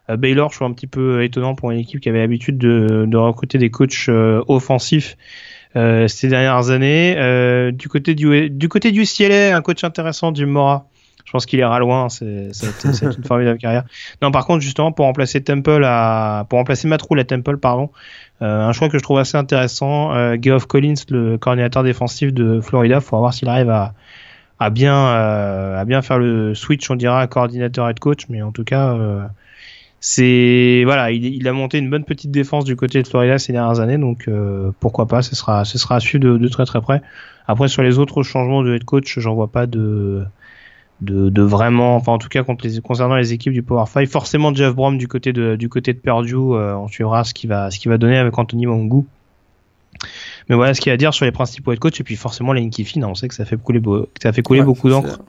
[0.10, 0.52] Baylor.
[0.52, 3.57] Je trouve un petit peu étonnant pour une équipe qui avait l'habitude de, de recruter
[3.57, 4.10] des coachs
[4.48, 5.18] offensifs
[5.73, 7.72] ces dernières années.
[7.72, 10.88] du côté du, du côté du CLA, un coach intéressant, du Mora.
[11.23, 12.10] Je pense qu'il ira loin.
[12.10, 12.52] C'est
[12.84, 13.84] une formidable carrière.
[14.22, 17.90] Non, par contre, justement, pour remplacer Temple à, pour remplacer Matroul à Temple, pardon,
[18.41, 20.14] un choix que je trouve assez intéressant.
[20.14, 23.94] Euh, Geoff Collins, le coordinateur défensif de Florida, faut voir s'il arrive à,
[24.60, 28.52] à bien euh, à bien faire le switch, on dira, coordinateur head coach, mais en
[28.52, 29.23] tout cas, euh,
[30.03, 33.80] c'est voilà, il, a monté une bonne petite défense du côté de Florida ces dernières
[33.80, 37.03] années, donc euh, pourquoi pas, ce sera ce sera à suivre de, très très près.
[37.48, 40.23] Après sur les autres changements de head coach, j'en vois pas de
[41.02, 44.98] de, vraiment, enfin en tout cas concernant les équipes du Power 5, forcément Jeff Brom
[44.98, 47.99] du côté de du côté de Purdue, on suivra ce qui va ce qui va
[47.99, 49.06] donner avec Anthony Mangou.
[50.50, 52.00] Mais voilà ce qu'il y a à dire sur les principaux head coach.
[52.00, 53.82] Et puis forcément, Lane Kiffin, on sait que ça fait couler,
[54.22, 55.20] ça fait couler beaucoup d'encre.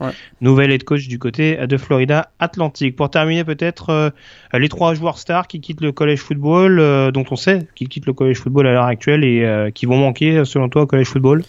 [0.41, 2.95] Nouvelle head coach du côté de Florida Atlantique.
[2.95, 4.09] Pour terminer, peut-être euh,
[4.53, 8.05] les trois joueurs stars qui quittent le college football, euh, dont on sait qu'ils quittent
[8.05, 11.07] le college football à l'heure actuelle et euh, qui vont manquer, selon toi, au college
[11.07, 11.43] football?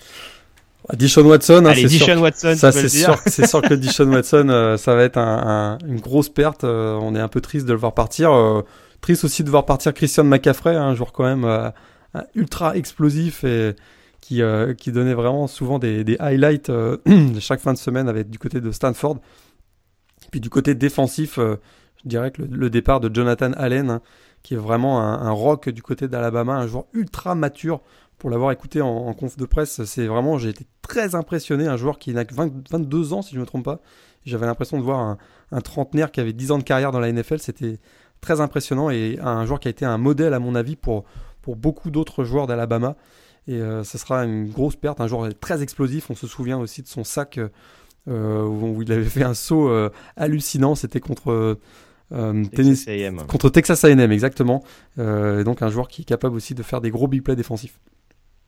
[0.88, 5.04] Ah, Dishon Watson, hein, Watson, ça c'est sûr, c'est sûr que Dishon Watson, ça va
[5.04, 6.64] être un, une grosse perte.
[6.64, 8.30] on est un peu triste de le voir partir.
[9.00, 11.72] triste aussi de voir partir Christian McCaffrey, un joueur quand même
[12.34, 13.74] ultra explosif et
[14.24, 16.96] qui, euh, qui donnait vraiment souvent des, highlights euh,
[17.40, 19.18] chaque fin de semaine avec du côté de Stanford.
[20.30, 21.56] Puis du côté défensif, euh,
[22.02, 24.00] je dirais que le, départ de Jonathan Allen, hein,
[24.42, 27.82] qui est vraiment un, rock du côté d'Alabama, un joueur ultra mature.
[28.16, 31.66] Pour l'avoir écouté en, conf de presse, c'est vraiment, j'ai été très impressionné.
[31.66, 33.80] Un joueur qui n'a que 22 ans, si je ne me trompe pas.
[34.24, 35.18] J'avais l'impression de voir un,
[35.52, 37.40] un, trentenaire qui avait 10 ans de carrière dans la NFL.
[37.40, 37.78] C'était
[38.22, 41.04] très impressionnant et un joueur qui a été un modèle, à mon avis, pour,
[41.44, 42.96] pour beaucoup d'autres joueurs d'Alabama.
[43.46, 46.10] Et euh, ce sera une grosse perte, un joueur très explosif.
[46.10, 47.38] On se souvient aussi de son sac
[48.08, 50.74] euh, où il avait fait un saut euh, hallucinant.
[50.74, 51.58] C'était contre
[52.10, 52.86] Texas
[53.28, 54.62] contre Texas A&M exactement.
[54.98, 57.78] et donc un joueur qui est capable aussi de faire des gros big plays défensifs.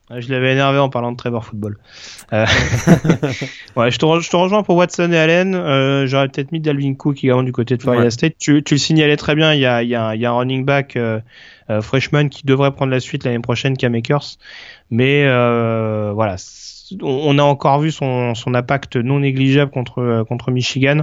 [0.09, 1.77] Je l'avais énervé en parlant de Trevor Football.
[2.31, 6.05] ouais, je te, je te, rejoins pour Watson et Allen.
[6.05, 8.35] J'aurais peut-être mis Dalvin Cook également du côté de Florida State.
[8.39, 9.53] Tu, tu, le signalais très bien.
[9.53, 10.97] Il y a, il y a, il y a un running back
[11.69, 14.37] euh, freshman qui devrait prendre la suite l'année prochaine, K-Makers.
[14.89, 16.37] Mais euh, voilà,
[17.01, 21.01] on a encore vu son, son impact non négligeable contre, euh, contre Michigan.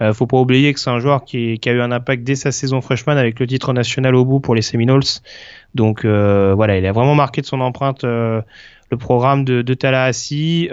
[0.00, 2.36] Euh, faut pas oublier que c'est un joueur qui, qui, a eu un impact dès
[2.36, 5.02] sa saison freshman avec le titre national au bout pour les Seminoles.
[5.74, 8.40] Donc euh, voilà, il a vraiment marqué de son empreinte euh,
[8.90, 10.68] le programme de, de Tallahassee.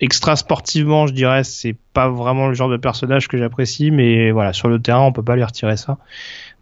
[0.00, 4.52] extra sportivement, je dirais, c'est pas vraiment le genre de personnage que j'apprécie, mais voilà,
[4.52, 5.98] sur le terrain, on peut pas lui retirer ça.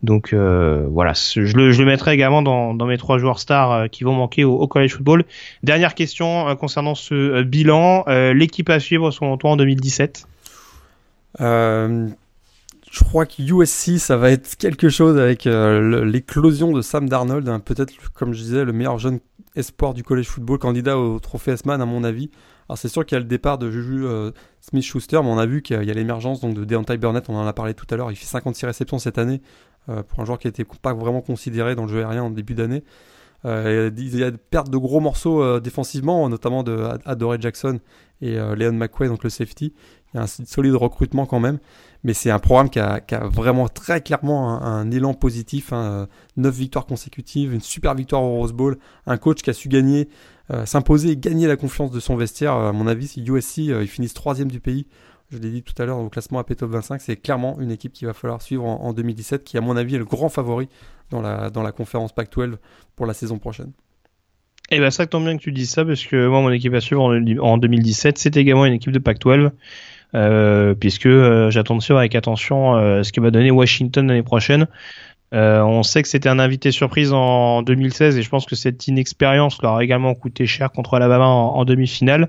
[0.02, 3.72] Donc euh, voilà, je le, je le mettrai également dans, dans mes trois joueurs stars
[3.72, 5.24] euh, qui vont manquer au, college football.
[5.62, 10.26] Dernière question euh, concernant ce bilan, l'équipe à suivre selon toi en 2017
[12.90, 17.60] je crois que USC, ça va être quelque chose avec l'éclosion de Sam Darnold, hein,
[17.60, 19.20] peut-être, comme je disais, le meilleur jeune
[19.56, 22.30] espoir du college football, candidat au trophée S-Man, à mon avis.
[22.68, 24.04] Alors, c'est sûr qu'il y a le départ de Juju
[24.60, 27.52] Smith-Schuster, mais on a vu qu'il y a l'émergence de Deontay Burnett, on en a
[27.52, 28.10] parlé tout à l'heure.
[28.10, 29.40] Il fait 56 réceptions cette année.
[29.88, 32.54] Euh, pour un joueur qui n'était pas vraiment considéré dans le jeu aérien en début
[32.54, 32.84] d'année.
[33.46, 37.80] Euh, il y a des pertes de gros morceaux euh, défensivement, notamment de Adore Jackson
[38.20, 39.72] et Leon McQuay, donc le safety.
[40.12, 41.58] Il y a un solide recrutement quand même,
[42.02, 45.72] mais c'est un programme qui a, vraiment très clairement un, élan positif.
[45.72, 49.68] Hein, 9 victoires consécutives, une super victoire au Rose Bowl, un coach qui a su
[49.68, 50.08] gagner,
[50.64, 52.54] s'imposer et gagner la confiance de son vestiaire.
[52.54, 54.86] À mon avis, si USC ils finissent troisième du pays
[55.30, 57.92] je l'ai dit tout à l'heure au classement AP Top 25, c'est clairement une équipe
[57.92, 60.68] qu'il va falloir suivre en, 2017, qui à mon avis est le grand favori
[61.10, 62.56] dans la, dans la conférence Pac-12
[62.96, 63.72] pour la saison prochaine.
[64.72, 66.72] Et eh ben ça tombe bien que tu dises ça parce que moi mon équipe
[66.74, 69.50] à suivre en, 2017 c'est également une équipe de Pac-12 euh,
[70.12, 74.66] puisque euh, j'attends de suivre avec attention euh, ce que va donner Washington l'année prochaine.
[75.32, 79.60] on sait que c'était un invité surprise en 2016 et je pense que cette inexpérience
[79.62, 82.28] leur a également coûté cher contre Alabama en demi-finale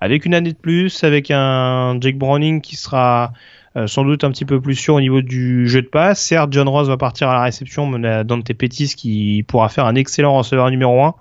[0.00, 3.32] avec une année de plus, avec un Jake Browning qui sera
[3.76, 6.20] euh, sans doute un petit peu plus sûr au niveau du jeu de passe.
[6.20, 9.94] Certes, John Ross va partir à la réception, mais Dante Pettis qui pourra faire un
[9.94, 11.14] excellent receveur numéro 1.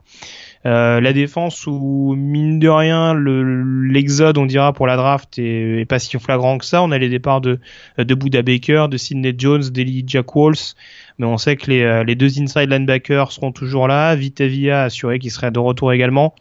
[0.66, 6.00] Euh, la défense où mine de rien l'exode on dira pour la draft est, pas
[6.00, 6.82] si flagrant que ça.
[6.82, 7.60] On a les départs de
[7.98, 10.76] de Buda Baker, de Sidney Jones, d'Eli Jack Walls,
[11.20, 14.16] mais on sait que les, euh, les deux inside linebackers seront toujours là.
[14.16, 16.36] Vitavia assuré qu'il serait de retour également.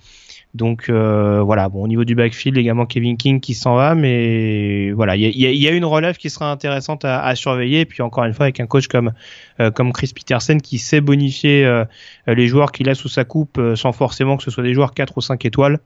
[0.57, 4.91] Donc euh, voilà, bon au niveau du backfield également Kevin King qui s'en va, mais
[4.93, 7.81] voilà, il y a, y a, une relève qui sera intéressante à, à, surveiller.
[7.81, 9.13] Et puis encore une fois avec un coach comme
[9.61, 11.85] euh, comme Chris Peterson qui sait bonifier euh,
[12.27, 15.17] les joueurs qu'il a sous sa coupe sans forcément que ce soit des joueurs 4
[15.17, 15.79] ou 5 étoiles.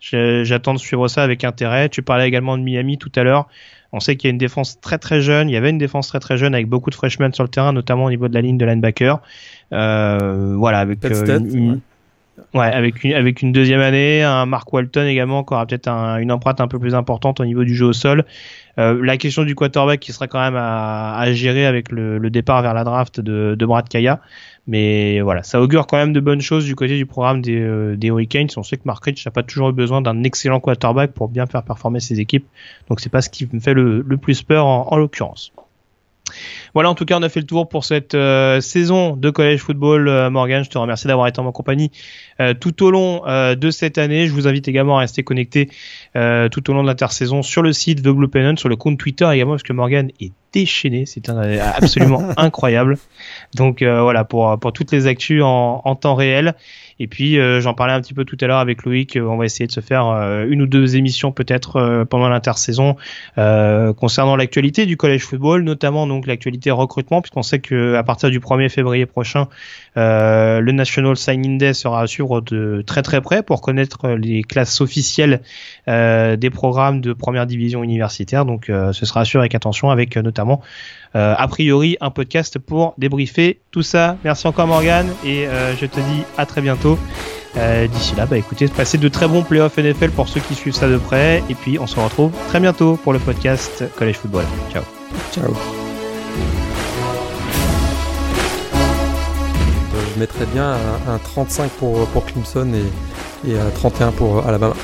[0.00, 1.88] J'attends de suivre ça avec intérêt.
[1.88, 3.46] Tu parlais également de Miami tout à l'heure.
[3.92, 5.48] On sait qu'il y a une défense très très jeune.
[5.48, 7.72] Il y avait une défense très très jeune avec beaucoup de freshmen sur le terrain,
[7.72, 9.20] notamment au niveau de la ligne de linebacker.
[9.70, 11.80] voilà, avec une,
[12.54, 16.32] Ouais, avec une, avec une deuxième année, un Mark Walton également qui aura peut-être une
[16.32, 18.24] empreinte un peu plus importante au niveau du jeu au sol.
[18.78, 22.30] Euh, la question du quarterback qui sera quand même à, à gérer avec le, le,
[22.30, 24.20] départ vers la draft de, de Brad Kaya.
[24.66, 27.96] Mais voilà, ça augure quand même de bonnes choses du côté du programme des, euh,
[27.96, 28.48] des Hurricanes.
[28.56, 31.46] On sait que Mark Rich n'a pas toujours eu besoin d'un excellent quarterback pour bien
[31.46, 32.46] faire performer ses équipes.
[32.88, 35.52] Donc c'est pas ce qui me fait le, le plus peur en, en l'occurrence.
[36.74, 39.60] Voilà, en tout cas, on a fait le tour pour cette euh, saison de collège
[39.60, 40.08] football.
[40.08, 41.90] Euh, Morgan, je te remercie d'avoir été en ma compagnie
[42.40, 44.26] euh, tout au long de cette année.
[44.26, 45.68] Je vous invite également à rester connecté
[46.14, 49.28] tout au long de l'intersaison sur le site The Blue Pennant, sur le compte Twitter
[49.32, 51.06] également, parce que Morgan est déchaîné.
[51.06, 52.98] C'est absolument incroyable.
[53.54, 56.54] Donc voilà, pour, toutes les actus en temps réel.
[57.02, 59.36] Et puis euh, j'en parlais un petit peu tout à l'heure avec Loïc, euh, on
[59.36, 62.94] va essayer de se faire euh, une ou deux émissions peut-être pendant l'intersaison
[63.36, 68.38] concernant l'actualité du collège football, notamment donc l'actualité recrutement, puisqu'on sait que à partir du
[68.38, 69.48] 1er février prochain,
[69.96, 74.80] le National Signing Day sera à suivre de très très près pour connaître les classes
[74.80, 75.42] officielles
[75.86, 78.44] des programmes de première division universitaire.
[78.44, 80.62] Donc ce sera sûr avec attention, avec notamment
[81.14, 84.16] euh, a priori un podcast pour débriefer tout ça.
[84.24, 86.98] Merci encore Morgan et euh, je te dis à très bientôt.
[87.58, 90.74] Euh, d'ici là, bah écoutez, passez de très bons playoffs NFL pour ceux qui suivent
[90.74, 91.42] ça de près.
[91.50, 94.44] Et puis on se retrouve très bientôt pour le podcast College Football.
[94.72, 94.82] Ciao.
[95.32, 95.81] Ciao.
[100.14, 100.74] je mettrais bien
[101.08, 102.68] un, 35 pour, Clemson
[103.46, 104.74] et un 31 pour Alabama.